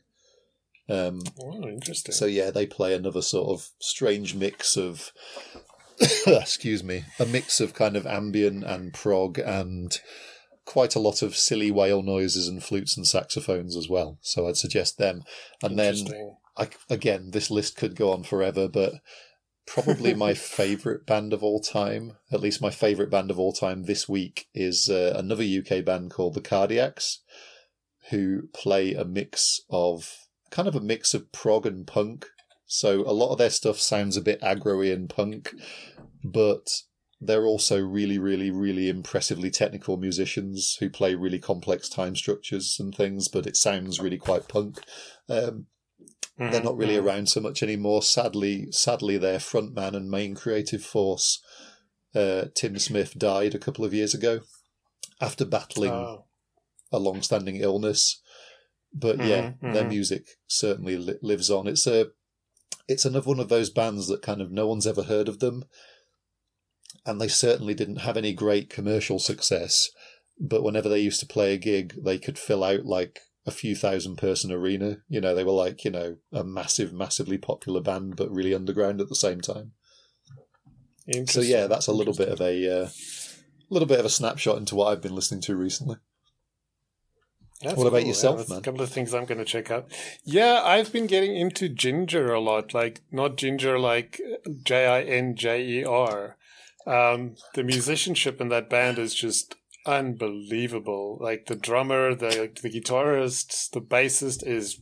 Um, 0.89 1.21
oh, 1.41 1.67
interesting. 1.67 2.13
So, 2.13 2.25
yeah, 2.25 2.51
they 2.51 2.65
play 2.65 2.93
another 2.93 3.21
sort 3.21 3.49
of 3.49 3.69
strange 3.79 4.35
mix 4.35 4.77
of, 4.77 5.11
excuse 6.27 6.83
me, 6.83 7.05
a 7.19 7.25
mix 7.25 7.59
of 7.59 7.73
kind 7.73 7.95
of 7.95 8.05
ambient 8.05 8.63
and 8.63 8.93
prog 8.93 9.39
and 9.39 9.99
quite 10.65 10.95
a 10.95 10.99
lot 10.99 11.21
of 11.21 11.35
silly 11.35 11.71
whale 11.71 12.03
noises 12.03 12.47
and 12.47 12.63
flutes 12.63 12.97
and 12.97 13.07
saxophones 13.07 13.75
as 13.75 13.87
well. 13.89 14.17
So, 14.21 14.47
I'd 14.47 14.57
suggest 14.57 14.97
them. 14.97 15.23
And 15.63 15.77
then, 15.79 15.95
I, 16.57 16.69
again, 16.89 17.31
this 17.31 17.49
list 17.49 17.77
could 17.77 17.95
go 17.95 18.11
on 18.11 18.23
forever, 18.23 18.67
but 18.67 18.93
probably 19.67 20.13
my 20.15 20.33
favorite 20.33 21.05
band 21.05 21.33
of 21.33 21.43
all 21.43 21.59
time, 21.59 22.13
at 22.31 22.41
least 22.41 22.61
my 22.61 22.71
favorite 22.71 23.11
band 23.11 23.29
of 23.29 23.37
all 23.37 23.53
time 23.53 23.83
this 23.83 24.09
week, 24.09 24.47
is 24.55 24.89
uh, 24.89 25.13
another 25.15 25.43
UK 25.43 25.85
band 25.85 26.09
called 26.09 26.33
the 26.33 26.41
Cardiacs, 26.41 27.17
who 28.09 28.47
play 28.53 28.93
a 28.93 29.05
mix 29.05 29.61
of 29.69 30.27
kind 30.49 30.67
of 30.67 30.75
a 30.75 30.81
mix 30.81 31.13
of 31.13 31.31
prog 31.31 31.65
and 31.65 31.85
punk. 31.85 32.25
So 32.67 33.01
a 33.01 33.13
lot 33.13 33.31
of 33.31 33.37
their 33.37 33.49
stuff 33.49 33.79
sounds 33.79 34.17
a 34.17 34.21
bit 34.21 34.41
aggro 34.41 34.93
and 34.93 35.09
punk, 35.09 35.53
but 36.23 36.69
they're 37.19 37.45
also 37.45 37.81
really, 37.81 38.19
really, 38.19 38.51
really 38.51 38.89
impressively 38.89 39.49
technical 39.49 39.97
musicians 39.97 40.77
who 40.79 40.89
play 40.89 41.15
really 41.15 41.39
complex 41.39 41.89
time 41.89 42.15
structures 42.15 42.77
and 42.79 42.93
things, 42.93 43.27
but 43.27 43.47
it 43.47 43.55
sounds 43.55 43.99
really 43.99 44.17
quite 44.17 44.47
punk. 44.47 44.79
Um, 45.29 45.67
mm-hmm. 46.39 46.51
They're 46.51 46.61
not 46.61 46.77
really 46.77 46.97
mm-hmm. 46.97 47.07
around 47.07 47.29
so 47.29 47.39
much 47.39 47.63
anymore. 47.63 48.03
Sadly, 48.03 48.67
sadly, 48.71 49.17
their 49.17 49.39
frontman 49.39 49.95
and 49.95 50.11
main 50.11 50.35
creative 50.35 50.83
force, 50.83 51.41
uh, 52.13 52.45
Tim 52.53 52.77
Smith, 52.77 53.17
died 53.17 53.55
a 53.55 53.59
couple 53.59 53.85
of 53.85 53.93
years 53.93 54.13
ago 54.13 54.41
after 55.19 55.45
battling 55.45 55.91
oh. 55.91 56.25
a 56.91 56.99
long-standing 56.99 57.55
illness. 57.55 58.21
But 58.93 59.17
mm-hmm, 59.17 59.27
yeah, 59.27 59.41
mm-hmm. 59.41 59.73
their 59.73 59.87
music 59.87 60.25
certainly 60.47 60.97
li- 60.97 61.19
lives 61.21 61.49
on. 61.49 61.67
It's 61.67 61.87
a, 61.87 62.07
it's 62.87 63.05
another 63.05 63.29
one 63.29 63.39
of 63.39 63.49
those 63.49 63.69
bands 63.69 64.07
that 64.07 64.21
kind 64.21 64.41
of 64.41 64.51
no 64.51 64.67
one's 64.67 64.87
ever 64.87 65.03
heard 65.03 65.27
of 65.27 65.39
them 65.39 65.65
and 67.05 67.21
they 67.21 67.27
certainly 67.27 67.73
didn't 67.73 68.01
have 68.01 68.17
any 68.17 68.33
great 68.33 68.69
commercial 68.69 69.17
success. 69.17 69.89
But 70.39 70.63
whenever 70.63 70.89
they 70.89 70.99
used 70.99 71.21
to 71.21 71.25
play 71.25 71.53
a 71.53 71.57
gig, 71.57 71.95
they 72.03 72.19
could 72.19 72.37
fill 72.37 72.63
out 72.63 72.85
like 72.85 73.21
a 73.45 73.51
few 73.51 73.75
thousand 73.75 74.17
person 74.17 74.51
arena. 74.51 74.97
You 75.07 75.21
know, 75.21 75.33
they 75.33 75.45
were 75.45 75.51
like, 75.51 75.85
you 75.85 75.91
know, 75.91 76.17
a 76.31 76.43
massive, 76.43 76.93
massively 76.93 77.37
popular 77.37 77.81
band, 77.81 78.17
but 78.17 78.29
really 78.29 78.53
underground 78.53 78.99
at 78.99 79.09
the 79.09 79.15
same 79.15 79.41
time. 79.41 79.71
So 81.29 81.39
yeah, 81.39 81.67
that's 81.67 81.87
a 81.87 81.93
little 81.93 82.13
bit 82.13 82.27
of 82.27 82.41
a 82.41 82.81
uh, 82.83 82.89
little 83.69 83.87
bit 83.87 83.99
of 83.99 84.05
a 84.05 84.09
snapshot 84.09 84.57
into 84.57 84.75
what 84.75 84.87
I've 84.87 85.01
been 85.01 85.15
listening 85.15 85.41
to 85.41 85.55
recently. 85.55 85.95
That's 87.61 87.75
what 87.75 87.87
about 87.87 88.05
yourself, 88.05 88.45
yeah, 88.47 88.53
man? 88.53 88.59
A 88.59 88.61
couple 88.61 88.81
of 88.81 88.89
things 88.89 89.13
I'm 89.13 89.25
going 89.25 89.39
to 89.39 89.45
check 89.45 89.71
out. 89.71 89.91
Yeah, 90.23 90.61
I've 90.63 90.91
been 90.91 91.07
getting 91.07 91.35
into 91.35 91.69
Jinjer 91.69 92.35
a 92.35 92.39
lot. 92.39 92.73
Like 92.73 93.01
not 93.11 93.35
ginger, 93.35 93.79
like 93.79 94.21
J 94.63 94.85
I 94.85 95.01
N 95.01 95.35
J 95.35 95.63
E 95.63 95.83
R, 95.83 96.37
um, 96.85 97.35
the 97.55 97.63
musicianship 97.63 98.39
in 98.39 98.49
that 98.49 98.69
band 98.69 98.99
is 98.99 99.15
just 99.15 99.55
unbelievable. 99.87 101.17
Like 101.19 101.47
the 101.47 101.55
drummer, 101.55 102.13
the 102.13 102.51
the 102.61 102.69
guitarist, 102.69 103.71
the 103.71 103.81
bassist 103.81 104.45
is 104.45 104.79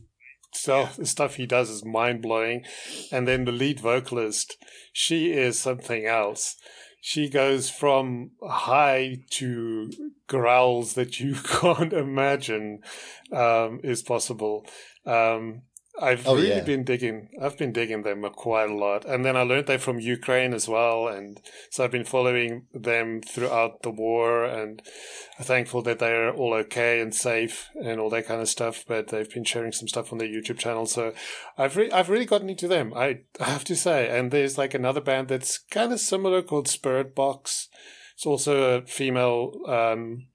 so 0.52 0.88
the 0.96 1.06
stuff 1.06 1.36
he 1.36 1.46
does 1.46 1.70
is 1.70 1.84
mind 1.84 2.22
blowing, 2.22 2.64
and 3.10 3.26
then 3.26 3.44
the 3.44 3.52
lead 3.52 3.80
vocalist, 3.80 4.56
she 4.92 5.32
is 5.32 5.58
something 5.58 6.06
else. 6.06 6.56
She 7.08 7.28
goes 7.28 7.70
from 7.70 8.32
high 8.42 9.18
to 9.30 9.92
growls 10.26 10.94
that 10.94 11.20
you 11.20 11.34
can't 11.44 11.92
imagine 11.92 12.80
um, 13.30 13.78
is 13.84 14.02
possible. 14.02 14.66
Um, 15.06 15.62
I've 16.00 16.26
oh, 16.26 16.34
really 16.34 16.48
yeah. 16.48 16.60
been 16.60 16.84
digging. 16.84 17.30
I've 17.40 17.56
been 17.56 17.72
digging 17.72 18.02
them 18.02 18.22
quite 18.34 18.68
a 18.68 18.74
lot, 18.74 19.04
and 19.06 19.24
then 19.24 19.36
I 19.36 19.42
learned 19.42 19.66
they're 19.66 19.78
from 19.78 19.98
Ukraine 19.98 20.52
as 20.52 20.68
well, 20.68 21.08
and 21.08 21.40
so 21.70 21.84
I've 21.84 21.90
been 21.90 22.04
following 22.04 22.66
them 22.74 23.22
throughout 23.22 23.82
the 23.82 23.90
war, 23.90 24.44
and 24.44 24.82
I'm 25.38 25.44
thankful 25.44 25.82
that 25.82 25.98
they're 25.98 26.32
all 26.32 26.52
okay 26.54 27.00
and 27.00 27.14
safe 27.14 27.70
and 27.82 27.98
all 27.98 28.10
that 28.10 28.26
kind 28.26 28.42
of 28.42 28.48
stuff. 28.48 28.84
But 28.86 29.08
they've 29.08 29.30
been 29.30 29.44
sharing 29.44 29.72
some 29.72 29.88
stuff 29.88 30.12
on 30.12 30.18
their 30.18 30.28
YouTube 30.28 30.58
channel, 30.58 30.86
so 30.86 31.14
I've 31.56 31.76
re- 31.76 31.90
I've 31.90 32.10
really 32.10 32.26
gotten 32.26 32.50
into 32.50 32.68
them. 32.68 32.92
I, 32.94 33.20
I 33.40 33.44
have 33.44 33.64
to 33.64 33.76
say, 33.76 34.08
and 34.08 34.30
there's 34.30 34.58
like 34.58 34.74
another 34.74 35.00
band 35.00 35.28
that's 35.28 35.58
kind 35.58 35.92
of 35.92 36.00
similar 36.00 36.42
called 36.42 36.66
Spiritbox. 36.66 37.68
It's 38.14 38.26
also 38.26 38.78
a 38.78 38.86
female 38.86 39.52
um, 39.66 40.26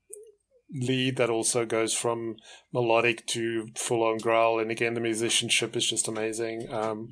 lead 0.74 1.18
that 1.18 1.30
also 1.30 1.66
goes 1.66 1.94
from 1.94 2.38
melodic 2.74 3.26
to 3.28 3.68
full 3.76 4.04
on 4.04 4.18
growl. 4.18 4.60
And 4.60 4.72
again, 4.72 4.94
the 4.94 5.02
musicianship 5.02 5.76
is 5.76 5.88
just 5.88 6.08
amazing. 6.08 6.72
Um, 6.72 7.12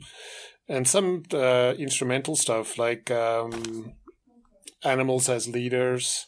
and 0.67 0.87
some 0.87 1.23
uh, 1.33 1.73
instrumental 1.77 2.35
stuff 2.35 2.77
like 2.77 3.09
um, 3.11 3.93
Animals 4.83 5.27
as 5.29 5.47
Leaders. 5.47 6.27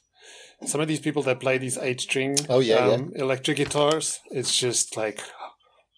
Some 0.65 0.82
of 0.82 0.88
these 0.88 0.99
people 0.99 1.23
that 1.23 1.39
play 1.39 1.57
these 1.57 1.77
eight 1.77 2.01
string 2.01 2.38
oh, 2.49 2.59
yeah, 2.59 2.75
um, 2.75 3.11
yeah. 3.15 3.21
electric 3.23 3.57
guitars, 3.57 4.19
it's 4.29 4.55
just 4.55 4.95
like 4.95 5.21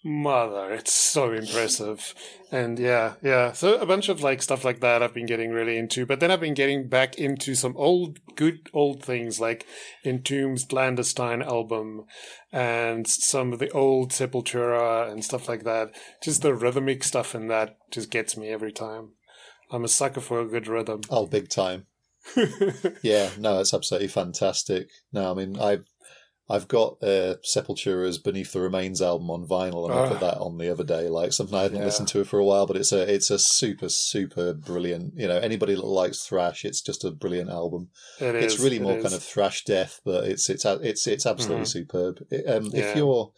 mother 0.04 0.72
it's 0.74 0.94
so 0.94 1.32
impressive. 1.32 2.14
And 2.52 2.78
yeah 2.78 3.14
yeah. 3.24 3.52
So 3.54 3.76
a 3.76 3.86
bunch 3.86 4.10
of 4.10 4.22
like 4.22 4.42
stuff 4.42 4.64
like 4.66 4.80
that 4.82 5.02
i've 5.02 5.14
been 5.14 5.26
getting 5.26 5.52
really 5.52 5.78
into 5.78 6.06
but 6.06 6.20
then 6.20 6.30
i've 6.30 6.42
been 6.42 6.54
getting 6.54 6.88
back 6.88 7.16
into 7.16 7.56
some 7.56 7.76
old 7.78 8.20
good 8.36 8.70
old 8.74 9.04
things 9.04 9.40
like 9.40 9.66
entombed's 10.06 10.66
clandestine 10.66 11.42
album 11.42 12.06
and 12.52 13.08
some 13.08 13.52
of 13.52 13.60
the 13.60 13.72
old 13.72 14.12
sepultura 14.12 15.12
and 15.12 15.26
stuff 15.26 15.50
like 15.50 15.64
that. 15.64 15.90
Just 16.22 16.44
the 16.44 16.54
rhythmic 16.54 17.04
stuff 17.04 17.34
in 17.34 17.48
that 17.48 17.78
just 17.92 18.12
gets 18.12 18.38
me 18.38 18.50
every 18.50 18.72
time. 18.72 19.10
I'm 19.72 19.84
a 19.84 19.88
sucker 19.88 20.22
for 20.22 20.40
a 20.40 20.48
good 20.48 20.68
rhythm. 20.68 21.02
Oh 21.10 21.26
big 21.26 21.50
time. 21.50 21.88
Yeah 23.02 23.32
no 23.38 23.60
it's 23.60 23.74
absolutely 23.74 24.08
fantastic. 24.08 24.88
No 25.12 25.32
i 25.32 25.34
mean 25.34 25.60
i've 25.60 25.86
I've 26.50 26.68
got 26.68 27.02
uh, 27.02 27.36
Sepultura's 27.42 28.18
Beneath 28.18 28.52
the 28.52 28.60
Remains 28.60 29.02
album 29.02 29.32
on 29.32 29.48
vinyl, 29.48 29.90
and 29.90 29.98
I 29.98 30.10
put 30.10 30.18
ah. 30.18 30.32
that 30.32 30.38
on 30.40 30.58
the 30.58 30.70
other 30.70 30.84
day. 30.84 31.08
Like 31.08 31.32
something 31.32 31.58
I 31.58 31.64
hadn't 31.64 31.78
yeah. 31.78 31.86
listened 31.86 32.10
to 32.10 32.26
for 32.26 32.38
a 32.38 32.44
while, 32.44 32.68
but 32.68 32.76
it's 32.76 32.92
a 32.92 33.12
it's 33.12 33.32
a 33.32 33.40
super 33.40 33.88
super 33.88 34.54
brilliant. 34.54 35.14
You 35.16 35.28
know, 35.28 35.38
anybody 35.38 35.74
that 35.74 35.86
likes 35.86 36.26
thrash, 36.26 36.66
it's 36.66 36.82
just 36.82 37.06
a 37.06 37.12
brilliant 37.12 37.50
album. 37.50 37.90
It 38.20 38.36
it's 38.36 38.56
is, 38.56 38.60
really 38.60 38.80
more 38.80 38.98
is. 38.98 39.04
kind 39.04 39.16
of 39.16 39.24
thrash 39.24 39.64
death, 39.64 40.02
but 40.04 40.26
it's 40.26 40.50
it's 40.50 40.66
it's 40.66 41.08
it's 41.08 41.26
absolutely 41.26 41.64
mm-hmm. 41.64 41.80
superb. 41.80 42.26
It, 42.30 42.46
um, 42.48 42.66
yeah. 42.66 42.82
If 42.82 42.98
you're 42.98 43.32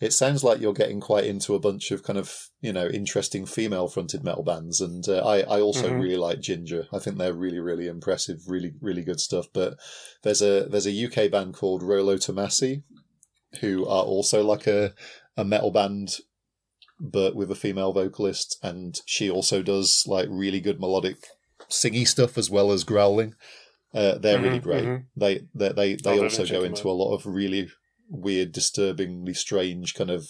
it 0.00 0.12
sounds 0.12 0.44
like 0.44 0.60
you're 0.60 0.72
getting 0.72 1.00
quite 1.00 1.24
into 1.24 1.54
a 1.54 1.60
bunch 1.60 1.90
of 1.90 2.02
kind 2.02 2.18
of 2.18 2.48
you 2.60 2.72
know 2.72 2.86
interesting 2.88 3.46
female 3.46 3.88
fronted 3.88 4.24
metal 4.24 4.42
bands 4.42 4.80
and 4.80 5.08
uh, 5.08 5.18
i 5.26 5.40
i 5.40 5.60
also 5.60 5.88
mm-hmm. 5.88 6.00
really 6.00 6.16
like 6.16 6.40
Jinjer 6.40 6.86
i 6.92 6.98
think 6.98 7.18
they're 7.18 7.32
really 7.32 7.60
really 7.60 7.86
impressive 7.86 8.38
really 8.46 8.72
really 8.80 9.02
good 9.02 9.20
stuff 9.20 9.46
but 9.52 9.78
there's 10.22 10.42
a 10.42 10.66
there's 10.70 10.86
a 10.86 11.06
uk 11.06 11.30
band 11.30 11.54
called 11.54 11.82
rolo 11.82 12.16
tomassi 12.16 12.82
who 13.60 13.86
are 13.86 14.04
also 14.04 14.44
like 14.44 14.66
a 14.66 14.94
a 15.36 15.44
metal 15.44 15.70
band 15.70 16.18
but 17.00 17.36
with 17.36 17.50
a 17.50 17.56
female 17.56 17.92
vocalist 17.92 18.58
and 18.62 19.00
she 19.06 19.30
also 19.30 19.62
does 19.62 20.04
like 20.06 20.28
really 20.30 20.60
good 20.60 20.80
melodic 20.80 21.16
singy 21.70 22.06
stuff 22.06 22.36
as 22.36 22.50
well 22.50 22.72
as 22.72 22.84
growling 22.84 23.34
uh, 23.94 24.18
they're 24.18 24.36
mm-hmm, 24.36 24.44
really 24.44 24.58
great. 24.58 24.84
Mm-hmm. 24.84 25.20
They 25.20 25.40
they 25.54 25.72
they, 25.72 25.94
they 25.96 26.18
also 26.18 26.44
go 26.46 26.62
into 26.62 26.88
a 26.88 26.92
lot 26.92 27.14
of 27.14 27.24
really 27.24 27.70
weird, 28.08 28.52
disturbingly 28.52 29.34
strange 29.34 29.94
kind 29.94 30.10
of 30.10 30.28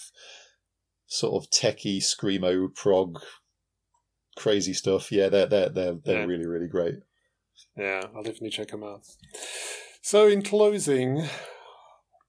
sort 1.06 1.42
of 1.42 1.50
techie 1.50 1.98
screamo 1.98 2.74
prog 2.74 3.20
crazy 4.36 4.72
stuff. 4.72 5.10
Yeah, 5.10 5.28
they're 5.28 5.46
they're 5.46 5.68
they're 5.68 5.94
they're 6.04 6.20
yeah. 6.20 6.26
really 6.26 6.46
really 6.46 6.68
great. 6.68 6.96
Yeah, 7.76 8.02
I'll 8.14 8.22
definitely 8.22 8.50
check 8.50 8.68
them 8.68 8.84
out. 8.84 9.02
So, 10.00 10.28
in 10.28 10.42
closing, 10.42 11.28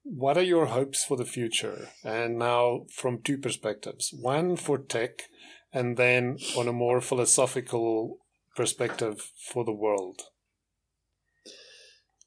what 0.04 0.38
are 0.38 0.44
your 0.44 0.68
hopes 0.68 1.04
for 1.04 1.16
the 1.16 1.26
future? 1.26 1.90
And 2.04 2.38
now, 2.40 2.86
from 2.92 3.22
two 3.22 3.38
perspectives: 3.38 4.14
one 4.14 4.56
for 4.56 4.78
tech, 4.78 5.24
and 5.72 5.98
then 5.98 6.38
on 6.58 6.68
a 6.68 6.74
more 6.74 7.02
philosophical 7.02 8.18
perspective 8.56 9.32
for 9.52 9.64
the 9.64 9.72
world. 9.72 10.22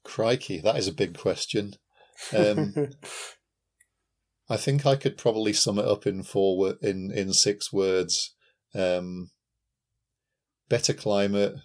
Crikey, 0.03 0.59
that 0.59 0.77
is 0.77 0.87
a 0.87 0.93
big 0.93 1.17
question. 1.17 1.75
Um, 2.35 2.89
I 4.49 4.57
think 4.57 4.85
I 4.85 4.95
could 4.95 5.17
probably 5.17 5.53
sum 5.53 5.79
it 5.79 5.85
up 5.85 6.05
in 6.05 6.23
four 6.23 6.75
in 6.81 7.11
in 7.11 7.33
six 7.33 7.71
words. 7.71 8.35
Um, 8.75 9.31
better 10.69 10.93
climate, 10.93 11.55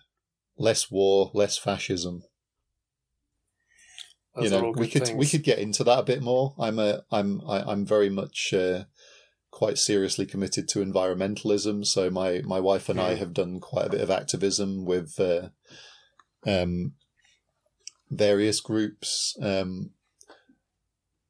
less 0.57 0.91
war, 0.91 1.31
less 1.35 1.59
fascism. 1.59 2.23
Those 4.35 4.45
you 4.45 4.51
know, 4.51 4.75
we 4.77 4.89
could 4.89 5.07
things. 5.07 5.19
we 5.19 5.27
could 5.27 5.43
get 5.43 5.59
into 5.59 5.83
that 5.85 5.99
a 5.99 6.05
bit 6.05 6.23
more. 6.23 6.55
I'm 6.59 6.79
a 6.79 7.03
I'm 7.11 7.41
I, 7.49 7.61
am 7.61 7.69
i 7.69 7.73
am 7.73 7.87
very 7.87 8.11
much 8.11 8.53
uh, 8.55 8.85
quite 9.51 9.79
seriously 9.79 10.27
committed 10.27 10.69
to 10.69 10.85
environmentalism. 10.85 11.85
So 11.85 12.11
my 12.11 12.43
my 12.45 12.61
wife 12.61 12.89
and 12.89 13.01
I 13.01 13.15
have 13.15 13.35
done 13.35 13.61
quite 13.61 13.87
a 13.87 13.91
bit 13.91 14.01
of 14.01 14.11
activism 14.11 14.85
with 14.85 15.19
uh, 15.19 15.49
um, 16.47 16.93
various 18.11 18.61
groups. 18.61 19.37
Um, 19.43 19.91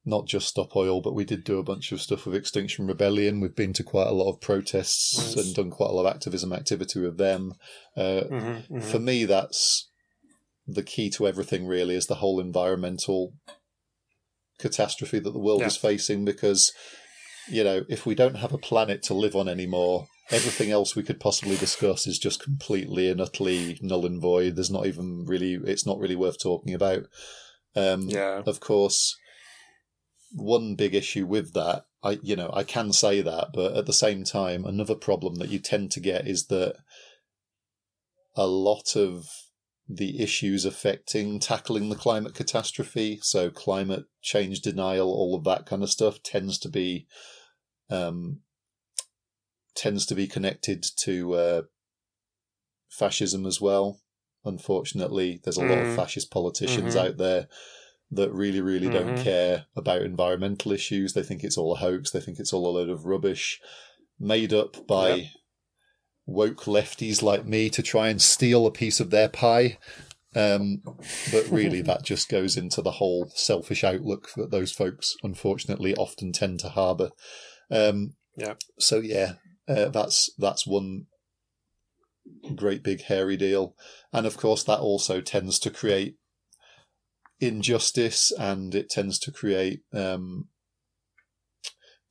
not 0.08 0.26
just 0.26 0.48
Stop 0.48 0.74
Oil, 0.74 1.02
but 1.02 1.14
we 1.14 1.24
did 1.24 1.44
do 1.44 1.58
a 1.58 1.62
bunch 1.62 1.92
of 1.92 2.00
stuff 2.00 2.24
with 2.24 2.34
Extinction 2.34 2.86
Rebellion. 2.86 3.40
We've 3.40 3.54
been 3.54 3.74
to 3.74 3.82
quite 3.82 4.06
a 4.06 4.12
lot 4.12 4.30
of 4.30 4.40
protests 4.40 5.36
nice. 5.36 5.46
and 5.46 5.54
done 5.54 5.70
quite 5.70 5.90
a 5.90 5.92
lot 5.92 6.06
of 6.06 6.14
activism 6.14 6.52
activity 6.52 7.00
with 7.00 7.18
them. 7.18 7.52
Uh, 7.94 8.24
mm-hmm, 8.24 8.36
mm-hmm. 8.36 8.80
For 8.80 8.98
me, 8.98 9.26
that's 9.26 9.90
the 10.66 10.82
key 10.82 11.10
to 11.10 11.28
everything, 11.28 11.66
really, 11.66 11.94
is 11.94 12.06
the 12.06 12.16
whole 12.16 12.40
environmental 12.40 13.34
catastrophe 14.58 15.18
that 15.18 15.30
the 15.30 15.38
world 15.38 15.60
yeah. 15.60 15.66
is 15.66 15.76
facing 15.76 16.24
because, 16.24 16.72
you 17.50 17.62
know, 17.62 17.84
if 17.90 18.06
we 18.06 18.14
don't 18.14 18.36
have 18.36 18.54
a 18.54 18.58
planet 18.58 19.02
to 19.04 19.14
live 19.14 19.36
on 19.36 19.46
anymore, 19.46 20.06
everything 20.30 20.70
else 20.70 20.96
we 20.96 21.02
could 21.02 21.20
possibly 21.20 21.56
discuss 21.56 22.06
is 22.06 22.18
just 22.18 22.42
completely 22.42 23.10
and 23.10 23.20
utterly 23.20 23.78
null 23.82 24.06
and 24.06 24.22
void. 24.22 24.56
There's 24.56 24.70
not 24.70 24.86
even 24.86 25.26
really, 25.26 25.58
it's 25.70 25.86
not 25.86 25.98
really 25.98 26.16
worth 26.16 26.40
talking 26.40 26.72
about. 26.72 27.04
Um, 27.76 28.08
yeah. 28.08 28.42
Of 28.46 28.60
course, 28.60 29.14
one 30.32 30.74
big 30.74 30.94
issue 30.94 31.26
with 31.26 31.52
that. 31.54 31.84
I 32.02 32.18
you 32.22 32.36
know 32.36 32.50
I 32.52 32.62
can 32.62 32.92
say 32.92 33.20
that, 33.22 33.48
but 33.52 33.76
at 33.76 33.86
the 33.86 33.92
same 33.92 34.24
time, 34.24 34.64
another 34.64 34.94
problem 34.94 35.36
that 35.36 35.48
you 35.48 35.58
tend 35.58 35.90
to 35.92 36.00
get 36.00 36.26
is 36.26 36.46
that 36.46 36.76
a 38.36 38.46
lot 38.46 38.94
of 38.94 39.26
the 39.88 40.20
issues 40.22 40.64
affecting 40.64 41.40
tackling 41.40 41.88
the 41.88 41.96
climate 41.96 42.34
catastrophe. 42.34 43.18
So 43.22 43.50
climate 43.50 44.04
change 44.22 44.60
denial, 44.60 45.08
all 45.08 45.34
of 45.34 45.44
that 45.44 45.66
kind 45.66 45.82
of 45.82 45.90
stuff 45.90 46.22
tends 46.22 46.58
to 46.58 46.68
be 46.68 47.06
um, 47.90 48.40
tends 49.74 50.04
to 50.06 50.14
be 50.14 50.26
connected 50.26 50.84
to 50.98 51.34
uh, 51.34 51.62
fascism 52.90 53.46
as 53.46 53.60
well. 53.60 54.00
Unfortunately, 54.44 55.40
there's 55.42 55.58
a 55.58 55.62
mm. 55.62 55.70
lot 55.70 55.78
of 55.78 55.86
mm. 55.86 55.96
fascist 55.96 56.30
politicians 56.30 56.94
mm-hmm. 56.94 57.06
out 57.06 57.16
there 57.16 57.48
that 58.10 58.32
really, 58.32 58.60
really 58.60 58.88
mm-hmm. 58.88 59.14
don't 59.14 59.22
care 59.22 59.66
about 59.76 60.02
environmental 60.02 60.72
issues. 60.72 61.12
They 61.12 61.22
think 61.22 61.44
it's 61.44 61.58
all 61.58 61.74
a 61.74 61.78
hoax. 61.78 62.10
They 62.10 62.20
think 62.20 62.38
it's 62.38 62.52
all 62.52 62.66
a 62.66 62.72
load 62.78 62.88
of 62.88 63.06
rubbish 63.06 63.60
made 64.18 64.52
up 64.52 64.86
by 64.86 65.14
yep. 65.14 65.26
woke 66.26 66.64
lefties 66.64 67.22
like 67.22 67.44
me 67.46 67.68
to 67.70 67.82
try 67.82 68.08
and 68.08 68.20
steal 68.20 68.66
a 68.66 68.70
piece 68.70 69.00
of 69.00 69.10
their 69.10 69.28
pie. 69.28 69.78
Um, 70.34 70.82
but 71.32 71.48
really, 71.50 71.82
that 71.82 72.04
just 72.04 72.28
goes 72.28 72.56
into 72.56 72.82
the 72.82 72.92
whole 72.92 73.30
selfish 73.34 73.82
outlook 73.82 74.30
that 74.36 74.50
those 74.50 74.72
folks, 74.72 75.16
unfortunately, 75.22 75.94
often 75.96 76.32
tend 76.32 76.60
to 76.60 76.68
harbour. 76.68 77.10
Um, 77.70 78.14
yeah. 78.36 78.54
So 78.78 78.98
yeah, 78.98 79.34
uh, 79.68 79.88
that's 79.88 80.30
that's 80.38 80.66
one 80.66 81.06
great 82.54 82.82
big 82.82 83.02
hairy 83.02 83.36
deal, 83.36 83.74
and 84.12 84.26
of 84.26 84.36
course 84.36 84.62
that 84.64 84.80
also 84.80 85.20
tends 85.20 85.58
to 85.60 85.70
create 85.70 86.16
injustice, 87.40 88.32
and 88.32 88.74
it 88.74 88.90
tends 88.90 89.18
to 89.20 89.32
create 89.32 89.80
um, 89.92 90.48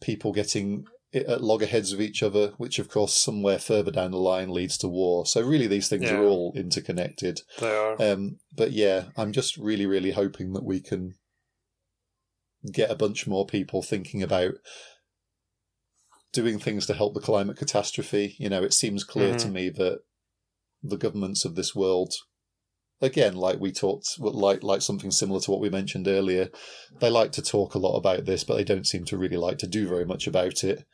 people 0.02 0.32
getting 0.32 0.86
at 1.14 1.42
loggerheads 1.42 1.92
with 1.92 2.02
each 2.02 2.22
other, 2.22 2.54
which 2.58 2.80
of 2.80 2.90
course 2.90 3.16
somewhere 3.16 3.60
further 3.60 3.92
down 3.92 4.12
the 4.12 4.18
line 4.18 4.50
leads 4.50 4.78
to 4.78 4.88
war. 4.88 5.26
So 5.26 5.42
really, 5.42 5.68
these 5.68 5.90
things 5.90 6.04
yeah. 6.04 6.16
are 6.16 6.24
all 6.24 6.54
interconnected. 6.56 7.42
They 7.60 7.76
are. 7.76 7.96
Um, 8.00 8.40
but 8.56 8.72
yeah, 8.72 9.06
I'm 9.16 9.32
just 9.32 9.58
really, 9.58 9.86
really 9.86 10.12
hoping 10.12 10.54
that 10.54 10.66
we 10.66 10.82
can 10.82 11.16
get 12.72 12.92
a 12.92 12.96
bunch 12.96 13.28
more 13.28 13.46
people 13.46 13.82
thinking 13.82 14.22
about 14.22 14.56
doing 16.34 16.60
things 16.60 16.86
to 16.86 16.94
help 16.94 17.14
the 17.14 17.22
climate 17.22 17.58
catastrophe. 17.58 18.36
You 18.38 18.50
know, 18.50 18.64
it 18.64 18.74
seems 18.74 19.04
clear 19.04 19.30
mm-hmm. 19.30 19.38
to 19.38 19.50
me 19.50 19.70
that 19.70 20.00
the 20.84 20.98
governments 20.98 21.46
of 21.46 21.56
this 21.56 21.74
world, 21.74 22.14
again, 23.02 23.36
like 23.36 23.60
we 23.60 23.72
talked, 23.72 24.20
like 24.20 24.64
like 24.64 24.82
something 24.82 25.12
similar 25.12 25.40
to 25.42 25.52
what 25.52 25.60
we 25.60 25.70
mentioned 25.70 26.08
earlier, 26.08 26.50
they 27.00 27.10
like 27.10 27.32
to 27.34 27.42
talk 27.42 27.76
a 27.76 27.80
lot 27.80 27.98
about 27.98 28.26
this, 28.26 28.44
but 28.44 28.56
they 28.56 28.64
don't 28.64 28.88
seem 28.88 29.06
to 29.06 29.18
really 29.18 29.38
like 29.38 29.58
to 29.60 29.68
do 29.68 29.88
very 29.88 30.06
much 30.06 30.28
about 30.28 30.64
it. 30.64 30.86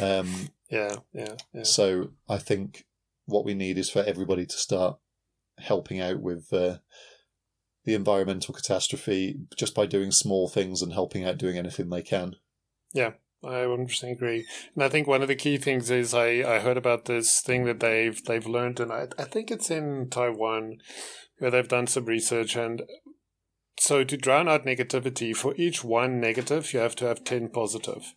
Um, 0.00 0.50
yeah, 0.70 0.96
yeah, 1.12 1.34
yeah. 1.52 1.62
So 1.62 2.10
I 2.28 2.38
think 2.38 2.84
what 3.26 3.44
we 3.44 3.54
need 3.54 3.78
is 3.78 3.90
for 3.90 4.02
everybody 4.04 4.46
to 4.46 4.56
start 4.56 4.98
helping 5.58 6.00
out 6.00 6.20
with. 6.20 6.52
Uh, 6.52 6.78
the 7.84 7.94
environmental 7.94 8.52
catastrophe 8.52 9.38
just 9.56 9.72
by 9.72 9.86
doing 9.86 10.10
small 10.10 10.48
things 10.48 10.82
and 10.82 10.92
helping 10.92 11.24
out 11.24 11.38
doing 11.38 11.56
anything 11.56 11.88
they 11.88 12.02
can. 12.02 12.34
Yeah, 12.92 13.12
I 13.46 13.64
100% 13.64 14.12
agree. 14.12 14.46
And 14.74 14.84
I 14.84 14.88
think 14.88 15.06
one 15.06 15.22
of 15.22 15.28
the 15.28 15.34
key 15.34 15.56
things 15.56 15.90
is 15.90 16.14
I, 16.14 16.42
I 16.42 16.58
heard 16.60 16.76
about 16.76 17.04
this 17.04 17.40
thing 17.40 17.64
that 17.64 17.80
they've 17.80 18.22
they've 18.24 18.46
learned, 18.46 18.80
and 18.80 18.92
I, 18.92 19.08
I 19.18 19.24
think 19.24 19.50
it's 19.50 19.70
in 19.70 20.08
Taiwan 20.10 20.78
where 21.38 21.50
they've 21.50 21.68
done 21.68 21.86
some 21.86 22.06
research. 22.06 22.56
And 22.56 22.82
so 23.78 24.04
to 24.04 24.16
drown 24.16 24.48
out 24.48 24.64
negativity, 24.64 25.36
for 25.36 25.54
each 25.56 25.84
one 25.84 26.20
negative, 26.20 26.72
you 26.72 26.80
have 26.80 26.96
to 26.96 27.06
have 27.06 27.24
10 27.24 27.50
positive. 27.50 28.14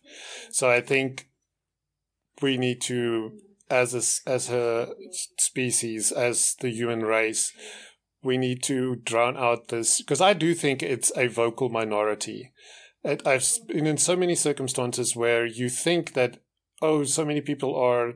So 0.50 0.70
I 0.70 0.80
think 0.80 1.28
we 2.40 2.56
need 2.56 2.80
to, 2.82 3.38
as 3.68 3.94
a, 3.94 4.30
as 4.30 4.50
a 4.50 4.94
species, 5.38 6.12
as 6.12 6.56
the 6.60 6.70
human 6.70 7.02
race, 7.02 7.52
we 8.22 8.38
need 8.38 8.62
to 8.64 8.96
drown 8.96 9.36
out 9.36 9.68
this 9.68 9.98
because 9.98 10.20
I 10.20 10.32
do 10.32 10.54
think 10.54 10.82
it's 10.82 11.12
a 11.16 11.26
vocal 11.26 11.68
minority. 11.68 12.52
I've 13.04 13.48
been 13.66 13.86
in 13.86 13.96
so 13.96 14.14
many 14.14 14.34
circumstances 14.34 15.16
where 15.16 15.46
you 15.46 15.68
think 15.68 16.12
that, 16.12 16.38
oh, 16.82 17.04
so 17.04 17.24
many 17.24 17.40
people 17.40 17.74
are 17.74 18.14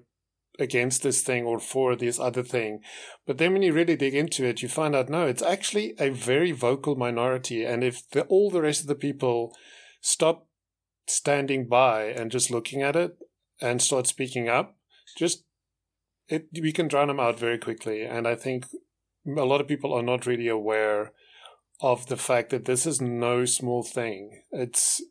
against 0.58 1.02
this 1.02 1.22
thing 1.22 1.44
or 1.44 1.58
for 1.58 1.96
this 1.96 2.20
other 2.20 2.42
thing. 2.42 2.80
But 3.26 3.38
then 3.38 3.52
when 3.52 3.62
you 3.62 3.72
really 3.72 3.96
dig 3.96 4.14
into 4.14 4.44
it, 4.44 4.62
you 4.62 4.68
find 4.68 4.94
out 4.94 5.08
no, 5.08 5.26
it's 5.26 5.42
actually 5.42 5.94
a 5.98 6.10
very 6.10 6.52
vocal 6.52 6.96
minority. 6.96 7.64
And 7.64 7.82
if 7.82 8.08
the, 8.10 8.22
all 8.22 8.50
the 8.50 8.62
rest 8.62 8.82
of 8.82 8.86
the 8.86 8.94
people 8.94 9.56
stop 10.00 10.46
standing 11.06 11.66
by 11.66 12.04
and 12.04 12.30
just 12.30 12.50
looking 12.50 12.82
at 12.82 12.96
it 12.96 13.16
and 13.60 13.80
start 13.82 14.06
speaking 14.06 14.48
up, 14.48 14.76
just 15.16 15.44
it, 16.28 16.46
we 16.60 16.72
can 16.72 16.88
drown 16.88 17.08
them 17.08 17.20
out 17.20 17.38
very 17.38 17.58
quickly. 17.58 18.02
And 18.02 18.28
I 18.28 18.34
think 18.34 18.66
a 19.26 19.44
lot 19.44 19.60
of 19.60 19.68
people 19.68 19.92
are 19.92 20.02
not 20.02 20.26
really 20.26 20.48
aware 20.48 21.12
of 21.84 22.06
the 22.06 22.16
fact 22.16 22.48
that 22.48 22.64
this 22.64 22.86
is 22.86 23.00
no 23.00 23.44
small 23.44 23.82
thing. 23.82 24.42
It's 24.50 25.02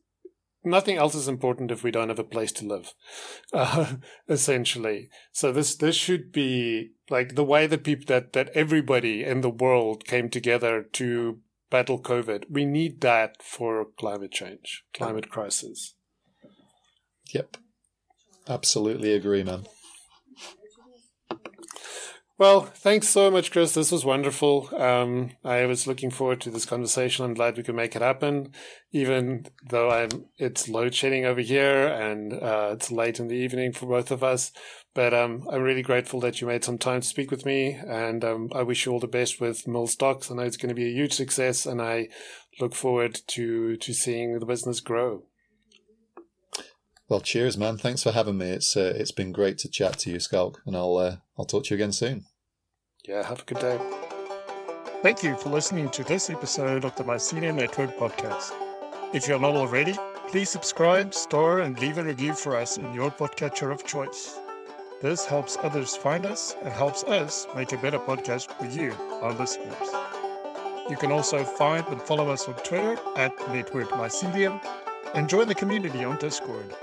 nothing 0.63 0.97
else 0.97 1.13
is 1.13 1.27
important 1.27 1.69
if 1.69 1.83
we 1.83 1.91
don't 1.91 2.09
have 2.09 2.17
a 2.17 2.23
place 2.23 2.51
to 2.53 2.65
live, 2.65 2.93
uh, 3.53 3.93
essentially. 4.27 5.09
So 5.31 5.51
this 5.51 5.75
this 5.75 5.95
should 5.95 6.31
be 6.31 6.93
like 7.11 7.35
the 7.35 7.43
way 7.43 7.67
that 7.67 7.83
people 7.83 8.05
that 8.07 8.33
that 8.33 8.49
everybody 8.55 9.23
in 9.23 9.41
the 9.41 9.51
world 9.51 10.05
came 10.05 10.29
together 10.29 10.81
to 10.93 11.39
battle 11.69 12.01
COVID. 12.01 12.45
We 12.49 12.65
need 12.65 13.01
that 13.01 13.43
for 13.43 13.85
climate 13.99 14.31
change, 14.31 14.83
climate 14.95 15.29
crisis. 15.29 15.93
Yep, 17.33 17.57
absolutely 18.47 19.13
agree, 19.13 19.43
man. 19.43 19.67
Well, 22.39 22.61
thanks 22.61 23.09
so 23.09 23.29
much, 23.29 23.51
Chris. 23.51 23.73
This 23.73 23.91
was 23.91 24.03
wonderful. 24.03 24.69
Um, 24.75 25.31
I 25.45 25.67
was 25.67 25.85
looking 25.85 26.09
forward 26.09 26.41
to 26.41 26.49
this 26.49 26.65
conversation. 26.65 27.23
I'm 27.23 27.35
glad 27.35 27.55
we 27.55 27.63
could 27.63 27.75
make 27.75 27.95
it 27.95 28.01
happen, 28.01 28.53
even 28.91 29.45
though 29.69 29.91
I'm 29.91 30.25
it's 30.37 30.67
load 30.67 30.95
shedding 30.95 31.25
over 31.25 31.41
here 31.41 31.87
and 31.87 32.33
uh, 32.33 32.71
it's 32.73 32.91
late 32.91 33.19
in 33.19 33.27
the 33.27 33.35
evening 33.35 33.71
for 33.71 33.85
both 33.85 34.09
of 34.09 34.23
us. 34.23 34.51
But 34.95 35.13
um, 35.13 35.47
I'm 35.51 35.61
really 35.61 35.83
grateful 35.83 36.19
that 36.21 36.41
you 36.41 36.47
made 36.47 36.63
some 36.63 36.79
time 36.79 37.01
to 37.01 37.07
speak 37.07 37.29
with 37.29 37.45
me, 37.45 37.73
and 37.73 38.23
um, 38.25 38.49
I 38.53 38.63
wish 38.63 38.85
you 38.85 38.91
all 38.91 38.99
the 38.99 39.07
best 39.07 39.39
with 39.39 39.67
Mills 39.67 39.95
Docs. 39.95 40.31
I 40.31 40.35
know 40.35 40.43
it's 40.43 40.57
going 40.57 40.69
to 40.69 40.75
be 40.75 40.87
a 40.87 40.93
huge 40.93 41.13
success, 41.13 41.67
and 41.67 41.81
I 41.81 42.09
look 42.59 42.73
forward 42.73 43.19
to 43.27 43.77
to 43.77 43.93
seeing 43.93 44.39
the 44.39 44.45
business 44.45 44.79
grow. 44.79 45.23
Well, 47.09 47.21
cheers, 47.21 47.57
man. 47.57 47.77
Thanks 47.77 48.03
for 48.03 48.11
having 48.11 48.37
me. 48.37 48.49
It's 48.49 48.75
uh, 48.75 48.93
it's 48.95 49.11
been 49.11 49.31
great 49.31 49.59
to 49.59 49.69
chat 49.69 49.99
to 49.99 50.11
you, 50.11 50.19
Schalk, 50.19 50.61
and 50.65 50.75
I'll 50.75 50.97
uh, 50.97 51.15
I'll 51.37 51.45
talk 51.45 51.65
to 51.65 51.69
you 51.73 51.75
again 51.75 51.91
soon. 51.91 52.25
Yeah, 53.05 53.23
have 53.23 53.41
a 53.41 53.45
good 53.45 53.59
day. 53.59 53.79
Thank 55.01 55.23
you 55.23 55.35
for 55.35 55.49
listening 55.49 55.89
to 55.89 56.03
this 56.03 56.29
episode 56.29 56.85
of 56.85 56.95
the 56.95 57.03
Mycelium 57.03 57.55
Network 57.55 57.97
podcast. 57.97 58.53
If 59.13 59.27
you're 59.27 59.39
not 59.39 59.55
already, 59.55 59.95
please 60.29 60.49
subscribe, 60.49 61.13
star, 61.13 61.59
and 61.59 61.77
leave 61.79 61.97
a 61.97 62.03
review 62.03 62.33
for 62.33 62.55
us 62.55 62.77
in 62.77 62.93
your 62.93 63.11
podcatcher 63.11 63.71
of 63.71 63.85
choice. 63.85 64.39
This 65.01 65.25
helps 65.25 65.57
others 65.61 65.97
find 65.97 66.25
us 66.25 66.55
and 66.61 66.71
helps 66.71 67.03
us 67.03 67.47
make 67.55 67.73
a 67.73 67.77
better 67.77 67.99
podcast 67.99 68.53
for 68.57 68.65
you, 68.67 68.93
our 69.21 69.33
listeners. 69.33 69.89
You 70.89 70.95
can 70.95 71.11
also 71.11 71.43
find 71.43 71.85
and 71.87 72.01
follow 72.01 72.29
us 72.29 72.47
on 72.47 72.55
Twitter 72.55 72.97
at 73.17 73.37
Network 73.49 73.89
Mycelium 73.89 74.63
and 75.13 75.27
join 75.27 75.47
the 75.47 75.55
community 75.55 76.05
on 76.05 76.17
Discord. 76.19 76.73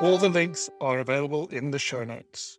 All 0.00 0.18
the 0.18 0.28
links 0.28 0.70
are 0.80 1.00
available 1.00 1.48
in 1.48 1.70
the 1.70 1.78
show 1.78 2.04
notes. 2.04 2.58